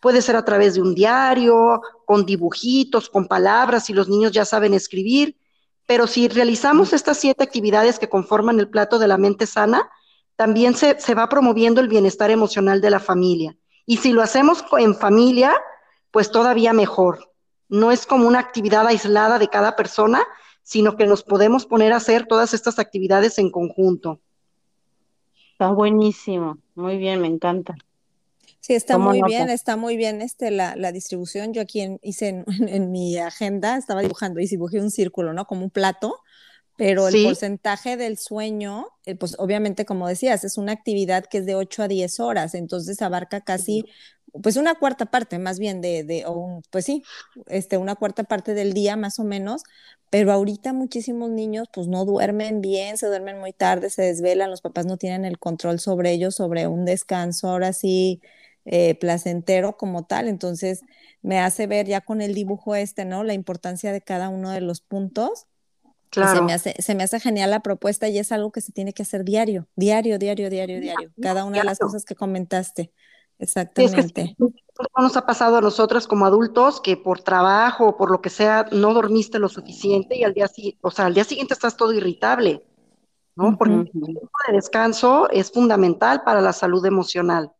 Puede 0.00 0.22
ser 0.22 0.36
a 0.36 0.44
través 0.44 0.74
de 0.74 0.82
un 0.82 0.94
diario, 0.94 1.80
con 2.04 2.26
dibujitos, 2.26 3.08
con 3.08 3.26
palabras, 3.28 3.86
si 3.86 3.92
los 3.92 4.08
niños 4.08 4.32
ya 4.32 4.44
saben 4.44 4.74
escribir. 4.74 5.36
Pero 5.86 6.06
si 6.06 6.28
realizamos 6.28 6.92
estas 6.92 7.18
siete 7.18 7.44
actividades 7.44 7.98
que 7.98 8.08
conforman 8.08 8.58
el 8.58 8.68
plato 8.68 8.98
de 8.98 9.08
la 9.08 9.18
mente 9.18 9.46
sana, 9.46 9.88
también 10.34 10.74
se, 10.74 11.00
se 11.00 11.14
va 11.14 11.28
promoviendo 11.28 11.80
el 11.80 11.88
bienestar 11.88 12.30
emocional 12.30 12.80
de 12.80 12.90
la 12.90 13.00
familia. 13.00 13.56
Y 13.86 13.98
si 13.98 14.12
lo 14.12 14.22
hacemos 14.22 14.64
en 14.78 14.96
familia, 14.96 15.54
pues 16.10 16.30
todavía 16.30 16.72
mejor. 16.72 17.32
No 17.68 17.90
es 17.90 18.06
como 18.06 18.26
una 18.26 18.38
actividad 18.38 18.86
aislada 18.86 19.38
de 19.38 19.48
cada 19.48 19.76
persona, 19.76 20.22
sino 20.62 20.96
que 20.96 21.06
nos 21.06 21.22
podemos 21.22 21.66
poner 21.66 21.92
a 21.92 21.96
hacer 21.96 22.26
todas 22.26 22.54
estas 22.54 22.78
actividades 22.78 23.38
en 23.38 23.50
conjunto. 23.50 24.20
Está 25.52 25.70
buenísimo, 25.70 26.58
muy 26.74 26.98
bien, 26.98 27.20
me 27.20 27.28
encanta. 27.28 27.74
Sí, 28.60 28.74
está 28.74 28.98
muy 28.98 29.22
bien, 29.22 29.48
está 29.48 29.76
muy 29.76 29.96
bien 29.96 30.20
este, 30.22 30.50
la, 30.50 30.74
la 30.74 30.90
distribución. 30.90 31.54
Yo 31.54 31.62
aquí 31.62 31.82
en, 31.82 32.00
hice 32.02 32.28
en, 32.28 32.44
en, 32.68 32.90
mi 32.90 33.16
agenda, 33.16 33.76
estaba 33.76 34.00
dibujando 34.02 34.40
y 34.40 34.46
dibujé 34.48 34.80
un 34.80 34.90
círculo, 34.90 35.32
¿no? 35.32 35.46
Como 35.46 35.62
un 35.62 35.70
plato, 35.70 36.18
pero 36.76 37.08
el 37.08 37.24
porcentaje 37.24 37.96
del 37.96 38.18
sueño, 38.18 38.88
eh, 39.06 39.14
pues 39.14 39.36
obviamente, 39.38 39.86
como 39.86 40.08
decías, 40.08 40.44
es 40.44 40.58
una 40.58 40.72
actividad 40.72 41.24
que 41.24 41.38
es 41.38 41.46
de 41.46 41.54
8 41.54 41.84
a 41.84 41.88
10 41.88 42.20
horas, 42.20 42.54
entonces 42.54 43.00
abarca 43.00 43.40
casi, 43.40 43.86
pues 44.42 44.56
una 44.56 44.74
cuarta 44.74 45.06
parte 45.06 45.38
más 45.38 45.58
bien 45.58 45.80
de, 45.80 46.04
de 46.04 46.24
o 46.26 46.60
pues 46.70 46.84
sí, 46.84 47.02
este, 47.46 47.78
una 47.78 47.94
cuarta 47.94 48.24
parte 48.24 48.54
del 48.54 48.72
día 48.72 48.96
más 48.96 49.18
o 49.18 49.24
menos, 49.24 49.62
pero 50.10 50.32
ahorita 50.32 50.72
muchísimos 50.72 51.30
niños 51.30 51.68
pues 51.72 51.88
no 51.88 52.04
duermen 52.04 52.60
bien, 52.60 52.96
se 52.96 53.06
duermen 53.06 53.38
muy 53.38 53.52
tarde, 53.52 53.90
se 53.90 54.02
desvelan, 54.02 54.50
los 54.50 54.60
papás 54.60 54.86
no 54.86 54.96
tienen 54.96 55.24
el 55.24 55.38
control 55.38 55.80
sobre 55.80 56.12
ellos, 56.12 56.34
sobre 56.34 56.66
un 56.66 56.84
descanso, 56.84 57.48
ahora 57.48 57.72
sí 57.72 58.20
eh, 58.68 58.96
placentero 58.96 59.76
como 59.76 60.06
tal. 60.06 60.26
Entonces 60.26 60.80
me 61.22 61.38
hace 61.38 61.68
ver 61.68 61.86
ya 61.86 62.00
con 62.00 62.20
el 62.20 62.34
dibujo 62.34 62.74
este, 62.74 63.04
¿no? 63.04 63.22
La 63.22 63.32
importancia 63.32 63.92
de 63.92 64.00
cada 64.00 64.28
uno 64.28 64.50
de 64.50 64.60
los 64.60 64.80
puntos. 64.80 65.46
Claro. 66.10 66.38
Se 66.38 66.42
me, 66.42 66.52
hace, 66.52 66.74
se 66.80 66.94
me 66.94 67.04
hace 67.04 67.20
genial 67.20 67.50
la 67.50 67.60
propuesta 67.60 68.08
y 68.08 68.18
es 68.18 68.32
algo 68.32 68.50
que 68.50 68.60
se 68.60 68.72
tiene 68.72 68.92
que 68.92 69.02
hacer 69.02 69.24
diario, 69.24 69.68
diario, 69.76 70.18
diario, 70.18 70.50
diario, 70.50 70.80
diario. 70.80 71.12
Cada 71.20 71.44
una 71.44 71.58
de 71.58 71.64
las 71.64 71.78
cosas 71.78 72.04
que 72.04 72.14
comentaste. 72.16 72.92
Exactamente. 73.38 74.22
Es 74.22 74.36
que 74.36 74.36
nos 74.98 75.16
ha 75.16 75.26
pasado 75.26 75.56
a 75.56 75.60
nosotras 75.60 76.06
como 76.06 76.26
adultos 76.26 76.80
que 76.80 76.96
por 76.96 77.20
trabajo 77.22 77.86
o 77.86 77.96
por 77.96 78.10
lo 78.10 78.20
que 78.20 78.30
sea 78.30 78.66
no 78.72 78.94
dormiste 78.94 79.38
lo 79.38 79.48
suficiente 79.48 80.16
y 80.16 80.24
al 80.24 80.34
día, 80.34 80.50
o 80.80 80.90
sea, 80.90 81.06
al 81.06 81.14
día 81.14 81.24
siguiente 81.24 81.54
estás 81.54 81.76
todo 81.76 81.92
irritable, 81.92 82.64
¿no? 83.34 83.56
Porque 83.58 83.74
el 83.74 83.90
tiempo 83.90 84.30
de 84.48 84.54
descanso 84.54 85.28
es 85.30 85.50
fundamental 85.50 86.22
para 86.24 86.40
la 86.40 86.52
salud 86.52 86.84
emocional. 86.84 87.52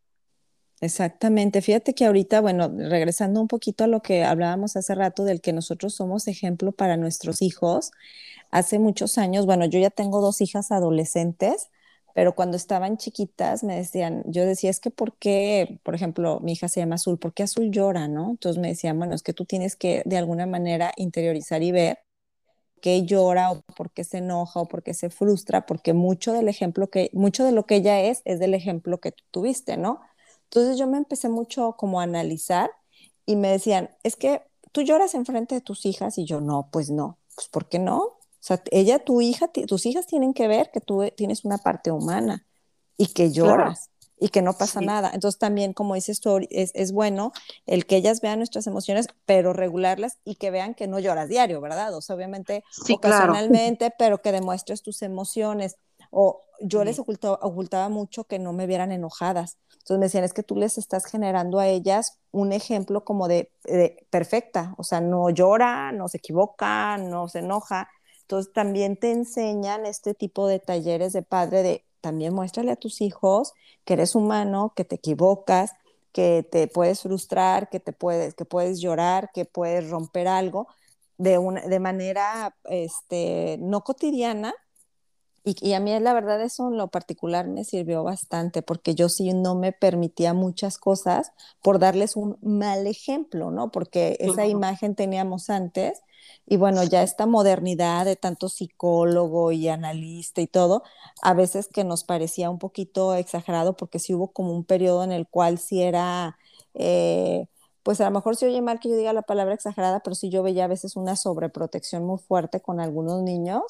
Exactamente. 0.81 1.63
Fíjate 1.63 1.95
que 1.95 2.05
ahorita, 2.05 2.41
bueno, 2.41 2.69
regresando 2.69 3.41
un 3.41 3.49
poquito 3.49 3.85
a 3.85 3.87
lo 3.87 4.03
que 4.03 4.25
hablábamos 4.25 4.77
hace 4.77 4.95
rato 4.95 5.25
del 5.25 5.41
que 5.41 5.55
nosotros 5.55 5.95
somos 5.95 6.29
ejemplo 6.29 6.73
para 6.73 6.99
nuestros 6.99 7.41
hijos, 7.41 7.93
hace 8.51 8.79
muchos 8.79 9.17
años, 9.17 9.47
bueno, 9.47 9.65
yo 9.65 9.79
ya 9.79 9.91
tengo 9.91 10.21
dos 10.21 10.41
hijas 10.43 10.73
adolescentes, 10.73 11.71
pero 12.17 12.35
cuando 12.35 12.57
estaban 12.57 12.97
chiquitas 12.97 13.63
me 13.63 13.77
decían, 13.77 14.23
yo 14.25 14.47
decía, 14.47 14.71
es 14.71 14.81
que 14.81 14.91
¿por 14.91 15.19
qué, 15.19 15.81
por 15.83 15.95
ejemplo, 15.95 16.41
mi 16.41 16.53
hija 16.53 16.67
se 16.67 16.81
llama 16.81 16.95
Azul, 16.95 17.19
¿por 17.19 17.35
qué 17.35 17.43
Azul 17.43 17.71
llora, 17.71 18.09
no? 18.09 18.31
Entonces 18.31 18.59
me 18.59 18.69
decían, 18.69 18.97
bueno, 18.97 19.15
es 19.15 19.23
que 19.23 19.35
tú 19.35 19.45
tienes 19.45 19.77
que 19.77 20.03
de 20.07 20.17
alguna 20.17 20.47
manera 20.47 20.95
interiorizar 20.97 21.63
y 21.63 21.73
ver 21.73 21.99
qué 22.81 23.05
llora 23.05 23.53
o 23.53 23.61
por 23.77 23.91
qué 23.91 24.03
se 24.03 24.19
enoja 24.19 24.61
o 24.61 24.67
por 24.67 24.83
qué 24.83 24.95
se 24.95 25.11
frustra, 25.11 25.67
porque 25.67 25.93
mucho 25.93 26.33
del 26.33 26.49
ejemplo 26.49 26.89
que, 26.89 27.11
mucho 27.13 27.45
de 27.45 27.53
lo 27.53 27.67
que 27.67 27.77
ella 27.77 28.01
es, 28.01 28.23
es 28.25 28.39
del 28.39 28.55
ejemplo 28.55 28.99
que 28.99 29.13
tuviste, 29.31 29.77
¿no? 29.77 30.01
Entonces 30.45 30.79
yo 30.79 30.87
me 30.87 30.97
empecé 30.97 31.29
mucho 31.29 31.75
como 31.77 32.01
a 32.01 32.05
analizar 32.05 32.71
y 33.27 33.37
me 33.37 33.49
decían, 33.49 33.91
es 34.05 34.17
que 34.17 34.41
tú 34.73 34.81
lloras 34.81 35.15
enfrente 35.15 35.55
de 35.55 35.61
tus 35.61 35.85
hijas 35.85 36.17
y 36.17 36.25
yo 36.25 36.41
no, 36.41 36.71
pues 36.73 36.89
no, 36.89 37.19
pues 37.35 37.49
¿por 37.49 37.69
qué 37.69 37.79
no? 37.79 38.16
O 38.47 38.55
sea, 38.55 38.63
ella, 38.71 39.01
tu 39.01 39.21
hija, 39.21 39.49
tus 39.49 39.87
hijas 39.87 40.07
tienen 40.07 40.33
que 40.33 40.47
ver 40.47 40.71
que 40.73 40.81
tú 40.81 41.03
tienes 41.17 41.45
una 41.45 41.59
parte 41.59 41.91
humana 41.91 42.47
y 42.97 43.09
que 43.09 43.33
lloras. 43.33 43.91
Y 44.21 44.29
que 44.29 44.41
no 44.41 44.53
pasa 44.53 44.81
nada. 44.81 45.11
Entonces 45.13 45.37
también, 45.41 45.73
como 45.73 45.97
dices 45.97 46.21
tú, 46.21 46.39
es, 46.51 46.71
es, 46.75 46.93
bueno 46.93 47.33
el 47.67 47.87
que 47.87 47.97
ellas 47.97 48.21
vean 48.21 48.39
nuestras 48.39 48.69
emociones, 48.69 49.09
pero 49.25 49.53
regularlas 49.53 50.19
y 50.25 50.37
que 50.37 50.53
vean 50.53 50.75
que 50.75 50.87
no 50.87 51.01
lloras 51.01 51.29
diario, 51.29 51.61
¿verdad? 51.61 51.93
O 51.93 52.01
sea, 52.01 52.15
obviamente 52.15 52.63
ocasionalmente, 52.89 53.93
pero 53.99 54.23
que 54.23 54.31
demuestres 54.31 54.81
tus 54.81 55.03
emociones. 55.03 55.77
O 56.11 56.45
yo 56.61 56.85
les 56.85 57.01
ocultaba, 57.01 57.41
ocultaba 57.43 57.89
mucho 57.89 58.25
que 58.25 58.39
no 58.39 58.53
me 58.53 58.69
vieran 58.69 58.93
enojadas. 58.93 59.59
Entonces 59.87 59.99
me 59.99 60.07
decían, 60.07 60.25
es 60.25 60.33
que 60.33 60.43
tú 60.43 60.57
les 60.57 60.79
estás 60.79 61.05
generando 61.05 61.59
a 61.59 61.69
ellas 61.69 62.19
un 62.33 62.53
ejemplo 62.53 63.05
como 63.05 63.29
de, 63.29 63.51
perfecta, 64.11 64.75
o 64.79 64.85
sea, 64.85 65.01
no 65.01 65.31
llora, 65.31 65.93
no 65.93 66.09
se 66.09 66.19
equivoca, 66.19 66.97
no 66.97 67.29
se 67.29 67.41
enoja. 67.41 67.89
Entonces 68.27 68.53
también 68.53 68.97
te 68.97 69.13
enseñan 69.13 69.87
este 69.87 70.13
tipo 70.13 70.49
de 70.49 70.59
talleres 70.59 71.13
de 71.13 71.23
padre 71.23 71.63
de 71.63 71.85
también 72.01 72.35
muéstrale 72.35 72.73
a 72.73 72.77
tus 72.77 73.01
hijos 73.01 73.53
que 73.85 73.95
eres 73.95 74.17
humano, 74.17 74.73
que 74.75 74.85
te 74.85 74.97
equivocas, 74.97 75.73
que 76.13 76.45
te 76.51 76.67
puedes 76.67 77.03
frustrar, 77.03 77.69
que 77.69 77.79
te 77.79 77.93
puedes, 77.93 78.35
que 78.35 78.45
puedes 78.45 78.81
llorar, 78.81 79.31
que 79.33 79.45
puedes 79.45 79.89
romper 79.91 80.27
algo 80.27 80.67
de, 81.19 81.39
una, 81.39 81.61
de 81.63 81.79
manera 81.79 82.57
este, 82.65 83.59
no 83.61 83.83
cotidiana, 83.83 84.55
y, 85.47 85.75
a 85.75 85.81
mí 85.81 85.97
la 86.01 86.13
verdad 86.13 86.43
eso 86.43 86.69
en 86.69 86.77
lo 86.77 86.89
particular 86.89 87.47
me 87.47 87.63
sirvió 87.63 88.03
bastante 88.03 88.63
porque 88.63 88.97
yo 88.97 89.09
sí 89.09 89.33
no 89.33 89.55
me 89.55 89.71
permitía 89.71 90.35
muchas 90.35 90.77
cosas 90.77 91.31
por 91.63 91.79
darles 91.79 92.17
un 92.17 92.37
mal 92.43 92.89
ejemplo, 92.89 93.53
¿no? 93.53 93.71
Porque 93.71 94.17
esa 94.19 94.47
imagen 94.47 94.97
teníamos 94.97 95.49
antes 95.49 96.03
y 96.47 96.57
bueno, 96.57 96.83
ya 96.83 97.05
esta 97.05 97.27
modernidad 97.27 98.05
de 98.05 98.17
tanto 98.17 98.49
psicólogo 98.49 99.53
y 99.53 99.69
analista 99.69 100.41
y 100.41 100.49
todo, 100.49 100.83
a 101.23 101.33
veces 101.33 101.69
que 101.69 101.85
nos 101.85 102.03
parecía 102.03 102.51
un 102.51 102.59
poquito 102.59 103.15
exagerado 103.15 103.77
porque 103.77 104.01
sí 104.01 104.15
hubo 104.15 104.33
como 104.33 104.53
un 104.53 104.65
periodo 104.65 105.05
en 105.05 105.13
el 105.13 105.29
cual 105.29 105.59
sí 105.59 105.83
era... 105.83 106.39
Eh, 106.75 107.47
pues 107.85 108.01
a 108.01 108.05
lo 108.07 108.11
mejor 108.11 108.35
se 108.35 108.47
oye 108.47 108.61
mal 108.63 108.81
que 108.81 108.89
yo 108.89 108.97
diga 108.97 109.13
la 109.13 109.23
palabra 109.23 109.55
exagerada, 109.55 110.01
pero 110.01 110.17
sí 110.17 110.29
yo 110.29 110.43
veía 110.43 110.65
a 110.65 110.69
veces 110.69 110.97
una 110.97 111.15
sobreprotección 111.15 112.05
muy 112.05 112.19
fuerte 112.19 112.61
con 112.61 112.81
algunos 112.81 113.23
niños 113.23 113.63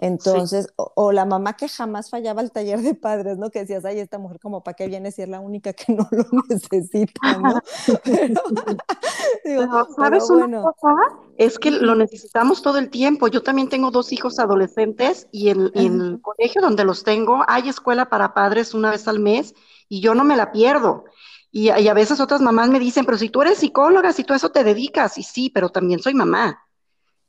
entonces, 0.00 0.72
o, 0.76 1.10
la 1.12 1.24
mamá 1.24 1.54
que 1.56 1.68
jamás 1.68 2.08
fallaba 2.08 2.40
al 2.40 2.52
taller 2.52 2.80
de 2.80 2.94
padres, 2.94 3.36
¿no? 3.36 3.50
Que 3.50 3.60
decías, 3.60 3.84
ay, 3.84 3.98
esta 3.98 4.18
mujer 4.18 4.38
como 4.38 4.62
para 4.62 4.76
qué 4.76 4.86
viene 4.86 5.10
si 5.10 5.22
es 5.22 5.28
la 5.28 5.40
única 5.40 5.72
que 5.72 5.92
no 5.92 6.08
lo 6.10 6.24
necesita, 6.48 7.38
¿no? 7.38 7.60
Pero, 9.44 9.88
¿sabes 9.96 10.30
una 10.30 10.62
cosa? 10.62 10.94
Es 11.36 11.58
que 11.58 11.70
lo 11.72 11.96
necesitamos 11.96 12.62
todo 12.62 12.78
el 12.78 12.90
tiempo. 12.90 13.28
Yo 13.28 13.42
también 13.42 13.68
tengo 13.68 13.90
dos 13.90 14.12
hijos 14.12 14.38
adolescentes 14.38 15.26
y 15.32 15.48
en, 15.48 15.70
el 15.74 16.20
colegio 16.22 16.62
donde 16.62 16.84
los 16.84 17.02
tengo 17.02 17.42
hay 17.48 17.68
escuela 17.68 18.08
para 18.08 18.34
padres 18.34 18.74
una 18.74 18.90
vez 18.90 19.08
al 19.08 19.18
mes 19.18 19.54
y 19.88 20.00
yo 20.00 20.14
no 20.14 20.22
me 20.22 20.36
la 20.36 20.52
pierdo. 20.52 21.04
Y, 21.50 21.70
y 21.72 21.88
a 21.88 21.94
veces 21.94 22.20
otras 22.20 22.40
mamás 22.40 22.68
me 22.68 22.78
dicen, 22.78 23.04
pero 23.04 23.18
si 23.18 23.30
tú 23.30 23.42
eres 23.42 23.58
psicóloga, 23.58 24.12
si 24.12 24.22
tú 24.22 24.34
eso 24.34 24.50
te 24.50 24.64
dedicas, 24.64 25.18
y 25.18 25.22
sí, 25.22 25.50
pero 25.50 25.70
también 25.70 25.98
soy 25.98 26.14
mamá 26.14 26.68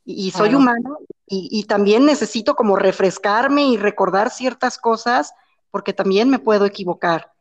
y, 0.09 0.31
soy 0.31 0.55
humano 0.55 0.97
y, 1.29 1.63
también 1.65 2.05
necesito 2.05 2.55
como 2.55 2.75
refrescarme 2.75 3.67
y 3.67 3.77
recordar 3.77 4.31
ciertas 4.31 4.77
cosas 4.77 5.33
porque 5.69 5.93
también 5.93 6.29
me 6.29 6.39
puedo 6.39 6.65
equivocar. 6.65 7.31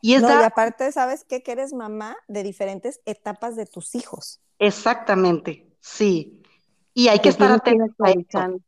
Y, 0.00 0.14
es 0.14 0.22
y 0.22 0.26
aparte, 0.26 0.92
¿sabes 0.92 1.24
qué? 1.24 1.42
Que 1.42 1.52
eres 1.52 1.72
mamá 1.72 2.16
de 2.28 2.42
diferentes 2.42 3.00
etapas 3.06 3.56
de 3.56 3.66
tus 3.66 3.94
hijos. 3.94 4.40
Exactamente, 4.58 5.66
sí. 5.80 6.42
Y 6.94 7.08
hay 7.08 7.20
que, 7.20 7.30
estar 7.30 7.50
atentos 7.50 7.90
a 8.00 8.10
eso. 8.10 8.60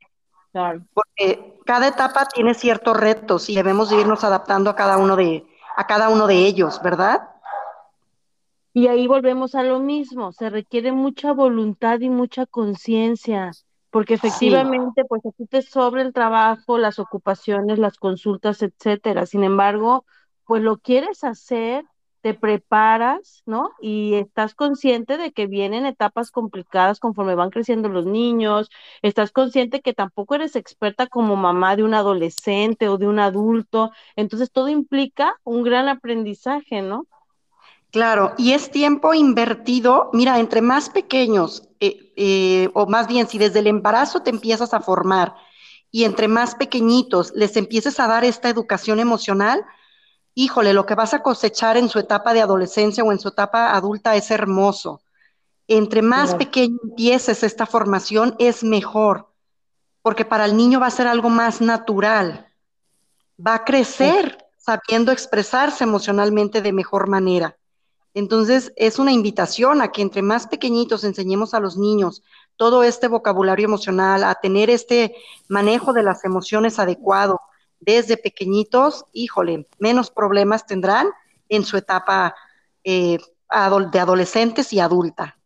Claro. 0.52 0.82
Porque 0.94 1.58
cada 1.64 1.88
etapa 1.88 2.26
tiene 2.26 2.54
ciertos 2.54 2.96
retos 2.96 3.48
y 3.48 3.54
debemos 3.54 3.92
irnos 3.92 4.24
adaptando 4.24 4.70
a 4.70 4.76
cada 4.76 4.96
uno 4.96 5.14
de, 5.14 5.44
a 5.76 5.86
cada 5.86 6.08
uno 6.08 6.26
de 6.26 6.46
ellos, 6.46 6.80
¿verdad? 6.82 7.28
Y 8.72 8.86
ahí 8.86 9.06
volvemos 9.06 9.54
a 9.54 9.62
lo 9.62 9.80
mismo, 9.80 10.32
se 10.32 10.48
requiere 10.48 10.92
mucha 10.92 11.32
voluntad 11.32 12.00
y 12.00 12.08
mucha 12.08 12.46
conciencia, 12.46 13.50
porque 13.90 14.14
efectivamente, 14.14 15.04
pues 15.04 15.22
aquí 15.26 15.46
te 15.46 15.62
sobra 15.62 16.02
el 16.02 16.12
trabajo, 16.12 16.78
las 16.78 16.98
ocupaciones, 16.98 17.78
las 17.78 17.96
consultas, 17.96 18.62
etcétera. 18.62 19.26
Sin 19.26 19.44
embargo, 19.44 20.04
pues 20.44 20.62
lo 20.62 20.78
quieres 20.78 21.24
hacer, 21.24 21.84
te 22.20 22.34
preparas, 22.34 23.42
¿no? 23.46 23.70
Y 23.80 24.14
estás 24.14 24.54
consciente 24.54 25.16
de 25.16 25.32
que 25.32 25.46
vienen 25.46 25.86
etapas 25.86 26.30
complicadas 26.30 27.00
conforme 27.00 27.34
van 27.34 27.50
creciendo 27.50 27.88
los 27.88 28.06
niños, 28.06 28.70
estás 29.02 29.32
consciente 29.32 29.80
que 29.80 29.94
tampoco 29.94 30.34
eres 30.34 30.54
experta 30.54 31.06
como 31.06 31.36
mamá 31.36 31.76
de 31.76 31.82
un 31.82 31.94
adolescente 31.94 32.88
o 32.88 32.98
de 32.98 33.06
un 33.06 33.18
adulto, 33.18 33.90
entonces 34.16 34.50
todo 34.52 34.68
implica 34.68 35.34
un 35.44 35.62
gran 35.62 35.88
aprendizaje, 35.88 36.82
¿no? 36.82 37.06
Claro, 37.90 38.34
y 38.38 38.52
es 38.52 38.70
tiempo 38.70 39.14
invertido, 39.14 40.10
mira, 40.12 40.38
entre 40.38 40.60
más 40.60 40.90
pequeños, 40.90 41.68
eh, 41.80 42.09
eh, 42.22 42.68
o 42.74 42.86
más 42.86 43.06
bien 43.06 43.26
si 43.26 43.38
desde 43.38 43.60
el 43.60 43.66
embarazo 43.66 44.20
te 44.20 44.28
empiezas 44.28 44.74
a 44.74 44.80
formar 44.80 45.34
y 45.90 46.04
entre 46.04 46.28
más 46.28 46.54
pequeñitos 46.54 47.32
les 47.34 47.56
empieces 47.56 47.98
a 47.98 48.06
dar 48.06 48.26
esta 48.26 48.50
educación 48.50 49.00
emocional, 49.00 49.64
híjole, 50.34 50.74
lo 50.74 50.84
que 50.84 50.94
vas 50.94 51.14
a 51.14 51.22
cosechar 51.22 51.78
en 51.78 51.88
su 51.88 51.98
etapa 51.98 52.34
de 52.34 52.42
adolescencia 52.42 53.02
o 53.02 53.10
en 53.10 53.18
su 53.18 53.28
etapa 53.28 53.74
adulta 53.74 54.16
es 54.16 54.30
hermoso. 54.30 55.00
Entre 55.66 56.02
más 56.02 56.34
pequeño 56.34 56.76
empieces 56.84 57.42
esta 57.42 57.64
formación 57.64 58.36
es 58.38 58.64
mejor, 58.64 59.32
porque 60.02 60.26
para 60.26 60.44
el 60.44 60.58
niño 60.58 60.78
va 60.78 60.88
a 60.88 60.90
ser 60.90 61.06
algo 61.06 61.30
más 61.30 61.62
natural, 61.62 62.52
va 63.38 63.54
a 63.54 63.64
crecer 63.64 64.46
sabiendo 64.58 65.10
expresarse 65.10 65.84
emocionalmente 65.84 66.60
de 66.60 66.74
mejor 66.74 67.08
manera. 67.08 67.56
Entonces, 68.14 68.72
es 68.76 68.98
una 68.98 69.12
invitación 69.12 69.82
a 69.82 69.92
que 69.92 70.02
entre 70.02 70.22
más 70.22 70.46
pequeñitos 70.46 71.04
enseñemos 71.04 71.54
a 71.54 71.60
los 71.60 71.76
niños 71.76 72.22
todo 72.56 72.82
este 72.82 73.08
vocabulario 73.08 73.64
emocional, 73.64 74.24
a 74.24 74.34
tener 74.34 74.68
este 74.68 75.14
manejo 75.48 75.92
de 75.92 76.02
las 76.02 76.24
emociones 76.24 76.78
adecuado 76.78 77.40
desde 77.80 78.16
pequeñitos, 78.16 79.06
híjole, 79.12 79.66
menos 79.78 80.10
problemas 80.10 80.66
tendrán 80.66 81.08
en 81.48 81.64
su 81.64 81.76
etapa 81.76 82.34
eh, 82.84 83.18
de 83.92 83.98
adolescentes 83.98 84.72
y 84.72 84.80
adulta. 84.80 85.38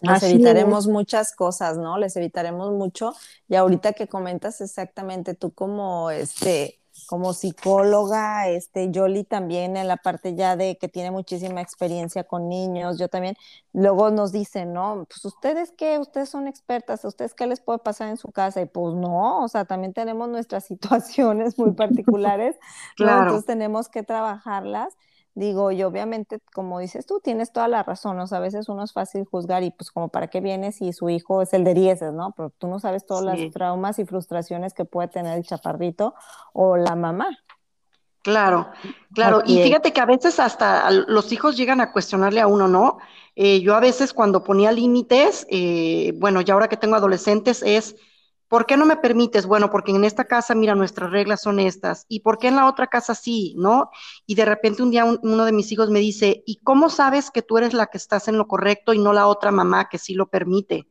Les 0.00 0.22
evitaremos 0.22 0.86
muchas 0.86 1.34
cosas, 1.34 1.78
¿no? 1.78 1.98
Les 1.98 2.14
evitaremos 2.16 2.72
mucho. 2.72 3.14
Y 3.48 3.54
ahorita 3.54 3.94
que 3.94 4.06
comentas 4.06 4.60
exactamente 4.60 5.34
tú 5.34 5.52
como 5.52 6.10
este 6.10 6.78
como 7.06 7.32
psicóloga, 7.34 8.48
este, 8.48 8.90
Yoli 8.90 9.24
también 9.24 9.76
en 9.76 9.88
la 9.88 9.96
parte 9.96 10.34
ya 10.34 10.56
de 10.56 10.76
que 10.78 10.88
tiene 10.88 11.10
muchísima 11.10 11.60
experiencia 11.60 12.24
con 12.24 12.48
niños, 12.48 12.98
yo 12.98 13.08
también, 13.08 13.36
luego 13.72 14.10
nos 14.10 14.32
dicen, 14.32 14.72
¿no? 14.72 15.06
Pues 15.08 15.24
ustedes 15.24 15.72
qué, 15.76 15.98
ustedes 15.98 16.28
son 16.28 16.48
expertas, 16.48 17.04
ustedes 17.04 17.34
qué 17.34 17.46
les 17.46 17.60
puede 17.60 17.78
pasar 17.78 18.08
en 18.08 18.16
su 18.16 18.32
casa? 18.32 18.60
Y 18.60 18.66
pues 18.66 18.94
no, 18.94 19.42
o 19.42 19.48
sea, 19.48 19.64
también 19.64 19.92
tenemos 19.92 20.28
nuestras 20.28 20.64
situaciones 20.66 21.58
muy 21.58 21.72
particulares, 21.74 22.56
claro. 22.96 23.22
Entonces 23.22 23.46
tenemos 23.46 23.88
que 23.88 24.02
trabajarlas 24.02 24.96
digo, 25.34 25.72
y 25.72 25.82
obviamente, 25.82 26.38
como 26.52 26.78
dices 26.78 27.06
tú, 27.06 27.20
tienes 27.20 27.52
toda 27.52 27.68
la 27.68 27.82
razón, 27.82 28.18
o 28.20 28.26
sea, 28.26 28.38
a 28.38 28.40
veces 28.40 28.68
uno 28.68 28.84
es 28.84 28.92
fácil 28.92 29.24
juzgar 29.24 29.62
y 29.62 29.70
pues 29.70 29.90
como 29.90 30.08
para 30.08 30.28
qué 30.28 30.40
viene 30.40 30.72
si 30.72 30.92
su 30.92 31.08
hijo 31.08 31.42
es 31.42 31.52
el 31.52 31.64
de 31.64 31.74
dieces, 31.74 32.12
¿no? 32.12 32.32
Pero 32.36 32.50
tú 32.50 32.68
no 32.68 32.78
sabes 32.78 33.04
todas 33.06 33.24
las 33.24 33.50
traumas 33.52 33.98
y 33.98 34.04
frustraciones 34.04 34.74
que 34.74 34.84
puede 34.84 35.08
tener 35.08 35.36
el 35.36 35.44
chaparrito 35.44 36.14
o 36.52 36.76
la 36.76 36.94
mamá. 36.94 37.36
Claro, 38.22 38.70
claro. 39.12 39.42
Y 39.44 39.62
fíjate 39.62 39.92
que 39.92 40.00
a 40.00 40.06
veces 40.06 40.40
hasta 40.40 40.90
los 40.90 41.30
hijos 41.30 41.58
llegan 41.58 41.82
a 41.82 41.92
cuestionarle 41.92 42.40
a 42.40 42.46
uno, 42.46 42.68
¿no? 42.68 42.96
Eh, 43.36 43.60
yo 43.60 43.74
a 43.74 43.80
veces 43.80 44.14
cuando 44.14 44.42
ponía 44.42 44.72
límites, 44.72 45.46
eh, 45.50 46.14
bueno, 46.16 46.40
ya 46.40 46.54
ahora 46.54 46.68
que 46.68 46.78
tengo 46.78 46.96
adolescentes, 46.96 47.62
es 47.62 47.96
¿Por 48.48 48.66
qué 48.66 48.76
no 48.76 48.86
me 48.86 48.96
permites? 48.96 49.46
Bueno, 49.46 49.70
porque 49.70 49.92
en 49.92 50.04
esta 50.04 50.24
casa, 50.26 50.54
mira, 50.54 50.74
nuestras 50.74 51.10
reglas 51.10 51.42
son 51.42 51.58
estas. 51.58 52.04
¿Y 52.08 52.20
por 52.20 52.38
qué 52.38 52.48
en 52.48 52.56
la 52.56 52.66
otra 52.68 52.86
casa 52.86 53.14
sí? 53.14 53.54
¿No? 53.58 53.90
Y 54.26 54.34
de 54.34 54.44
repente 54.44 54.82
un 54.82 54.90
día 54.90 55.04
uno 55.04 55.44
de 55.44 55.52
mis 55.52 55.72
hijos 55.72 55.90
me 55.90 56.00
dice, 56.00 56.42
¿y 56.46 56.60
cómo 56.62 56.90
sabes 56.90 57.30
que 57.30 57.42
tú 57.42 57.58
eres 57.58 57.72
la 57.74 57.86
que 57.86 57.98
estás 57.98 58.28
en 58.28 58.38
lo 58.38 58.46
correcto 58.46 58.92
y 58.92 58.98
no 58.98 59.12
la 59.12 59.26
otra 59.26 59.50
mamá 59.50 59.88
que 59.88 59.98
sí 59.98 60.14
lo 60.14 60.28
permite? 60.28 60.88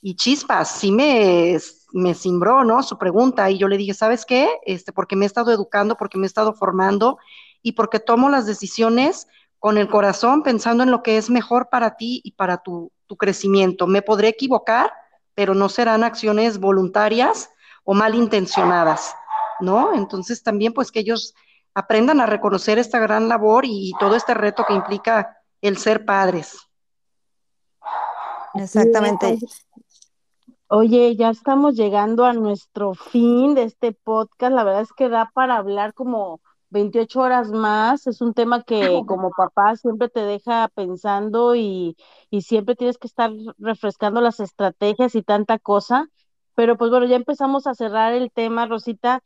Y 0.00 0.16
chispas, 0.16 0.70
sí 0.70 0.92
me, 0.92 1.58
me 1.92 2.14
cimbró, 2.14 2.64
¿no? 2.64 2.82
Su 2.82 2.98
pregunta. 2.98 3.50
Y 3.50 3.58
yo 3.58 3.68
le 3.68 3.76
dije, 3.76 3.94
¿sabes 3.94 4.24
qué? 4.24 4.48
Este, 4.64 4.92
porque 4.92 5.16
me 5.16 5.24
he 5.24 5.28
estado 5.28 5.52
educando, 5.52 5.96
porque 5.96 6.18
me 6.18 6.26
he 6.26 6.28
estado 6.28 6.54
formando 6.54 7.18
y 7.62 7.72
porque 7.72 8.00
tomo 8.00 8.28
las 8.30 8.46
decisiones 8.46 9.26
con 9.58 9.76
el 9.78 9.88
corazón 9.88 10.42
pensando 10.42 10.84
en 10.84 10.90
lo 10.90 11.02
que 11.02 11.18
es 11.18 11.30
mejor 11.30 11.68
para 11.70 11.96
ti 11.96 12.20
y 12.24 12.32
para 12.32 12.58
tu, 12.62 12.92
tu 13.06 13.16
crecimiento. 13.16 13.86
¿Me 13.86 14.02
podré 14.02 14.28
equivocar? 14.28 14.92
Pero 15.38 15.54
no 15.54 15.68
serán 15.68 16.02
acciones 16.02 16.58
voluntarias 16.58 17.48
o 17.84 17.94
malintencionadas, 17.94 19.14
¿no? 19.60 19.94
Entonces 19.94 20.42
también 20.42 20.72
pues 20.72 20.90
que 20.90 20.98
ellos 20.98 21.32
aprendan 21.74 22.20
a 22.20 22.26
reconocer 22.26 22.76
esta 22.80 22.98
gran 22.98 23.28
labor 23.28 23.64
y 23.64 23.92
todo 24.00 24.16
este 24.16 24.34
reto 24.34 24.64
que 24.66 24.74
implica 24.74 25.38
el 25.62 25.78
ser 25.78 26.04
padres. 26.04 26.58
Exactamente. 28.54 29.38
Oye, 30.66 31.14
ya 31.14 31.30
estamos 31.30 31.76
llegando 31.76 32.24
a 32.24 32.32
nuestro 32.32 32.94
fin 32.94 33.54
de 33.54 33.62
este 33.62 33.92
podcast. 33.92 34.52
La 34.52 34.64
verdad 34.64 34.82
es 34.82 34.92
que 34.92 35.08
da 35.08 35.30
para 35.32 35.58
hablar 35.58 35.94
como 35.94 36.40
28 36.70 37.20
horas 37.20 37.50
más. 37.52 38.08
Es 38.08 38.20
un 38.22 38.34
tema 38.34 38.64
que 38.64 39.02
como 39.06 39.30
papá 39.30 39.76
siempre 39.76 40.08
te 40.08 40.22
deja 40.22 40.66
pensando 40.74 41.54
y, 41.54 41.96
y, 42.30 42.42
siempre 42.42 42.76
tienes 42.76 42.98
que 42.98 43.06
estar 43.06 43.30
refrescando 43.58 44.20
las 44.20 44.40
estrategias 44.40 45.14
y 45.14 45.22
tanta 45.22 45.58
cosa. 45.58 46.08
Pero 46.54 46.76
pues 46.76 46.90
bueno, 46.90 47.06
ya 47.06 47.16
empezamos 47.16 47.66
a 47.66 47.74
cerrar 47.74 48.12
el 48.12 48.30
tema, 48.32 48.66
Rosita, 48.66 49.22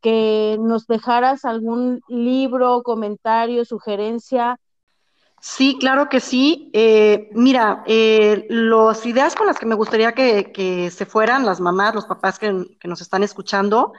que 0.00 0.56
nos 0.60 0.86
dejaras 0.86 1.44
algún 1.44 2.00
libro, 2.08 2.82
comentario, 2.82 3.64
sugerencia. 3.64 4.58
Sí, 5.40 5.76
claro 5.78 6.08
que 6.08 6.20
sí. 6.20 6.70
Eh, 6.72 7.28
mira, 7.32 7.84
eh, 7.86 8.46
las 8.48 9.06
ideas 9.06 9.34
con 9.34 9.46
las 9.46 9.58
que 9.58 9.66
me 9.66 9.74
gustaría 9.74 10.12
que, 10.12 10.90
se 10.90 11.06
fueran 11.06 11.46
las 11.46 11.60
mamás, 11.60 11.94
los 11.94 12.06
papás 12.06 12.38
que 12.38 12.52
nos 12.84 13.00
están 13.00 13.22
escuchando, 13.22 13.92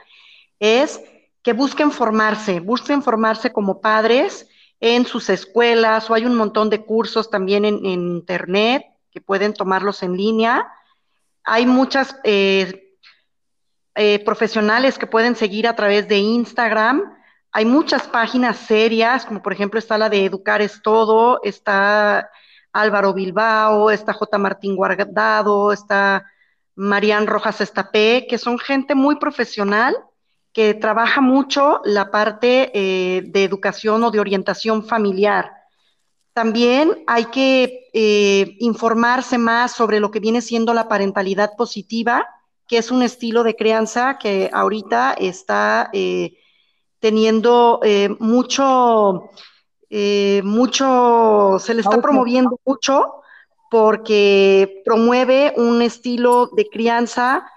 es 0.60 1.00
que 1.42 1.52
busquen 1.52 1.90
formarse, 1.90 2.60
busquen 2.60 3.02
formarse 3.02 3.52
como 3.52 3.80
padres 3.80 4.48
en 4.80 5.06
sus 5.06 5.28
escuelas 5.28 6.08
o 6.08 6.14
hay 6.14 6.24
un 6.24 6.36
montón 6.36 6.70
de 6.70 6.84
cursos 6.84 7.30
también 7.30 7.64
en, 7.64 7.84
internet 7.84 8.84
que 9.10 9.20
pueden 9.20 9.54
tomarlos 9.54 10.02
en 10.02 10.16
línea. 10.16 10.72
Hay 11.44 11.66
muchas 11.66 12.16
eh, 12.24 12.96
eh, 13.94 14.24
profesionales 14.24 14.98
que 14.98 15.06
pueden 15.06 15.34
seguir 15.34 15.66
a 15.66 15.74
través 15.74 16.06
de 16.08 16.18
Instagram. 16.18 17.16
Hay 17.50 17.64
muchas 17.64 18.06
páginas 18.06 18.58
serias, 18.58 19.24
como 19.24 19.42
por 19.42 19.52
ejemplo 19.52 19.78
está 19.78 19.98
la 19.98 20.08
de 20.08 20.24
Educar 20.24 20.62
es 20.62 20.80
Todo, 20.82 21.40
está 21.42 22.30
Álvaro 22.72 23.14
Bilbao, 23.14 23.90
está 23.90 24.12
J. 24.12 24.38
Martín 24.38 24.76
Guardado, 24.76 25.72
está 25.72 26.26
Marian 26.76 27.26
Rojas 27.26 27.60
Estapé, 27.60 28.26
que 28.28 28.38
son 28.38 28.58
gente 28.58 28.94
muy 28.94 29.16
profesional 29.16 29.96
que 30.58 30.74
trabaja 30.74 31.20
mucho 31.20 31.80
la 31.84 32.10
parte 32.10 32.72
eh, 32.74 33.22
de 33.22 33.44
educación 33.44 34.02
o 34.02 34.10
de 34.10 34.18
orientación 34.18 34.84
familiar. 34.84 35.52
También 36.32 37.04
hay 37.06 37.26
que 37.26 37.88
eh, 37.92 38.56
informarse 38.58 39.38
más 39.38 39.70
sobre 39.70 40.00
lo 40.00 40.10
que 40.10 40.18
viene 40.18 40.40
siendo 40.40 40.74
la 40.74 40.88
parentalidad 40.88 41.52
positiva, 41.56 42.26
que 42.66 42.78
es 42.78 42.90
un 42.90 43.04
estilo 43.04 43.44
de 43.44 43.54
crianza 43.54 44.18
que 44.18 44.50
ahorita 44.52 45.12
está 45.12 45.90
eh, 45.92 46.32
teniendo 46.98 47.80
mucho, 48.18 49.30
mucho, 50.42 51.58
se 51.60 51.74
le 51.74 51.82
está 51.82 52.02
promoviendo 52.02 52.58
mucho 52.64 53.22
porque 53.70 54.82
promueve 54.84 55.54
un 55.56 55.82
estilo 55.82 56.48
de 56.48 56.68
crianza 56.68 57.48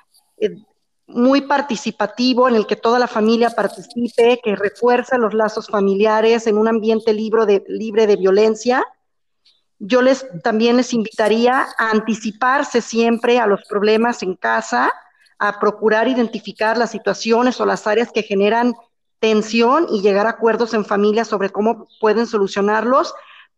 muy 1.13 1.41
participativo 1.41 2.47
en 2.47 2.55
el 2.55 2.67
que 2.67 2.75
toda 2.75 2.99
la 2.99 3.07
familia 3.07 3.49
participe, 3.49 4.39
que 4.43 4.55
refuerza 4.55 5.17
los 5.17 5.33
lazos 5.33 5.67
familiares 5.67 6.47
en 6.47 6.57
un 6.57 6.67
ambiente 6.67 7.13
libre 7.13 7.45
de, 7.45 7.63
libre 7.67 8.07
de 8.07 8.15
violencia. 8.15 8.85
Yo 9.79 10.01
les 10.01 10.25
también 10.43 10.77
les 10.77 10.93
invitaría 10.93 11.67
a 11.77 11.89
anticiparse 11.91 12.81
siempre 12.81 13.39
a 13.39 13.47
los 13.47 13.63
problemas 13.67 14.21
en 14.23 14.35
casa, 14.35 14.91
a 15.39 15.59
procurar 15.59 16.07
identificar 16.07 16.77
las 16.77 16.91
situaciones 16.91 17.59
o 17.59 17.65
las 17.65 17.87
áreas 17.87 18.11
que 18.11 18.23
generan 18.23 18.73
tensión 19.19 19.87
y 19.89 20.01
llegar 20.01 20.27
a 20.27 20.31
acuerdos 20.31 20.73
en 20.73 20.85
familia 20.85 21.25
sobre 21.25 21.49
cómo 21.49 21.87
pueden 21.99 22.27
solucionarlos 22.27 23.13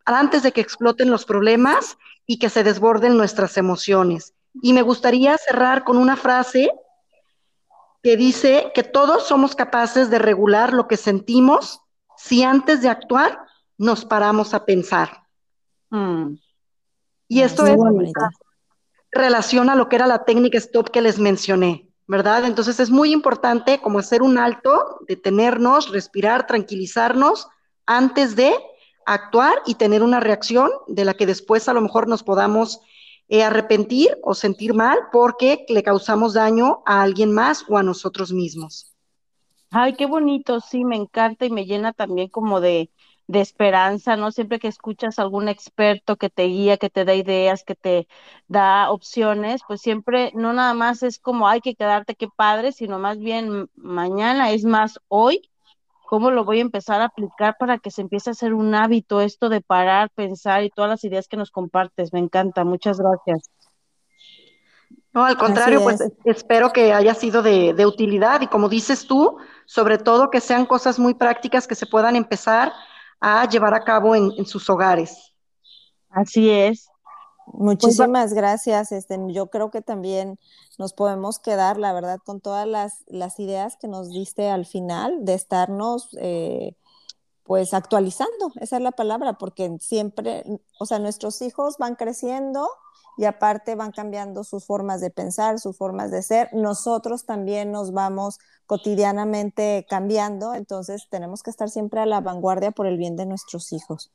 antes 0.06 0.44
de 0.44 0.52
que 0.52 0.62
exploten 0.62 1.10
los 1.10 1.26
problemas 1.26 1.98
y 2.26 2.40
que 2.40 2.50
se 2.50 2.64
desborden 2.64 3.18
nuestras 3.18 3.58
emociones. 3.58 4.34
Y 4.62 4.74
me 4.74 4.82
gustaría 4.82 5.38
cerrar 5.38 5.84
con 5.84 5.98
una 5.98 6.16
frase 6.16 6.72
que 8.04 8.18
dice 8.18 8.72
que 8.76 8.84
todos 8.84 9.26
somos 9.28 9.56
capaces 9.56 10.10
de 10.10 10.20
regular 10.20 10.74
lo 10.74 10.88
que 10.88 10.98
sentimos 10.98 11.80
si 12.18 12.44
antes 12.44 12.82
de 12.82 12.90
actuar 12.90 13.40
nos 13.78 14.04
paramos 14.04 14.54
a 14.54 14.66
pensar. 14.66 15.24
Mm. 15.90 16.36
Y 17.30 17.42
esto 17.42 17.66
es 17.66 17.78
relación 19.12 19.70
a 19.70 19.76
lo 19.76 19.88
que 19.88 19.96
era 19.96 20.06
la 20.06 20.26
técnica 20.26 20.58
stop 20.58 20.90
que 20.90 21.02
les 21.02 21.18
mencioné, 21.18 21.90
¿verdad? 22.06 22.46
Entonces 22.46 22.80
es 22.80 22.90
muy 22.90 23.14
importante 23.14 23.80
como 23.80 24.00
hacer 24.00 24.22
un 24.22 24.38
alto, 24.38 25.00
detenernos, 25.08 25.92
respirar, 25.92 26.46
tranquilizarnos 26.46 27.48
antes 27.86 28.36
de 28.36 28.54
actuar 29.06 29.62
y 29.66 29.76
tener 29.76 30.04
una 30.04 30.20
reacción 30.20 30.72
de 30.88 31.06
la 31.06 31.14
que 31.14 31.26
después 31.26 31.70
a 31.70 31.74
lo 31.74 31.82
mejor 31.82 32.08
nos 32.08 32.24
podamos 32.24 32.82
eh, 33.34 33.44
arrepentir 33.44 34.10
o 34.22 34.32
sentir 34.44 34.72
mal 34.84 34.98
porque 35.12 35.66
le 35.76 35.82
causamos 35.90 36.32
daño 36.42 36.84
a 36.86 37.02
alguien 37.02 37.32
más 37.34 37.66
o 37.68 37.78
a 37.80 37.84
nosotros 37.84 38.32
mismos. 38.32 38.74
Ay, 39.72 39.96
qué 39.96 40.06
bonito, 40.06 40.60
sí, 40.62 40.86
me 40.86 40.96
encanta 40.96 41.46
y 41.46 41.50
me 41.50 41.66
llena 41.66 41.94
también 41.94 42.30
como 42.30 42.62
de, 42.62 42.92
de 43.28 43.42
esperanza, 43.42 44.16
¿no? 44.16 44.32
Siempre 44.32 44.60
que 44.60 44.68
escuchas 44.68 45.18
a 45.18 45.24
algún 45.24 45.50
experto 45.50 46.16
que 46.18 46.30
te 46.30 46.44
guía, 46.44 46.78
que 46.78 46.90
te 46.92 47.06
da 47.06 47.16
ideas, 47.16 47.64
que 47.64 47.74
te 47.76 48.08
da 48.48 48.92
opciones, 48.92 49.62
pues 49.68 49.82
siempre 49.82 50.32
no 50.36 50.54
nada 50.54 50.74
más 50.76 51.02
es 51.02 51.18
como 51.20 51.48
hay 51.48 51.60
que 51.62 51.76
quedarte, 51.76 52.16
qué 52.16 52.28
padre, 52.36 52.72
sino 52.72 53.00
más 53.00 53.18
bien 53.18 53.70
mañana 53.76 54.52
es 54.52 54.64
más 54.64 55.00
hoy 55.08 55.50
cómo 56.06 56.32
lo 56.32 56.46
voy 56.46 56.60
a 56.60 56.62
empezar 56.62 57.02
a 57.02 57.06
aplicar 57.06 57.56
para 57.60 57.78
que 57.78 57.92
se 57.92 58.02
empiece 58.02 58.30
a 58.30 58.34
hacer 58.34 58.54
un 58.54 58.76
hábito 58.76 59.22
esto 59.22 59.50
de 59.50 59.62
parar, 59.62 60.10
pensar 60.16 60.64
y 60.64 60.70
todas 60.70 60.90
las 60.90 61.04
ideas 61.04 61.28
que 61.28 61.38
nos 61.38 61.52
compartes. 61.52 62.14
Me 62.14 62.20
encanta, 62.20 62.64
muchas 62.64 63.00
gracias. 63.00 63.50
No, 65.14 65.26
al 65.26 65.38
contrario, 65.38 65.82
pues 65.84 66.04
espero 66.26 66.72
que 66.72 66.92
haya 66.92 67.14
sido 67.14 67.44
de, 67.44 67.74
de, 67.74 67.86
utilidad 67.86 68.42
y 68.42 68.48
como 68.48 68.68
dices 68.68 69.06
tú, 69.06 69.38
sobre 69.66 70.00
todo 70.00 70.32
que 70.32 70.42
sean 70.42 70.66
cosas 70.66 70.98
muy 70.98 71.14
prácticas 71.14 71.68
que 71.68 71.76
se 71.76 71.86
puedan 71.86 72.16
empezar 72.16 72.74
a 73.20 73.48
llevar 73.48 73.76
a 73.76 73.84
cabo 73.84 74.16
en, 74.16 74.32
en 74.38 74.46
sus 74.46 74.68
hogares. 74.72 75.34
Así 76.10 76.50
es. 76.50 76.90
Muchísimas 77.48 78.34
gracias. 78.34 78.92
Este, 78.92 79.18
yo 79.30 79.48
creo 79.48 79.72
que 79.72 79.82
también 79.82 80.40
nos 80.78 80.94
podemos 80.94 81.40
quedar, 81.40 81.78
la 81.78 81.94
verdad, 81.94 82.20
con 82.26 82.42
todas 82.42 82.68
las, 82.68 83.04
las 83.08 83.40
ideas 83.40 83.78
que 83.78 83.88
nos 83.88 84.10
diste 84.10 84.50
al 84.50 84.66
final 84.66 85.26
de 85.26 85.34
estarnos, 85.34 86.10
eh, 86.20 86.76
pues, 87.44 87.74
actualizando. 87.74 88.52
Esa 88.62 88.78
es 88.78 88.82
la 88.82 88.92
palabra, 88.92 89.34
porque 89.34 89.78
siempre, 89.80 90.44
o 90.80 90.86
sea, 90.86 91.00
nuestros 91.00 91.42
hijos 91.42 91.78
van 91.78 91.96
creciendo 91.96 92.70
y 93.18 93.26
aparte 93.26 93.76
van 93.76 93.92
cambiando 93.92 94.44
sus 94.44 94.66
formas 94.66 95.02
de 95.02 95.12
pensar, 95.12 95.60
sus 95.60 95.78
formas 95.78 96.12
de 96.12 96.24
ser. 96.24 96.50
Nosotros 96.54 97.26
también 97.26 97.72
nos 97.72 97.92
vamos 97.92 98.40
cotidianamente 98.66 99.86
cambiando, 99.90 100.54
entonces 100.56 101.08
tenemos 101.10 101.44
que 101.44 101.52
estar 101.52 101.70
siempre 101.70 102.00
a 102.00 102.06
la 102.06 102.22
vanguardia 102.22 102.72
por 102.72 102.88
el 102.88 102.98
bien 102.98 103.16
de 103.16 103.26
nuestros 103.26 103.72
hijos. 103.74 104.12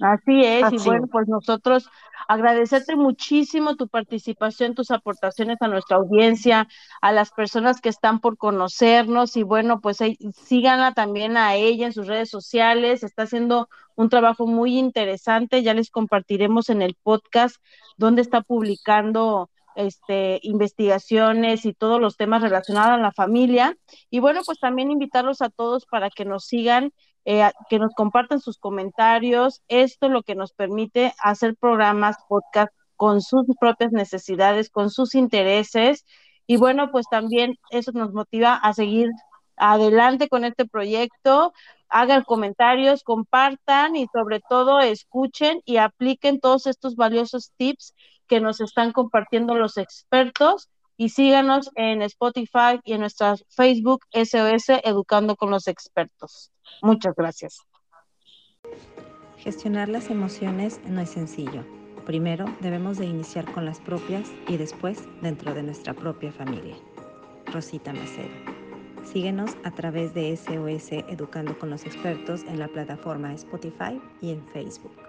Así 0.00 0.44
es, 0.44 0.72
y 0.72 0.78
bueno, 0.78 1.06
pues 1.06 1.28
nosotros 1.28 1.88
agradecerte 2.26 2.96
muchísimo 2.96 3.76
tu 3.76 3.88
participación, 3.88 4.74
tus 4.74 4.90
aportaciones 4.90 5.58
a 5.60 5.68
nuestra 5.68 5.96
audiencia, 5.96 6.68
a 7.00 7.12
las 7.12 7.30
personas 7.30 7.80
que 7.80 7.88
están 7.88 8.20
por 8.20 8.36
conocernos 8.36 9.36
y 9.36 9.42
bueno, 9.42 9.80
pues 9.80 9.98
síganla 10.44 10.92
también 10.94 11.36
a 11.36 11.54
ella 11.54 11.86
en 11.86 11.92
sus 11.92 12.06
redes 12.06 12.30
sociales, 12.30 13.02
está 13.02 13.24
haciendo 13.24 13.68
un 13.94 14.08
trabajo 14.08 14.46
muy 14.46 14.78
interesante, 14.78 15.62
ya 15.62 15.74
les 15.74 15.90
compartiremos 15.90 16.68
en 16.70 16.82
el 16.82 16.96
podcast 17.02 17.56
donde 17.96 18.22
está 18.22 18.40
publicando 18.40 19.50
este, 19.74 20.40
investigaciones 20.42 21.64
y 21.64 21.74
todos 21.74 22.00
los 22.00 22.16
temas 22.16 22.42
relacionados 22.42 22.92
a 22.92 22.98
la 22.98 23.12
familia. 23.12 23.76
Y 24.10 24.20
bueno, 24.20 24.40
pues 24.44 24.58
también 24.58 24.90
invitarlos 24.90 25.42
a 25.42 25.50
todos 25.50 25.86
para 25.86 26.10
que 26.10 26.24
nos 26.24 26.44
sigan, 26.44 26.92
eh, 27.24 27.50
que 27.68 27.78
nos 27.78 27.94
compartan 27.94 28.40
sus 28.40 28.58
comentarios. 28.58 29.62
Esto 29.68 30.08
lo 30.08 30.22
que 30.22 30.34
nos 30.34 30.52
permite 30.52 31.14
hacer 31.18 31.56
programas, 31.56 32.16
podcast 32.28 32.72
con 32.96 33.20
sus 33.20 33.46
propias 33.60 33.92
necesidades, 33.92 34.70
con 34.70 34.90
sus 34.90 35.14
intereses. 35.14 36.04
Y 36.46 36.56
bueno, 36.56 36.90
pues 36.90 37.06
también 37.10 37.56
eso 37.70 37.92
nos 37.92 38.12
motiva 38.12 38.54
a 38.54 38.72
seguir 38.74 39.10
adelante 39.56 40.28
con 40.28 40.44
este 40.44 40.66
proyecto, 40.66 41.52
hagan 41.88 42.24
comentarios, 42.24 43.04
compartan 43.04 43.96
y 43.96 44.06
sobre 44.12 44.40
todo 44.40 44.80
escuchen 44.80 45.60
y 45.64 45.76
apliquen 45.76 46.40
todos 46.40 46.66
estos 46.66 46.96
valiosos 46.96 47.52
tips 47.56 47.94
que 48.26 48.40
nos 48.40 48.60
están 48.60 48.92
compartiendo 48.92 49.54
los 49.54 49.76
expertos 49.76 50.68
y 51.02 51.08
síganos 51.08 51.68
en 51.74 52.00
Spotify 52.02 52.78
y 52.84 52.92
en 52.92 53.00
nuestra 53.00 53.34
Facebook 53.48 54.04
SOS 54.12 54.68
Educando 54.84 55.34
con 55.34 55.50
los 55.50 55.66
Expertos. 55.66 56.52
Muchas 56.80 57.16
gracias. 57.16 57.58
Gestionar 59.36 59.88
las 59.88 60.10
emociones 60.10 60.80
no 60.86 61.00
es 61.00 61.10
sencillo. 61.10 61.64
Primero 62.06 62.44
debemos 62.60 62.98
de 62.98 63.06
iniciar 63.06 63.50
con 63.50 63.64
las 63.64 63.80
propias 63.80 64.30
y 64.46 64.58
después 64.58 65.02
dentro 65.22 65.52
de 65.54 65.64
nuestra 65.64 65.92
propia 65.92 66.30
familia. 66.30 66.76
Rosita 67.46 67.92
Macedo. 67.92 68.30
Síguenos 69.02 69.56
a 69.64 69.72
través 69.72 70.14
de 70.14 70.36
SOS 70.36 70.92
Educando 71.08 71.58
con 71.58 71.68
los 71.68 71.84
Expertos 71.84 72.44
en 72.44 72.60
la 72.60 72.68
plataforma 72.68 73.34
Spotify 73.34 74.00
y 74.20 74.30
en 74.30 74.46
Facebook. 74.52 75.01